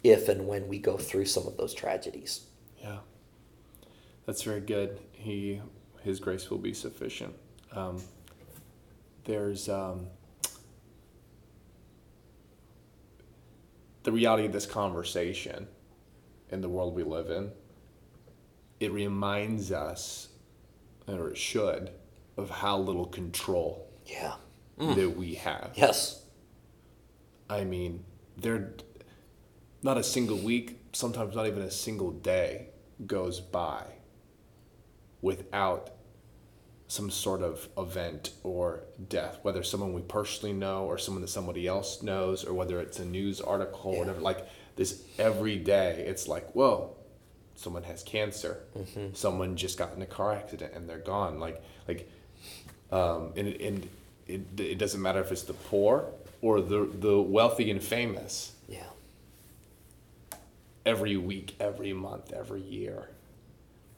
if 0.03 0.29
and 0.29 0.47
when 0.47 0.69
we 0.69 0.79
go 0.79 0.97
through 0.97 1.25
some 1.25 1.47
of 1.47 1.57
those 1.57 1.75
tragedies 1.75 2.47
Yeah, 2.83 2.99
that's 4.27 4.43
very 4.43 4.61
good. 4.61 4.99
He, 5.13 5.61
His 6.03 6.21
grace 6.21 6.51
will 6.51 6.59
be 6.59 6.75
sufficient. 6.75 7.35
Um, 7.73 8.03
there's 9.25 9.69
um, 9.69 10.09
the 14.03 14.13
reality 14.13 14.47
of 14.47 14.53
this 14.53 14.67
conversation 14.67 15.69
in 16.51 16.61
the 16.61 16.69
world 16.69 16.95
we 16.95 17.05
live 17.05 17.31
in. 17.31 17.51
It 18.81 18.91
reminds 18.93 19.71
us, 19.71 20.29
or 21.07 21.31
it 21.31 21.39
should, 21.39 21.91
of 22.37 22.51
how 22.51 22.79
little 22.79 23.07
control 23.07 23.89
yeah 24.07 24.35
that 24.79 25.17
we 25.17 25.35
have. 25.35 25.71
yes 25.77 26.23
I 27.53 27.65
mean, 27.65 28.05
there 28.39 28.75
not 29.83 29.99
a 29.99 30.03
single 30.03 30.39
week, 30.39 30.79
sometimes 30.93 31.35
not 31.35 31.47
even 31.47 31.63
a 31.63 31.71
single 31.71 32.11
day 32.13 32.67
goes 33.07 33.41
by 33.41 33.85
without 35.21 35.91
some 36.89 37.11
sort 37.11 37.43
of 37.43 37.69
event 37.79 38.31
or 38.43 38.81
death, 39.09 39.39
whether 39.43 39.63
someone 39.63 39.93
we 39.95 40.03
personally 40.03 40.53
know 40.53 40.85
or 40.85 40.99
someone 40.99 41.23
that 41.23 41.29
somebody 41.29 41.67
else 41.67 42.03
knows, 42.03 42.45
or 42.45 42.53
whether 42.53 42.81
it's 42.81 42.99
a 42.99 43.05
news 43.05 43.41
article 43.41 43.93
or 43.93 43.99
whatever. 44.01 44.21
Like 44.21 44.47
this 44.77 45.03
every 45.19 45.57
day, 45.57 46.05
it's 46.07 46.29
like, 46.29 46.51
whoa, 46.53 46.95
someone 47.55 47.85
has 47.85 48.03
cancer, 48.03 48.59
Mm-hmm. 48.79 49.15
someone 49.15 49.57
just 49.57 49.79
got 49.79 49.95
in 49.97 50.03
a 50.03 50.07
car 50.07 50.33
accident 50.35 50.75
and 50.75 50.89
they're 50.89 50.99
gone. 50.99 51.41
Like, 51.41 51.63
like, 51.89 52.11
um, 52.91 53.33
and 53.37 53.49
and 53.49 53.89
it, 54.27 54.43
it 54.61 54.79
doesn't 54.79 55.01
matter 55.01 55.21
if 55.21 55.33
it's 55.33 55.43
the 55.45 55.55
poor 55.55 56.07
or 56.43 56.61
the 56.61 56.87
the 57.01 57.19
wealthy 57.21 57.71
and 57.71 57.83
famous. 57.83 58.53
yeah 58.69 58.81
Every 60.85 61.17
week, 61.17 61.55
every 61.61 61.93
month, 61.93 62.33
every 62.33 62.61
year, 62.63 63.11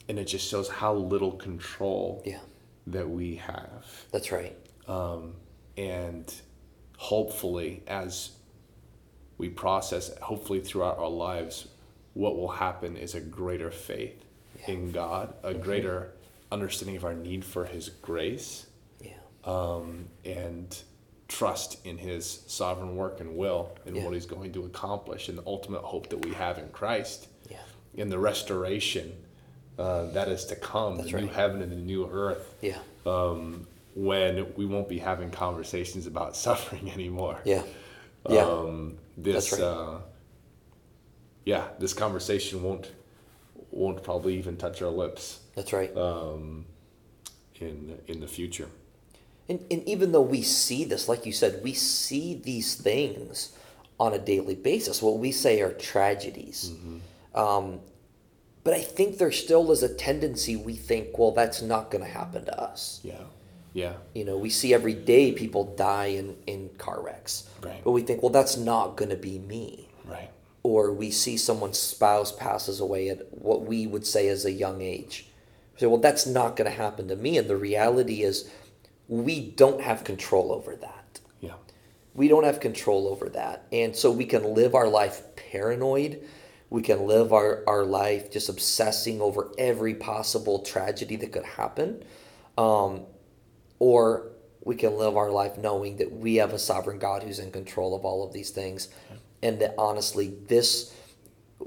and 0.09 0.19
it 0.19 0.25
just 0.25 0.49
shows 0.49 0.69
how 0.69 0.93
little 0.95 1.33
control 1.33 2.23
yeah. 2.27 2.41
that 2.89 3.09
we 3.09 3.37
have. 3.37 3.87
that's 4.13 4.31
right. 4.31 4.55
Um, 4.87 5.33
and 5.79 6.33
hopefully, 6.99 7.83
as 7.87 8.33
we 9.39 9.49
process, 9.49 10.17
hopefully 10.19 10.61
throughout 10.61 10.99
our 10.99 11.09
lives, 11.09 11.69
what 12.13 12.37
will 12.37 12.51
happen 12.51 12.97
is 12.97 13.15
a 13.15 13.21
greater 13.21 13.71
faith 13.71 14.23
Yeah. 14.61 14.75
in 14.75 14.93
God, 14.93 15.35
a 15.43 15.55
greater 15.55 16.13
understanding 16.53 16.97
of 16.97 17.05
our 17.05 17.15
need 17.15 17.45
for 17.45 17.65
His 17.65 17.89
grace, 17.89 18.67
yeah. 19.01 19.13
Um, 19.45 20.07
and 20.25 20.77
trust 21.29 21.85
in 21.87 21.99
His 21.99 22.43
sovereign 22.47 22.97
work 22.97 23.21
and 23.21 23.37
will 23.37 23.77
and 23.87 23.97
Yeah. 23.97 24.05
what 24.05 24.15
He's 24.15 24.27
going 24.27 24.53
to 24.53 24.65
accomplish, 24.65 25.29
and 25.29 25.39
the 25.39 25.47
ultimate 25.47 25.83
hope 25.83 26.09
that 26.11 26.25
we 26.25 26.33
have 26.35 26.59
in 26.59 26.69
Christ, 26.71 27.29
yeah. 27.51 27.59
In 27.95 28.09
the 28.09 28.19
restoration 28.19 29.13
uh, 29.79 30.07
that 30.13 30.29
is 30.29 30.45
to 30.47 30.57
come, 30.57 30.97
That's 30.99 31.11
the 31.13 31.21
new 31.21 31.27
heaven 31.29 31.61
and 31.63 31.71
the 31.73 31.77
new 31.77 32.09
earth. 32.09 32.55
Yeah. 32.61 32.79
Um, 33.07 33.67
when 33.97 34.53
we 34.57 34.67
won't 34.67 34.89
be 34.89 34.99
having 34.99 35.31
conversations 35.31 36.07
about 36.07 36.37
suffering 36.47 36.91
anymore. 36.93 37.41
yeah. 37.45 37.63
Yeah. 38.29 38.41
Um, 38.47 38.97
this, 39.17 39.51
That's 39.51 39.61
right. 39.61 39.69
uh, 39.69 39.99
yeah, 41.45 41.69
this 41.79 41.93
conversation 41.93 42.63
won't 42.63 42.91
won't 43.71 44.03
probably 44.03 44.37
even 44.39 44.57
touch 44.57 44.81
our 44.83 44.91
lips. 44.91 45.41
That's 45.55 45.73
right. 45.73 45.95
Um, 45.97 46.65
in 47.61 47.99
in 48.07 48.21
the 48.21 48.27
future. 48.29 48.69
And, 49.49 49.65
and 49.71 49.87
even 49.87 50.13
though 50.13 50.23
we 50.23 50.43
see 50.43 50.85
this, 50.85 51.09
like 51.09 51.27
you 51.27 51.33
said, 51.33 51.61
we 51.63 51.75
see 51.75 52.35
these 52.35 52.75
things 52.75 53.53
on 54.01 54.15
a 54.15 54.19
daily 54.19 54.55
basis. 54.55 55.03
What 55.03 55.19
we 55.19 55.33
say 55.33 55.61
are 55.61 55.73
tragedies. 55.73 56.73
Um, 57.35 57.81
but 58.63 58.73
I 58.73 58.81
think 58.81 59.19
there 59.19 59.31
still 59.33 59.71
is 59.71 59.83
a 59.83 59.93
tendency 59.95 60.57
we 60.57 60.75
think, 60.75 61.19
well, 61.19 61.33
that's 61.33 61.61
not 61.61 61.91
going 61.91 62.03
to 62.03 62.11
happen 62.11 62.47
to 62.47 62.59
us. 62.59 63.01
Yeah, 63.05 63.21
yeah, 63.75 63.95
You 64.15 64.25
know, 64.25 64.39
we 64.39 64.49
see 64.49 64.73
every 64.73 64.95
day 64.95 65.33
people 65.33 65.75
die 65.77 66.07
in, 66.07 66.37
in 66.47 66.71
car 66.79 67.03
wrecks. 67.03 67.49
Right. 67.63 67.83
But 67.85 67.91
we 67.91 68.01
think, 68.03 68.23
well, 68.23 68.33
that's 68.33 68.57
not 68.57 68.97
going 68.97 69.11
to 69.11 69.17
be 69.17 69.39
me. 69.39 69.89
right, 70.07 70.31
Or 70.63 70.93
we 70.93 71.11
see 71.11 71.37
someone's 71.37 71.79
spouse 71.79 72.33
passes 72.33 72.81
away 72.81 73.11
at 73.11 73.19
what 73.33 73.63
we 73.63 73.87
would 73.87 74.07
say 74.07 74.29
is 74.29 74.47
a 74.47 74.53
young 74.53 74.81
age. 74.81 75.27
say, 75.77 75.87
well, 75.87 75.99
that's 76.01 76.25
not 76.27 76.57
going 76.57 76.71
to 76.71 76.77
happen 76.77 77.09
to 77.09 77.17
me. 77.17 77.37
And 77.37 77.49
the 77.51 77.57
reality 77.57 78.23
is, 78.23 78.51
we 79.09 79.51
don't 79.51 79.81
have 79.81 80.05
control 80.05 80.53
over 80.53 80.77
that. 80.77 81.21
Yeah. 81.41 81.55
We 82.15 82.29
don't 82.29 82.45
have 82.45 82.61
control 82.61 83.09
over 83.09 83.29
that. 83.31 83.67
And 83.73 83.95
so 83.95 84.11
we 84.11 84.25
can 84.25 84.55
live 84.55 84.75
our 84.75 84.89
life 84.89 85.23
paranoid. 85.37 86.23
We 86.71 86.83
can 86.83 87.07
live 87.07 87.33
our, 87.33 87.63
our 87.67 87.85
life 87.85 88.31
just 88.31 88.49
obsessing 88.49 89.21
over 89.21 89.53
every 89.59 89.95
possible 89.95 90.61
tragedy 90.61 91.17
that 91.17 91.33
could 91.33 91.45
happen. 91.45 92.03
Um, 92.57 93.03
or 93.79 94.31
we 94.63 94.77
can 94.77 94.97
live 94.97 95.17
our 95.17 95.31
life 95.31 95.59
knowing 95.59 95.99
that 95.99 96.11
we 96.11 96.37
have 96.37 96.53
a 96.53 96.59
sovereign 96.59 96.99
God 96.99 97.23
who's 97.23 97.39
in 97.39 97.51
control 97.51 97.95
of 97.95 98.05
all 98.05 98.27
of 98.27 98.33
these 98.33 98.51
things. 98.51 98.89
And 99.43 99.61
that 99.61 99.75
honestly, 99.77 100.35
this 100.49 100.95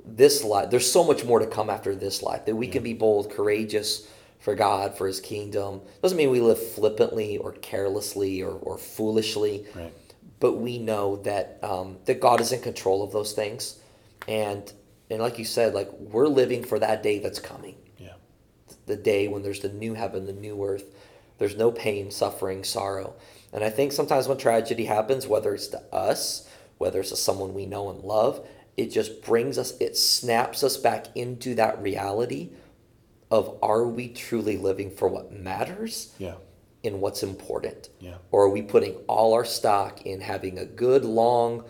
this 0.05 0.43
life, 0.43 0.69
there's 0.69 0.89
so 0.91 1.03
much 1.03 1.23
more 1.23 1.39
to 1.39 1.47
come 1.47 1.69
after 1.69 1.95
this 1.95 2.21
life 2.21 2.45
that 2.45 2.55
we 2.55 2.67
can 2.67 2.83
be 2.83 2.93
bold, 2.93 3.31
courageous 3.31 4.07
for 4.39 4.55
God, 4.55 4.97
for 4.97 5.07
his 5.07 5.19
kingdom. 5.19 5.81
Doesn't 6.01 6.17
mean 6.17 6.31
we 6.31 6.41
live 6.41 6.61
flippantly 6.73 7.37
or 7.37 7.53
carelessly 7.53 8.41
or, 8.41 8.51
or 8.51 8.77
foolishly. 8.77 9.65
Right. 9.75 9.93
But 10.39 10.53
we 10.53 10.77
know 10.77 11.17
that 11.17 11.59
um, 11.63 11.97
that 12.05 12.19
God 12.19 12.41
is 12.41 12.51
in 12.51 12.61
control 12.61 13.03
of 13.03 13.11
those 13.11 13.33
things. 13.33 13.79
And 14.27 14.71
and 15.09 15.21
like 15.21 15.39
you 15.39 15.45
said, 15.45 15.73
like 15.73 15.91
we're 15.93 16.27
living 16.27 16.63
for 16.63 16.79
that 16.79 17.01
day 17.03 17.19
that's 17.19 17.39
coming. 17.39 17.75
Yeah. 17.97 18.13
The 18.85 18.95
day 18.95 19.27
when 19.27 19.43
there's 19.43 19.61
the 19.61 19.69
new 19.69 19.93
heaven, 19.93 20.25
the 20.25 20.33
new 20.33 20.63
earth. 20.63 20.85
There's 21.39 21.55
no 21.55 21.71
pain, 21.71 22.09
suffering, 22.09 22.63
sorrow. 22.63 23.13
And 23.53 23.63
I 23.63 23.69
think 23.69 23.91
sometimes 23.91 24.27
when 24.27 24.37
tragedy 24.37 24.85
happens, 24.85 25.27
whether 25.27 25.53
it's 25.53 25.67
to 25.67 25.81
us, 25.93 26.49
whether 26.77 26.99
it's 26.99 27.09
to 27.09 27.15
someone 27.15 27.53
we 27.53 27.65
know 27.65 27.89
and 27.89 28.03
love, 28.03 28.45
it 28.75 28.87
just 28.87 29.23
brings 29.23 29.57
us, 29.57 29.73
it 29.79 29.97
snaps 29.97 30.63
us 30.63 30.77
back 30.77 31.07
into 31.15 31.55
that 31.55 31.81
reality 31.81 32.49
of 33.29 33.57
are 33.61 33.83
we 33.87 34.07
truly 34.09 34.57
living 34.57 34.91
for 34.91 35.07
what 35.07 35.31
matters 35.31 36.13
Yeah. 36.17 36.35
in 36.83 37.01
what's 37.01 37.23
important? 37.23 37.89
Yeah. 37.99 38.15
Or 38.31 38.43
are 38.43 38.49
we 38.49 38.61
putting 38.61 38.95
all 39.07 39.33
our 39.33 39.45
stock 39.45 40.05
in 40.05 40.21
having 40.21 40.57
a 40.57 40.65
good, 40.65 41.03
long, 41.03 41.65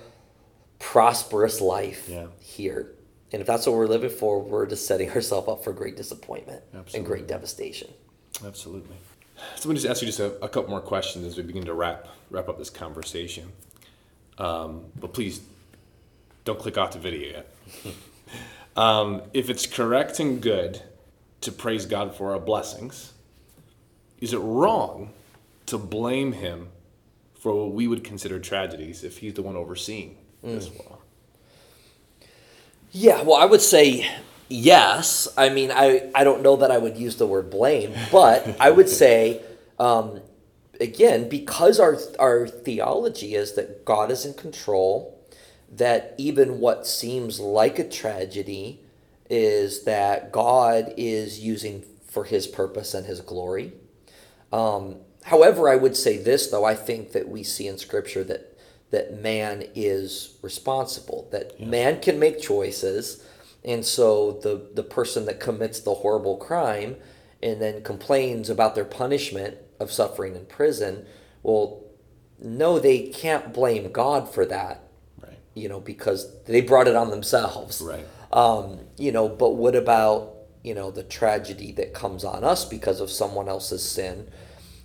prosperous 0.79 1.61
life 1.61 2.07
Yeah. 2.09 2.27
here? 2.39 2.91
And 3.31 3.41
if 3.41 3.47
that's 3.47 3.65
what 3.67 3.75
we're 3.75 3.87
living 3.87 4.09
for, 4.09 4.39
we're 4.39 4.65
just 4.67 4.85
setting 4.85 5.09
ourselves 5.15 5.47
up 5.49 5.63
for 5.63 5.73
great 5.73 5.97
disappointment 5.97 6.63
and 6.93 7.05
great 7.05 7.27
devastation. 7.27 7.89
Absolutely. 8.45 8.95
So 9.55 9.67
let 9.69 9.73
me 9.73 9.75
just 9.75 9.87
ask 9.87 10.01
you 10.01 10.07
just 10.07 10.19
a, 10.19 10.33
a 10.43 10.49
couple 10.49 10.69
more 10.69 10.81
questions 10.81 11.25
as 11.25 11.37
we 11.37 11.43
begin 11.43 11.65
to 11.65 11.73
wrap 11.73 12.07
wrap 12.29 12.49
up 12.49 12.57
this 12.57 12.69
conversation. 12.69 13.51
Um, 14.37 14.85
but 14.99 15.13
please 15.13 15.41
don't 16.43 16.59
click 16.59 16.77
off 16.77 16.91
the 16.91 16.99
video 16.99 17.29
yet. 17.31 17.55
um, 18.77 19.21
if 19.33 19.49
it's 19.49 19.65
correct 19.65 20.19
and 20.19 20.41
good 20.41 20.81
to 21.41 21.51
praise 21.51 21.85
God 21.85 22.15
for 22.15 22.33
our 22.33 22.39
blessings, 22.39 23.13
is 24.19 24.33
it 24.33 24.39
wrong 24.39 25.13
to 25.67 25.77
blame 25.77 26.33
Him 26.33 26.69
for 27.39 27.53
what 27.53 27.73
we 27.73 27.87
would 27.87 28.03
consider 28.03 28.39
tragedies 28.39 29.03
if 29.03 29.19
He's 29.19 29.33
the 29.33 29.41
one 29.41 29.55
overseeing 29.55 30.17
as 30.43 30.69
well? 30.69 31.01
Yeah, 32.91 33.21
well, 33.21 33.35
I 33.35 33.45
would 33.45 33.61
say 33.61 34.09
yes. 34.47 35.27
I 35.37 35.49
mean, 35.49 35.71
I, 35.71 36.09
I 36.15 36.23
don't 36.23 36.41
know 36.41 36.55
that 36.57 36.71
I 36.71 36.77
would 36.77 36.97
use 36.97 37.17
the 37.17 37.27
word 37.27 37.49
blame, 37.49 37.93
but 38.11 38.55
I 38.59 38.71
would 38.71 38.89
say, 39.03 39.41
um, 39.77 40.21
again, 40.79 41.29
because 41.29 41.79
our, 41.79 41.97
our 42.19 42.47
theology 42.47 43.35
is 43.35 43.53
that 43.53 43.85
God 43.85 44.09
is 44.09 44.25
in 44.25 44.33
control, 44.33 45.19
that 45.71 46.15
even 46.17 46.59
what 46.59 46.87
seems 46.87 47.39
like 47.39 47.77
a 47.77 47.87
tragedy 47.87 48.81
is 49.29 49.83
that 49.83 50.31
God 50.31 50.93
is 50.97 51.39
using 51.39 51.83
for 52.07 52.23
his 52.23 52.47
purpose 52.47 52.93
and 52.93 53.05
his 53.05 53.21
glory. 53.21 53.73
Um, 54.51 54.97
however, 55.23 55.69
I 55.69 55.75
would 55.75 55.95
say 55.97 56.17
this, 56.17 56.47
though, 56.47 56.63
I 56.65 56.75
think 56.75 57.11
that 57.11 57.27
we 57.27 57.43
see 57.43 57.67
in 57.67 57.77
Scripture 57.77 58.23
that 58.25 58.57
that 58.89 59.19
man 59.21 59.65
is 59.75 60.37
responsible, 60.41 61.27
that 61.31 61.59
man 61.59 61.99
can 61.99 62.17
make 62.19 62.41
choices, 62.41 63.21
and 63.65 63.85
so 63.85 64.39
the 64.43 64.69
the 64.73 64.83
person 64.83 65.25
that 65.25 65.41
commits 65.41 65.81
the 65.81 65.95
horrible 65.95 66.37
crime 66.37 66.95
and 67.43 67.61
then 67.61 67.83
complains 67.83 68.49
about 68.49 68.75
their 68.75 68.85
punishment 68.85 69.57
of 69.79 69.91
suffering 69.91 70.35
in 70.35 70.45
prison, 70.45 71.05
well, 71.43 71.83
no, 72.39 72.79
they 72.79 73.07
can't 73.09 73.53
blame 73.53 73.91
God 73.91 74.33
for 74.33 74.45
that, 74.45 74.83
Right. 75.21 75.37
you 75.53 75.67
know, 75.69 75.79
because 75.81 76.41
they 76.45 76.61
brought 76.61 76.87
it 76.87 76.95
on 76.95 77.09
themselves. 77.11 77.81
Right. 77.81 78.05
Um, 78.31 78.79
you 78.97 79.11
know, 79.11 79.29
but 79.29 79.51
what 79.51 79.75
about, 79.75 80.33
you 80.63 80.73
know, 80.73 80.91
the 80.91 81.03
tragedy 81.03 81.71
that 81.73 81.93
comes 81.93 82.23
on 82.23 82.43
us 82.43 82.65
because 82.65 82.99
of 82.99 83.09
someone 83.09 83.47
else's 83.47 83.87
sin? 83.89 84.29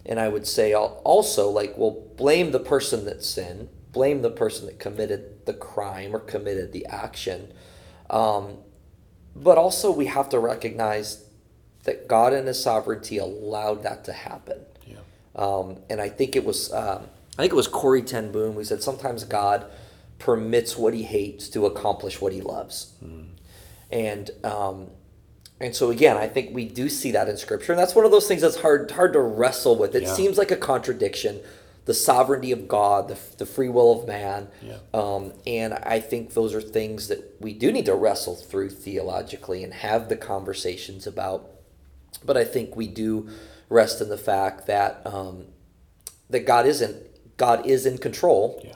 And 0.05 0.18
I 0.18 0.28
would 0.28 0.47
say 0.47 0.74
also, 0.74 1.49
like, 1.49 1.78
well, 1.78 2.07
blame 2.16 2.51
the 2.51 2.61
person 2.61 3.05
that 3.05 3.22
sinned, 3.22 3.68
blame 3.93 4.22
the 4.22 4.30
person 4.30 4.66
that 4.66 4.78
committed 4.78 5.47
the 5.47 5.55
crime 5.55 6.14
or 6.14 6.18
committed 6.18 6.72
the 6.72 6.86
action. 6.86 7.53
Um, 8.11 8.59
but 9.34 9.59
also, 9.59 9.90
we 9.90 10.07
have 10.07 10.28
to 10.30 10.38
recognize 10.38 11.24
that 11.84 12.07
God 12.07 12.32
in 12.32 12.47
His 12.47 12.62
sovereignty 12.62 13.18
allowed 13.18 13.82
that 13.82 14.05
to 14.05 14.12
happen. 14.12 14.61
Yeah. 14.86 14.97
Um, 15.34 15.78
and 15.88 16.01
I 16.01 16.09
think 16.09 16.36
it 16.36 16.45
was, 16.45 16.72
um, 16.72 17.07
I 17.38 17.43
think 17.43 17.53
it 17.53 17.57
was 17.57 17.68
Corrie 17.68 18.03
ten 18.03 18.30
Boom 18.30 18.55
who 18.55 18.64
said 18.64 18.82
sometimes 18.82 19.24
God 19.24 19.66
permits 20.18 20.76
what 20.76 20.95
He 20.95 21.05
hates 21.05 21.49
to 21.51 21.66
accomplish 21.66 22.20
what 22.20 22.32
He 22.32 22.40
loves. 22.40 22.93
And 23.93 24.30
um, 24.43 24.88
and 25.61 25.76
so 25.76 25.90
again, 25.90 26.16
I 26.16 26.26
think 26.26 26.55
we 26.55 26.64
do 26.64 26.88
see 26.88 27.12
that 27.12 27.28
in 27.28 27.36
Scripture, 27.36 27.72
and 27.72 27.78
that's 27.78 27.95
one 27.95 28.05
of 28.05 28.11
those 28.11 28.26
things 28.26 28.40
that's 28.43 28.57
hard 28.57 28.90
hard 28.90 29.12
to 29.12 29.20
wrestle 29.20 29.76
with. 29.76 29.95
It 29.95 30.05
Yeah. 30.05 30.14
seems 30.14 30.38
like 30.38 30.51
a 30.51 30.57
contradiction, 30.57 31.40
the 31.84 31.95
sovereignty 31.95 32.51
of 32.53 32.66
God, 32.66 33.09
the, 33.09 33.18
the 33.38 33.47
free 33.47 33.68
will 33.68 34.01
of 34.01 34.09
man, 34.09 34.49
Yeah. 34.62 34.78
um, 34.95 35.32
and 35.47 35.74
I 35.74 36.01
think 36.01 36.32
those 36.34 36.55
are 36.55 36.61
things 36.62 37.09
that 37.09 37.36
we 37.40 37.53
do 37.53 37.70
need 37.70 37.86
to 37.86 37.95
wrestle 37.95 38.34
through 38.34 38.70
theologically 38.70 39.62
and 39.62 39.74
have 39.74 40.09
the 40.09 40.16
conversations 40.16 41.07
about. 41.07 41.49
But 42.24 42.36
I 42.36 42.45
think 42.45 42.74
we 42.74 42.86
do 42.88 43.28
rest 43.68 44.01
in 44.01 44.09
the 44.09 44.18
fact 44.18 44.66
that 44.66 45.03
um, 45.07 45.47
that 46.30 46.47
God 46.47 46.66
isn't 46.66 46.97
God 47.36 47.66
is 47.66 47.84
in 47.86 47.99
control, 47.99 48.61
Yeah. 48.64 48.74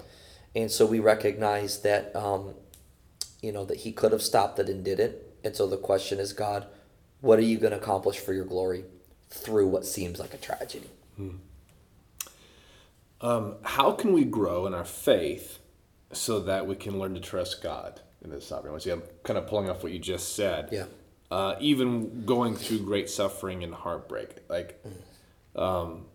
and 0.62 0.70
so 0.70 0.84
we 0.86 1.00
recognize 1.00 1.80
that 1.80 2.14
um, 2.14 2.54
you 3.46 3.52
know 3.52 3.64
that 3.64 3.78
He 3.78 3.92
could 3.92 4.12
have 4.12 4.22
stopped 4.22 4.58
it 4.58 4.68
and 4.68 4.84
didn't. 4.84 5.14
And 5.44 5.54
so 5.56 5.66
the 5.66 5.76
question 5.76 6.18
is, 6.18 6.32
God, 6.32 6.66
what 7.20 7.38
are 7.38 7.42
you 7.42 7.56
going 7.58 7.70
to 7.70 7.78
accomplish 7.78 8.18
for 8.18 8.32
your 8.34 8.44
glory 8.44 8.84
through 9.30 9.68
what 9.68 9.86
seems 9.86 10.18
like 10.18 10.34
a 10.34 10.38
tragedy? 10.38 10.90
How 13.20 13.92
can 13.92 14.12
we 14.12 14.24
grow 14.24 14.66
in 14.66 14.74
our 14.74 14.84
faith 14.84 15.58
so 16.12 16.40
that 16.40 16.66
we 16.66 16.74
can 16.76 16.98
learn 16.98 17.14
to 17.14 17.20
trust 17.20 17.62
God 17.62 18.00
in 18.22 18.30
His 18.30 18.46
sovereignty? 18.46 18.90
I'm 18.90 19.02
kind 19.22 19.38
of 19.38 19.46
pulling 19.46 19.70
off 19.70 19.82
what 19.82 19.92
you 19.92 19.98
just 19.98 20.34
said. 20.34 20.68
Yeah. 20.72 20.84
Uh, 21.30 21.56
even 21.60 22.24
going 22.24 22.54
through 22.54 22.80
great 22.80 23.10
suffering 23.10 23.64
and 23.64 23.74
heartbreak, 23.74 24.28
like, 24.48 24.80
um, 25.56 26.06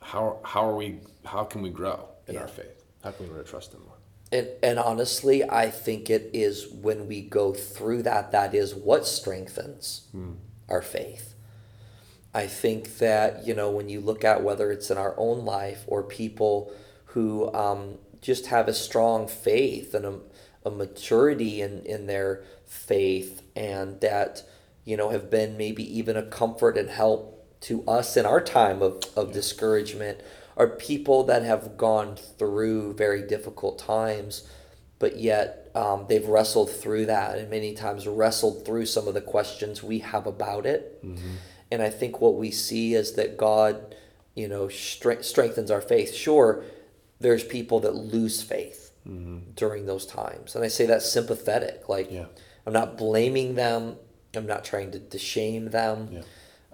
how 0.00 0.38
how 0.42 0.66
are 0.66 0.74
we? 0.76 1.00
How 1.24 1.44
can 1.44 1.60
we 1.60 1.68
grow 1.70 2.08
in 2.26 2.34
Yeah. 2.34 2.42
our 2.42 2.48
faith? 2.48 2.82
How 3.02 3.10
can 3.10 3.26
we 3.26 3.34
learn 3.34 3.44
to 3.44 3.50
trust 3.50 3.74
Him 3.74 3.80
more? 3.84 3.93
And, 4.34 4.48
and 4.64 4.78
honestly, 4.80 5.48
I 5.48 5.70
think 5.70 6.10
it 6.10 6.30
is 6.32 6.66
when 6.68 7.06
we 7.06 7.20
go 7.20 7.54
through 7.54 8.02
that, 8.02 8.32
that 8.32 8.52
is 8.52 8.74
what 8.74 9.06
strengthens 9.06 10.08
our 10.68 10.82
faith. 10.82 11.34
I 12.34 12.48
think 12.48 12.98
that, 12.98 13.46
you 13.46 13.54
know, 13.54 13.70
when 13.70 13.88
you 13.88 14.00
look 14.00 14.24
at 14.24 14.42
whether 14.42 14.72
it's 14.72 14.90
in 14.90 14.98
our 14.98 15.14
own 15.16 15.44
life 15.44 15.84
or 15.86 16.02
people 16.02 16.72
who 17.06 17.54
um, 17.54 17.98
just 18.20 18.46
have 18.46 18.66
a 18.66 18.74
strong 18.74 19.28
faith 19.28 19.94
and 19.94 20.04
a, 20.04 20.18
a 20.66 20.70
maturity 20.70 21.62
in, 21.62 21.86
in 21.86 22.08
their 22.08 22.42
faith 22.66 23.40
and 23.54 24.00
that, 24.00 24.42
you 24.84 24.96
know, 24.96 25.10
have 25.10 25.30
been 25.30 25.56
maybe 25.56 25.84
even 25.96 26.16
a 26.16 26.24
comfort 26.24 26.76
and 26.76 26.90
help 26.90 27.60
to 27.60 27.86
us 27.86 28.16
in 28.16 28.26
our 28.26 28.40
time 28.40 28.82
of, 28.82 29.00
of 29.14 29.32
discouragement 29.32 30.20
are 30.56 30.68
people 30.68 31.24
that 31.24 31.42
have 31.42 31.76
gone 31.76 32.16
through 32.16 32.94
very 32.94 33.22
difficult 33.26 33.78
times, 33.78 34.48
but 34.98 35.16
yet 35.18 35.70
um, 35.74 36.06
they've 36.08 36.26
wrestled 36.26 36.70
through 36.70 37.06
that 37.06 37.36
and 37.38 37.50
many 37.50 37.74
times 37.74 38.06
wrestled 38.06 38.64
through 38.64 38.86
some 38.86 39.08
of 39.08 39.14
the 39.14 39.20
questions 39.20 39.82
we 39.82 39.98
have 40.00 40.26
about 40.26 40.66
it. 40.66 41.02
And 41.72 41.82
I 41.82 41.90
think 41.90 42.20
what 42.20 42.36
we 42.36 42.50
see 42.52 42.94
is 42.94 43.14
that 43.14 43.36
God, 43.36 43.96
you 44.34 44.46
know, 44.46 44.66
stre- 44.66 45.24
strengthens 45.24 45.70
our 45.72 45.80
faith. 45.80 46.14
Sure, 46.14 46.64
there's 47.18 47.42
people 47.42 47.80
that 47.80 47.94
lose 47.94 48.42
faith 48.42 48.92
during 49.54 49.84
those 49.86 50.06
times. 50.06 50.54
And 50.54 50.64
I 50.64 50.68
say 50.68 50.86
that's 50.86 51.10
sympathetic. 51.10 51.88
Like, 51.88 52.10
Yeah. 52.10 52.26
I'm 52.66 52.72
not 52.72 52.96
blaming 52.96 53.54
them, 53.56 53.96
I'm 54.34 54.46
not 54.46 54.64
trying 54.64 54.92
to, 54.92 54.98
to 54.98 55.18
shame 55.18 55.66
them. 55.70 56.08
Yeah. 56.12 56.22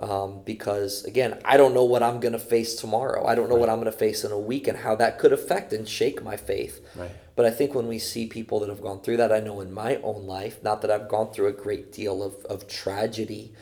Um, 0.00 0.40
because 0.46 1.04
again, 1.04 1.38
I 1.44 1.58
don't 1.58 1.74
know 1.74 1.84
what 1.84 2.02
I'm 2.02 2.20
going 2.20 2.32
to 2.32 2.38
face 2.38 2.74
tomorrow. 2.74 3.26
I 3.26 3.34
don't 3.34 3.50
know 3.50 3.56
what 3.56 3.68
I'm 3.68 3.76
going 3.76 3.92
to 3.92 3.92
face 3.92 4.24
in 4.24 4.32
a 4.32 4.38
week 4.38 4.66
and 4.66 4.78
how 4.78 4.94
that 4.96 5.18
could 5.18 5.32
affect 5.32 5.74
and 5.74 5.86
shake 5.86 6.22
my 6.22 6.38
faith. 6.38 6.80
Right. 6.96 7.10
But 7.36 7.44
I 7.44 7.50
think 7.50 7.74
when 7.74 7.86
we 7.86 7.98
see 7.98 8.26
people 8.26 8.60
that 8.60 8.70
have 8.70 8.80
gone 8.80 9.02
through 9.02 9.18
that, 9.18 9.30
I 9.30 9.40
know 9.40 9.60
in 9.60 9.72
my 9.72 9.96
own 9.96 10.26
life, 10.26 10.62
not 10.62 10.80
that 10.80 10.90
I've 10.90 11.08
gone 11.08 11.32
through 11.32 11.48
a 11.48 11.52
great 11.52 11.92
deal 11.92 12.22
of, 12.22 12.34
of 12.46 12.66
tragedy, 12.66 13.52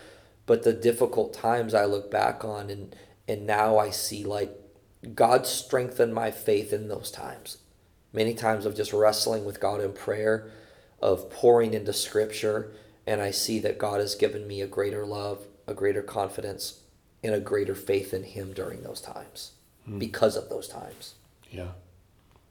but 0.47 0.63
the 0.63 0.73
difficult 0.73 1.35
times 1.35 1.75
I 1.75 1.85
look 1.85 2.11
back 2.11 2.45
on 2.45 2.71
and 2.71 2.95
and 3.29 3.47
now 3.47 3.79
I 3.79 3.91
see 3.91 4.25
like 4.25 4.51
God 5.15 5.47
strengthened 5.47 6.15
my 6.15 6.31
faith 6.31 6.73
in 6.73 6.89
those 6.89 7.11
times. 7.11 7.59
Many 8.13 8.35
times 8.35 8.65
of 8.65 8.75
just 8.75 8.93
wrestling 8.93 9.45
with 9.45 9.61
God 9.61 9.81
in 9.83 9.93
prayer, 9.93 10.51
of 11.01 11.31
pouring 11.31 11.75
into 11.75 11.93
scripture, 11.93 12.73
and 13.07 13.21
I 13.21 13.31
see 13.31 13.59
that 13.61 13.79
God 13.79 14.01
has 14.01 14.15
given 14.15 14.47
me 14.47 14.63
a 14.63 14.67
greater 14.67 15.05
love, 15.05 15.47
a 15.69 15.75
greater 15.75 16.03
confidence, 16.03 16.81
and 17.23 17.35
a 17.35 17.41
greater 17.41 17.75
faith 17.75 18.15
in 18.15 18.23
him 18.25 18.53
during 18.53 18.83
those 18.83 19.01
times. 19.01 19.53
Because 19.99 20.37
of 20.37 20.49
those 20.49 20.69
times. 20.69 21.15
Yeah. 21.51 21.69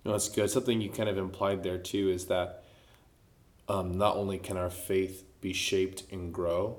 No, 0.03 0.11
that's 0.13 0.29
good. 0.29 0.49
Something 0.49 0.81
you 0.81 0.89
kind 0.89 1.09
of 1.09 1.17
implied 1.17 1.63
there 1.63 1.77
too 1.77 2.09
is 2.09 2.25
that 2.27 2.63
um, 3.69 3.97
not 3.97 4.15
only 4.15 4.37
can 4.39 4.57
our 4.57 4.69
faith 4.69 5.23
be 5.41 5.53
shaped 5.53 6.03
and 6.11 6.33
grow 6.33 6.77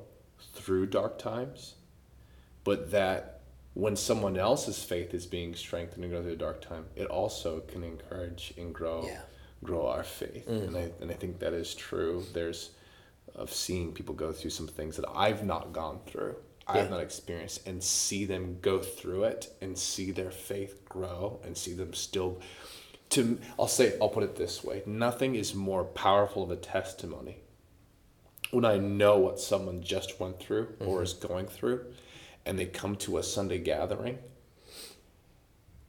through 0.54 0.86
dark 0.86 1.18
times, 1.18 1.74
but 2.64 2.90
that 2.90 3.40
when 3.74 3.94
someone 3.94 4.36
else's 4.36 4.82
faith 4.82 5.14
is 5.14 5.26
being 5.26 5.54
strengthened 5.54 6.02
and 6.02 6.12
grow 6.12 6.22
through 6.22 6.32
a 6.32 6.36
dark 6.36 6.60
time, 6.60 6.86
it 6.96 7.06
also 7.06 7.60
can 7.60 7.84
encourage 7.84 8.52
and 8.58 8.74
grow 8.74 9.04
Yeah. 9.06 9.20
grow 9.62 9.86
our 9.86 10.02
faith. 10.04 10.48
And 10.48 10.76
I 10.76 10.90
and 11.00 11.10
I 11.10 11.14
think 11.14 11.38
that 11.38 11.52
is 11.52 11.74
true. 11.74 12.24
There's 12.32 12.70
of 13.38 13.52
seeing 13.52 13.92
people 13.92 14.14
go 14.14 14.32
through 14.32 14.50
some 14.50 14.66
things 14.68 14.96
that 14.96 15.06
I've 15.14 15.44
not 15.44 15.72
gone 15.72 16.00
through. 16.06 16.36
I've 16.66 16.84
Yeah. 16.84 16.90
not 16.90 17.00
experienced 17.00 17.66
and 17.66 17.82
see 17.82 18.26
them 18.26 18.58
go 18.60 18.80
through 18.80 19.24
it 19.24 19.50
and 19.60 19.78
see 19.78 20.10
their 20.10 20.30
faith 20.30 20.84
grow 20.84 21.40
and 21.42 21.56
see 21.56 21.72
them 21.72 21.94
still 21.94 22.40
to 23.10 23.38
I'll 23.58 23.68
say 23.68 23.96
I'll 24.02 24.10
put 24.10 24.22
it 24.22 24.36
this 24.36 24.62
way. 24.62 24.82
Nothing 24.84 25.34
is 25.34 25.54
more 25.54 25.84
powerful 25.84 26.42
of 26.42 26.50
a 26.50 26.56
testimony 26.56 27.38
when 28.50 28.66
I 28.66 28.76
know 28.76 29.18
what 29.18 29.40
someone 29.40 29.82
just 29.82 30.20
went 30.20 30.40
through 30.40 30.74
or 30.80 30.96
mm-hmm. 30.96 31.02
is 31.04 31.14
going 31.14 31.46
through 31.46 31.86
and 32.44 32.58
they 32.58 32.66
come 32.66 32.96
to 32.96 33.16
a 33.16 33.22
Sunday 33.22 33.58
gathering 33.58 34.18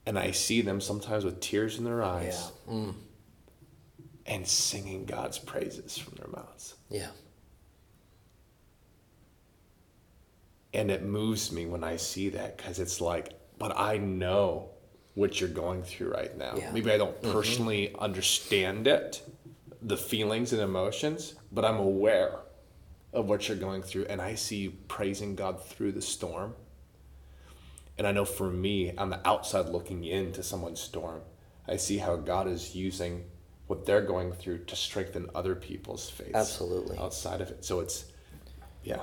and 0.06 0.18
I 0.18 0.32
see 0.32 0.62
them 0.62 0.80
sometimes 0.80 1.26
with 1.26 1.40
tears 1.42 1.78
in 1.78 1.84
their 1.84 2.02
eyes 2.04 2.52
Yeah. 2.68 2.74
Mm. 2.74 2.94
and 4.26 4.48
singing 4.48 5.04
God's 5.06 5.40
praises 5.40 5.98
from 5.98 6.16
their 6.16 6.28
mouths. 6.30 6.76
Yeah. 6.90 7.10
And 10.74 10.92
it 10.92 11.04
moves 11.04 11.52
me 11.52 11.66
when 11.66 11.84
I 11.84 11.96
see 11.96 12.30
that 12.30 12.58
because 12.58 12.80
it's 12.80 13.02
like, 13.02 13.34
but 13.58 13.78
I 13.78 13.98
know 13.98 14.70
what 15.16 15.40
you're 15.40 15.50
going 15.50 15.84
through 15.84 16.12
right 16.12 16.38
now. 16.38 16.54
Yeah. 16.56 16.72
Maybe 16.72 16.92
I 16.92 16.98
don't 16.98 17.20
mm-hmm. 17.22 17.32
personally 17.32 17.96
understand 18.00 18.88
it, 18.88 19.22
the 19.82 19.98
feelings 19.98 20.54
and 20.54 20.62
emotions, 20.62 21.36
but 21.52 21.66
I'm 21.66 21.78
aware 21.78 22.40
of 23.12 23.28
what 23.28 23.48
you're 23.48 23.58
going 23.58 23.82
through. 23.82 24.06
And 24.06 24.22
I 24.22 24.36
see 24.36 24.58
you 24.58 24.72
praising 24.88 25.36
God 25.36 25.64
through 25.64 25.94
the 25.94 26.02
storm. 26.02 26.54
And 27.98 28.08
I 28.08 28.12
know 28.12 28.24
for 28.24 28.50
me, 28.50 28.96
on 28.96 29.10
the 29.10 29.28
outside 29.28 29.68
looking 29.68 30.06
into 30.06 30.42
someone's 30.44 30.80
storm, 30.80 31.22
I 31.68 31.76
see 31.76 31.98
how 31.98 32.16
God 32.16 32.48
is 32.48 32.76
using 32.76 33.26
what 33.68 33.86
they're 33.86 34.02
going 34.02 34.32
through 34.32 34.60
to 34.66 34.76
strengthen 34.76 35.30
other 35.36 35.54
people's 35.54 36.10
faith. 36.10 36.32
Absolutely. 36.34 36.98
Outside 36.98 37.42
of 37.42 37.50
it. 37.50 37.66
So 37.66 37.82
it's, 37.82 38.06
yeah. 38.84 39.02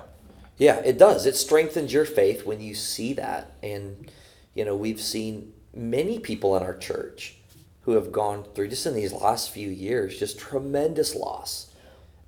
Yeah, 0.59 0.77
it 0.77 0.99
does. 0.99 1.27
It 1.27 1.37
strengthens 1.37 1.93
your 1.93 2.05
faith 2.05 2.47
when 2.47 2.61
you 2.61 2.75
see 2.75 3.13
that. 3.15 3.53
And, 3.63 4.11
you 4.55 4.65
know, 4.65 4.75
we've 4.75 5.01
seen 5.01 5.53
many 5.75 6.19
people 6.19 6.57
in 6.57 6.63
our 6.63 6.77
church 6.77 7.37
who 7.83 7.93
have 7.93 8.11
gone 8.11 8.45
through, 8.55 8.69
just 8.69 8.87
in 8.87 8.95
these 8.95 9.13
last 9.13 9.51
few 9.51 9.69
years, 9.69 10.19
just 10.19 10.39
tremendous 10.39 11.15
loss 11.15 11.73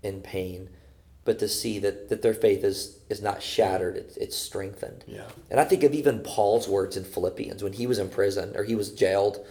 and 0.05 0.22
pain. 0.22 0.68
But 1.24 1.39
to 1.41 1.49
see 1.49 1.79
that, 1.81 2.09
that 2.11 2.22
their 2.22 2.35
faith 2.35 2.64
is, 2.64 3.01
is 3.09 3.20
not 3.20 3.43
shattered, 3.43 3.97
it's, 3.97 4.16
it's 4.16 4.37
strengthened. 4.37 5.05
Yeah. 5.07 5.26
And 5.51 5.59
I 5.59 5.64
think 5.64 5.83
of 5.83 5.93
even 5.95 6.20
Paul's 6.20 6.68
words 6.68 6.97
in 6.97 7.05
Philippians 7.05 7.62
when 7.62 7.72
he 7.72 7.87
was 7.87 7.99
in 7.99 8.09
prison 8.09 8.57
or 8.57 8.64
he 8.64 8.74
was 8.74 8.93
jailed. 8.93 9.45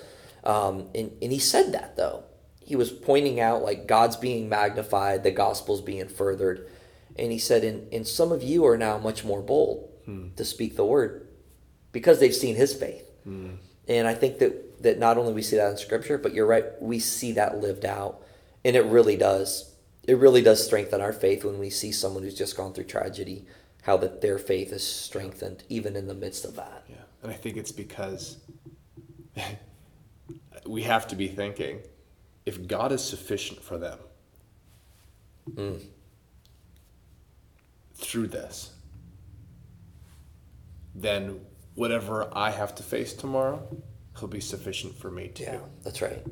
Um, 0.43 0.89
and, 0.95 1.11
and 1.21 1.31
he 1.31 1.39
said 1.39 1.73
that, 1.73 1.97
though. 1.97 2.23
He 2.63 2.75
was 2.75 2.91
pointing 2.91 3.39
out, 3.39 3.63
like, 3.63 3.87
God's 3.87 4.17
being 4.17 4.49
magnified, 4.49 5.23
the 5.23 5.31
gospel's 5.31 5.81
being 5.81 6.07
furthered. 6.07 6.69
And 7.17 7.31
he 7.31 7.39
said, 7.39 7.63
and, 7.63 7.91
and 7.91 8.07
some 8.07 8.31
of 8.31 8.43
you 8.43 8.65
are 8.65 8.77
now 8.77 8.97
much 8.97 9.23
more 9.23 9.41
bold 9.41 9.89
hmm. 10.05 10.29
to 10.35 10.45
speak 10.45 10.75
the 10.75 10.85
word 10.85 11.27
because 11.91 12.19
they've 12.19 12.35
seen 12.35 12.55
his 12.55 12.73
faith. 12.73 13.09
Hmm. 13.23 13.55
And 13.87 14.07
I 14.07 14.13
think 14.13 14.39
that, 14.39 14.83
that 14.83 14.99
not 14.99 15.17
only 15.17 15.33
we 15.33 15.41
see 15.41 15.55
that 15.55 15.71
in 15.71 15.77
scripture, 15.77 16.17
but 16.17 16.33
you're 16.33 16.45
right, 16.45 16.65
we 16.81 16.99
see 16.99 17.31
that 17.33 17.59
lived 17.59 17.85
out. 17.85 18.21
And 18.63 18.75
it 18.75 18.85
really 18.85 19.15
does. 19.15 19.73
It 20.03 20.17
really 20.17 20.41
does 20.41 20.63
strengthen 20.63 21.01
our 21.01 21.13
faith 21.13 21.43
when 21.43 21.57
we 21.59 21.69
see 21.69 21.91
someone 21.91 22.23
who's 22.23 22.37
just 22.37 22.55
gone 22.55 22.73
through 22.73 22.85
tragedy, 22.85 23.45
how 23.83 23.97
that 23.97 24.21
their 24.21 24.37
faith 24.37 24.71
is 24.71 24.85
strengthened 24.85 25.63
even 25.69 25.95
in 25.95 26.07
the 26.07 26.13
midst 26.13 26.45
of 26.45 26.55
that. 26.55 26.83
Yeah, 26.89 26.95
and 27.23 27.31
I 27.31 27.35
think 27.35 27.57
it's 27.57 27.71
because 27.71 28.37
we 30.65 30.83
have 30.83 31.07
to 31.07 31.15
be 31.15 31.27
thinking 31.27 31.79
if 32.45 32.67
God 32.67 32.91
is 32.91 33.03
sufficient 33.03 33.61
for 33.61 33.77
them 33.77 33.99
hmm. 35.55 35.75
Through 37.97 38.27
this, 38.27 38.71
then 40.95 41.41
whatever 41.75 42.29
I 42.33 42.51
have 42.51 42.73
to 42.75 42.83
face 42.83 43.13
tomorrow, 43.13 43.67
He'll 44.19 44.27
be 44.27 44.39
sufficient 44.39 44.95
for 44.97 45.11
me 45.11 45.27
too. 45.27 45.43
Yeah, 45.43 45.59
that's 45.83 46.01
right. 46.01 46.25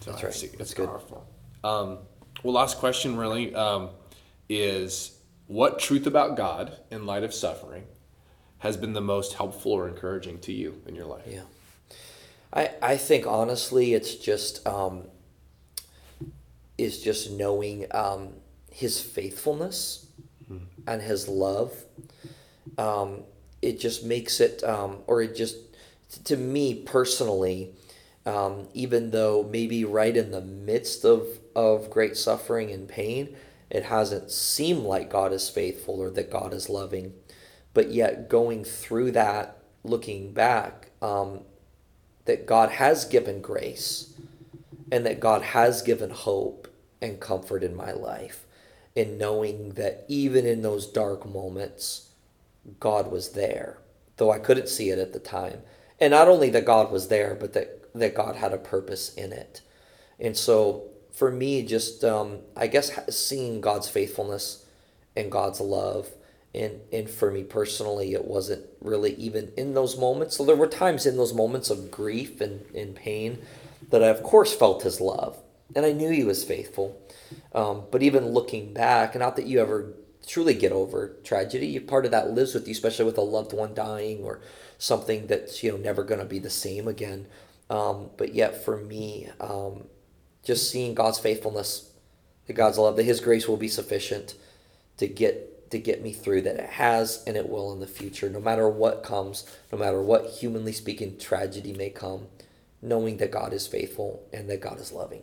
So 0.00 0.10
That's 0.12 0.22
I 0.22 0.26
right. 0.26 0.34
see 0.34 0.46
It's 0.46 0.56
That's 0.56 0.74
good. 0.74 0.88
powerful. 0.88 1.26
Um, 1.62 1.98
well, 2.42 2.54
last 2.54 2.78
question 2.78 3.16
really 3.16 3.54
um, 3.54 3.90
is 4.48 5.18
what 5.46 5.78
truth 5.78 6.06
about 6.06 6.36
God 6.36 6.76
in 6.90 7.04
light 7.04 7.22
of 7.22 7.34
suffering 7.34 7.84
has 8.58 8.76
been 8.76 8.94
the 8.94 9.00
most 9.02 9.34
helpful 9.34 9.72
or 9.72 9.88
encouraging 9.88 10.38
to 10.40 10.52
you 10.52 10.80
in 10.86 10.94
your 10.94 11.04
life? 11.06 11.24
Yeah. 11.28 11.42
I, 12.52 12.70
I 12.80 12.96
think 12.96 13.26
honestly 13.26 13.92
it's 13.92 14.14
just 14.14 14.66
um, 14.66 15.04
is 16.78 17.02
just 17.02 17.30
knowing 17.30 17.86
um, 17.90 18.28
his 18.70 19.00
faithfulness 19.00 20.05
and 20.86 21.02
his 21.02 21.28
love. 21.28 21.84
Um, 22.78 23.22
it 23.62 23.80
just 23.80 24.04
makes 24.04 24.40
it 24.40 24.62
um, 24.64 24.98
or 25.06 25.22
it 25.22 25.34
just 25.34 25.56
to 26.24 26.36
me 26.36 26.74
personally, 26.74 27.74
um, 28.24 28.68
even 28.74 29.10
though 29.10 29.48
maybe 29.50 29.84
right 29.84 30.16
in 30.16 30.30
the 30.30 30.40
midst 30.40 31.04
of, 31.04 31.26
of 31.54 31.90
great 31.90 32.16
suffering 32.16 32.70
and 32.70 32.88
pain, 32.88 33.36
it 33.70 33.84
hasn't 33.84 34.30
seemed 34.30 34.84
like 34.84 35.10
God 35.10 35.32
is 35.32 35.48
faithful 35.48 36.00
or 36.00 36.10
that 36.10 36.30
God 36.30 36.52
is 36.54 36.68
loving. 36.68 37.14
But 37.74 37.90
yet, 37.90 38.28
going 38.28 38.64
through 38.64 39.12
that, 39.12 39.58
looking 39.84 40.32
back, 40.32 40.90
um, 41.02 41.40
that 42.24 42.46
God 42.46 42.70
has 42.70 43.04
given 43.04 43.40
grace 43.40 44.14
and 44.90 45.04
that 45.04 45.20
God 45.20 45.42
has 45.42 45.82
given 45.82 46.10
hope 46.10 46.68
and 47.02 47.20
comfort 47.20 47.62
in 47.62 47.76
my 47.76 47.92
life. 47.92 48.45
And 48.96 49.18
knowing 49.18 49.70
that 49.70 50.04
even 50.08 50.46
in 50.46 50.62
those 50.62 50.86
dark 50.86 51.26
moments, 51.26 52.08
God 52.80 53.12
was 53.12 53.30
there, 53.30 53.78
though 54.16 54.32
I 54.32 54.38
couldn't 54.38 54.68
see 54.68 54.90
it 54.90 54.98
at 54.98 55.12
the 55.12 55.18
time. 55.18 55.60
And 56.00 56.12
not 56.12 56.28
only 56.28 56.50
that 56.50 56.64
God 56.64 56.90
was 56.90 57.08
there, 57.08 57.34
but 57.34 57.52
that, 57.52 57.92
that 57.94 58.14
God 58.14 58.36
had 58.36 58.52
a 58.52 58.58
purpose 58.58 59.14
in 59.14 59.32
it. 59.32 59.60
And 60.18 60.36
so 60.36 60.84
for 61.16 61.32
me, 61.32 61.62
just 61.62 62.04
um, 62.04 62.40
I 62.54 62.66
guess 62.66 62.92
seeing 63.14 63.62
God's 63.62 63.88
faithfulness 63.88 64.66
and 65.16 65.32
God's 65.32 65.60
love, 65.60 66.10
and 66.54 66.80
and 66.92 67.08
for 67.08 67.30
me 67.30 67.42
personally, 67.42 68.12
it 68.12 68.26
wasn't 68.26 68.66
really 68.82 69.14
even 69.14 69.50
in 69.56 69.72
those 69.72 69.98
moments. 69.98 70.36
So 70.36 70.44
there 70.44 70.56
were 70.56 70.66
times 70.66 71.06
in 71.06 71.16
those 71.16 71.32
moments 71.32 71.70
of 71.70 71.90
grief 71.90 72.42
and, 72.42 72.64
and 72.74 72.94
pain 72.94 73.38
that 73.90 74.04
I 74.04 74.08
of 74.08 74.22
course 74.22 74.54
felt 74.54 74.82
His 74.82 75.00
love, 75.00 75.38
and 75.74 75.86
I 75.86 75.92
knew 75.92 76.10
He 76.10 76.22
was 76.22 76.44
faithful. 76.44 77.00
Um, 77.54 77.84
but 77.90 78.02
even 78.02 78.28
looking 78.28 78.72
back, 78.72 79.14
not 79.14 79.36
that 79.36 79.46
you 79.46 79.60
ever 79.60 79.94
truly 80.26 80.54
get 80.54 80.72
over 80.72 81.16
tragedy, 81.24 81.78
part 81.80 82.04
of 82.04 82.10
that 82.10 82.32
lives 82.32 82.54
with 82.54 82.66
you, 82.66 82.72
especially 82.72 83.04
with 83.04 83.18
a 83.18 83.22
loved 83.22 83.52
one 83.52 83.74
dying 83.74 84.22
or 84.24 84.40
something 84.78 85.26
that's 85.26 85.62
you 85.62 85.70
know 85.70 85.78
never 85.78 86.04
going 86.04 86.20
to 86.20 86.26
be 86.26 86.38
the 86.38 86.50
same 86.50 86.88
again. 86.88 87.26
Um, 87.70 88.10
but 88.16 88.34
yet 88.34 88.64
for 88.64 88.76
me, 88.76 89.28
um, 89.40 89.84
just 90.44 90.70
seeing 90.70 90.94
God's 90.94 91.18
faithfulness, 91.18 91.90
that 92.46 92.52
God's 92.54 92.78
love, 92.78 92.96
that 92.96 93.04
His 93.04 93.20
grace 93.20 93.48
will 93.48 93.56
be 93.56 93.68
sufficient 93.68 94.34
to 94.98 95.06
get 95.06 95.70
to 95.70 95.78
get 95.78 96.02
me 96.02 96.12
through. 96.12 96.42
That 96.42 96.56
it 96.56 96.70
has 96.70 97.22
and 97.26 97.36
it 97.36 97.48
will 97.48 97.72
in 97.72 97.80
the 97.80 97.86
future, 97.86 98.28
no 98.28 98.40
matter 98.40 98.68
what 98.68 99.02
comes, 99.02 99.48
no 99.72 99.78
matter 99.78 100.02
what 100.02 100.26
humanly 100.40 100.72
speaking 100.72 101.18
tragedy 101.18 101.72
may 101.72 101.90
come, 101.90 102.26
knowing 102.82 103.16
that 103.18 103.30
God 103.30 103.52
is 103.52 103.66
faithful 103.66 104.28
and 104.32 104.48
that 104.50 104.60
God 104.60 104.80
is 104.80 104.92
loving. 104.92 105.22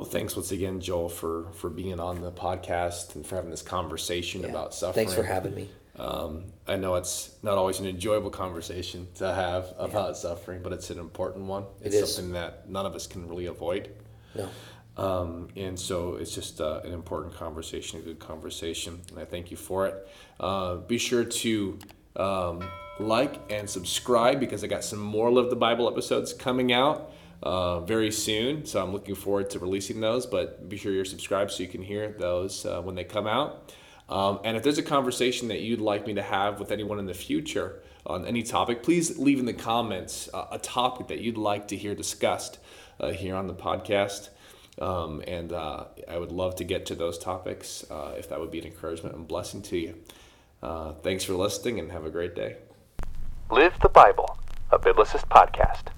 Well, 0.00 0.08
thanks 0.08 0.34
once 0.34 0.50
again, 0.50 0.80
Joel, 0.80 1.10
for 1.10 1.48
for 1.52 1.68
being 1.68 2.00
on 2.00 2.22
the 2.22 2.32
podcast 2.32 3.16
and 3.16 3.26
for 3.26 3.36
having 3.36 3.50
this 3.50 3.60
conversation 3.60 4.40
Yeah. 4.40 4.48
about 4.48 4.72
suffering. 4.72 4.94
Thanks 4.94 5.12
for 5.12 5.22
having 5.22 5.54
me. 5.54 5.68
Um, 5.98 6.44
I 6.66 6.76
know 6.76 6.94
it's 6.94 7.36
not 7.42 7.58
always 7.58 7.80
an 7.80 7.86
enjoyable 7.86 8.30
conversation 8.30 9.08
to 9.16 9.30
have 9.30 9.74
about 9.78 10.16
suffering, 10.16 10.62
but 10.62 10.72
it's 10.72 10.88
an 10.88 10.98
important 10.98 11.44
one. 11.44 11.64
It 11.82 11.92
It's 11.92 12.14
something 12.14 12.32
that 12.32 12.70
none 12.70 12.86
of 12.86 12.94
us 12.94 13.06
can 13.06 13.28
really 13.28 13.44
avoid. 13.44 13.90
No. 14.34 14.48
Um, 14.96 15.48
and 15.54 15.78
so 15.78 16.14
it's 16.14 16.34
just 16.34 16.62
uh, 16.62 16.80
an 16.82 16.94
important 16.94 17.34
conversation, 17.34 17.98
a 17.98 18.02
good 18.02 18.20
conversation, 18.20 19.02
and 19.10 19.18
I 19.18 19.26
thank 19.26 19.50
you 19.50 19.58
for 19.58 19.86
it. 19.86 20.08
Uh, 20.38 20.76
be 20.76 20.96
sure 20.96 21.24
to 21.24 21.78
um, 22.16 22.66
like 22.98 23.38
and 23.52 23.68
subscribe 23.68 24.40
because 24.40 24.64
I 24.64 24.66
got 24.66 24.82
some 24.82 24.98
more 24.98 25.30
Live 25.30 25.50
the 25.50 25.56
Bible 25.56 25.86
episodes 25.90 26.32
coming 26.32 26.72
out 26.72 27.12
uh, 27.42 27.80
very 27.80 28.10
soon. 28.10 28.66
So 28.66 28.82
I'm 28.82 28.92
looking 28.92 29.14
forward 29.14 29.50
to 29.50 29.58
releasing 29.58 30.00
those, 30.00 30.26
but 30.26 30.68
be 30.68 30.76
sure 30.76 30.92
you're 30.92 31.04
subscribed 31.04 31.50
so 31.52 31.62
you 31.62 31.68
can 31.68 31.82
hear 31.82 32.14
those 32.18 32.66
uh, 32.66 32.80
when 32.82 32.94
they 32.94 33.04
come 33.04 33.26
out. 33.26 33.72
Um, 34.08 34.40
and 34.44 34.56
if 34.56 34.62
there's 34.62 34.78
a 34.78 34.82
conversation 34.82 35.48
that 35.48 35.60
you'd 35.60 35.80
like 35.80 36.06
me 36.06 36.14
to 36.14 36.22
have 36.22 36.58
with 36.58 36.72
anyone 36.72 36.98
in 36.98 37.06
the 37.06 37.14
future 37.14 37.80
on 38.04 38.26
any 38.26 38.42
topic, 38.42 38.82
please 38.82 39.18
leave 39.18 39.38
in 39.38 39.46
the 39.46 39.52
comments 39.52 40.28
uh, 40.34 40.46
a 40.50 40.58
topic 40.58 41.08
that 41.08 41.20
you'd 41.20 41.38
like 41.38 41.68
to 41.68 41.76
hear 41.76 41.94
discussed 41.94 42.58
uh, 42.98 43.10
here 43.10 43.36
on 43.36 43.46
the 43.46 43.54
podcast. 43.54 44.30
Um, 44.80 45.22
and 45.26 45.52
uh, 45.52 45.84
I 46.08 46.18
would 46.18 46.32
love 46.32 46.56
to 46.56 46.64
get 46.64 46.86
to 46.86 46.94
those 46.94 47.18
topics 47.18 47.84
uh, 47.90 48.14
if 48.18 48.28
that 48.30 48.40
would 48.40 48.50
be 48.50 48.58
an 48.58 48.66
encouragement 48.66 49.14
and 49.14 49.28
blessing 49.28 49.62
to 49.62 49.78
you. 49.78 49.94
Thanks 51.02 51.24
for 51.24 51.34
listening 51.34 51.78
and 51.78 51.92
have 51.92 52.04
a 52.04 52.10
great 52.10 52.34
day. 52.34 52.56
Live 53.50 53.74
the 53.80 53.88
Bible, 53.88 54.38
a 54.70 54.78
biblicist 54.78 55.28
podcast. 55.28 55.92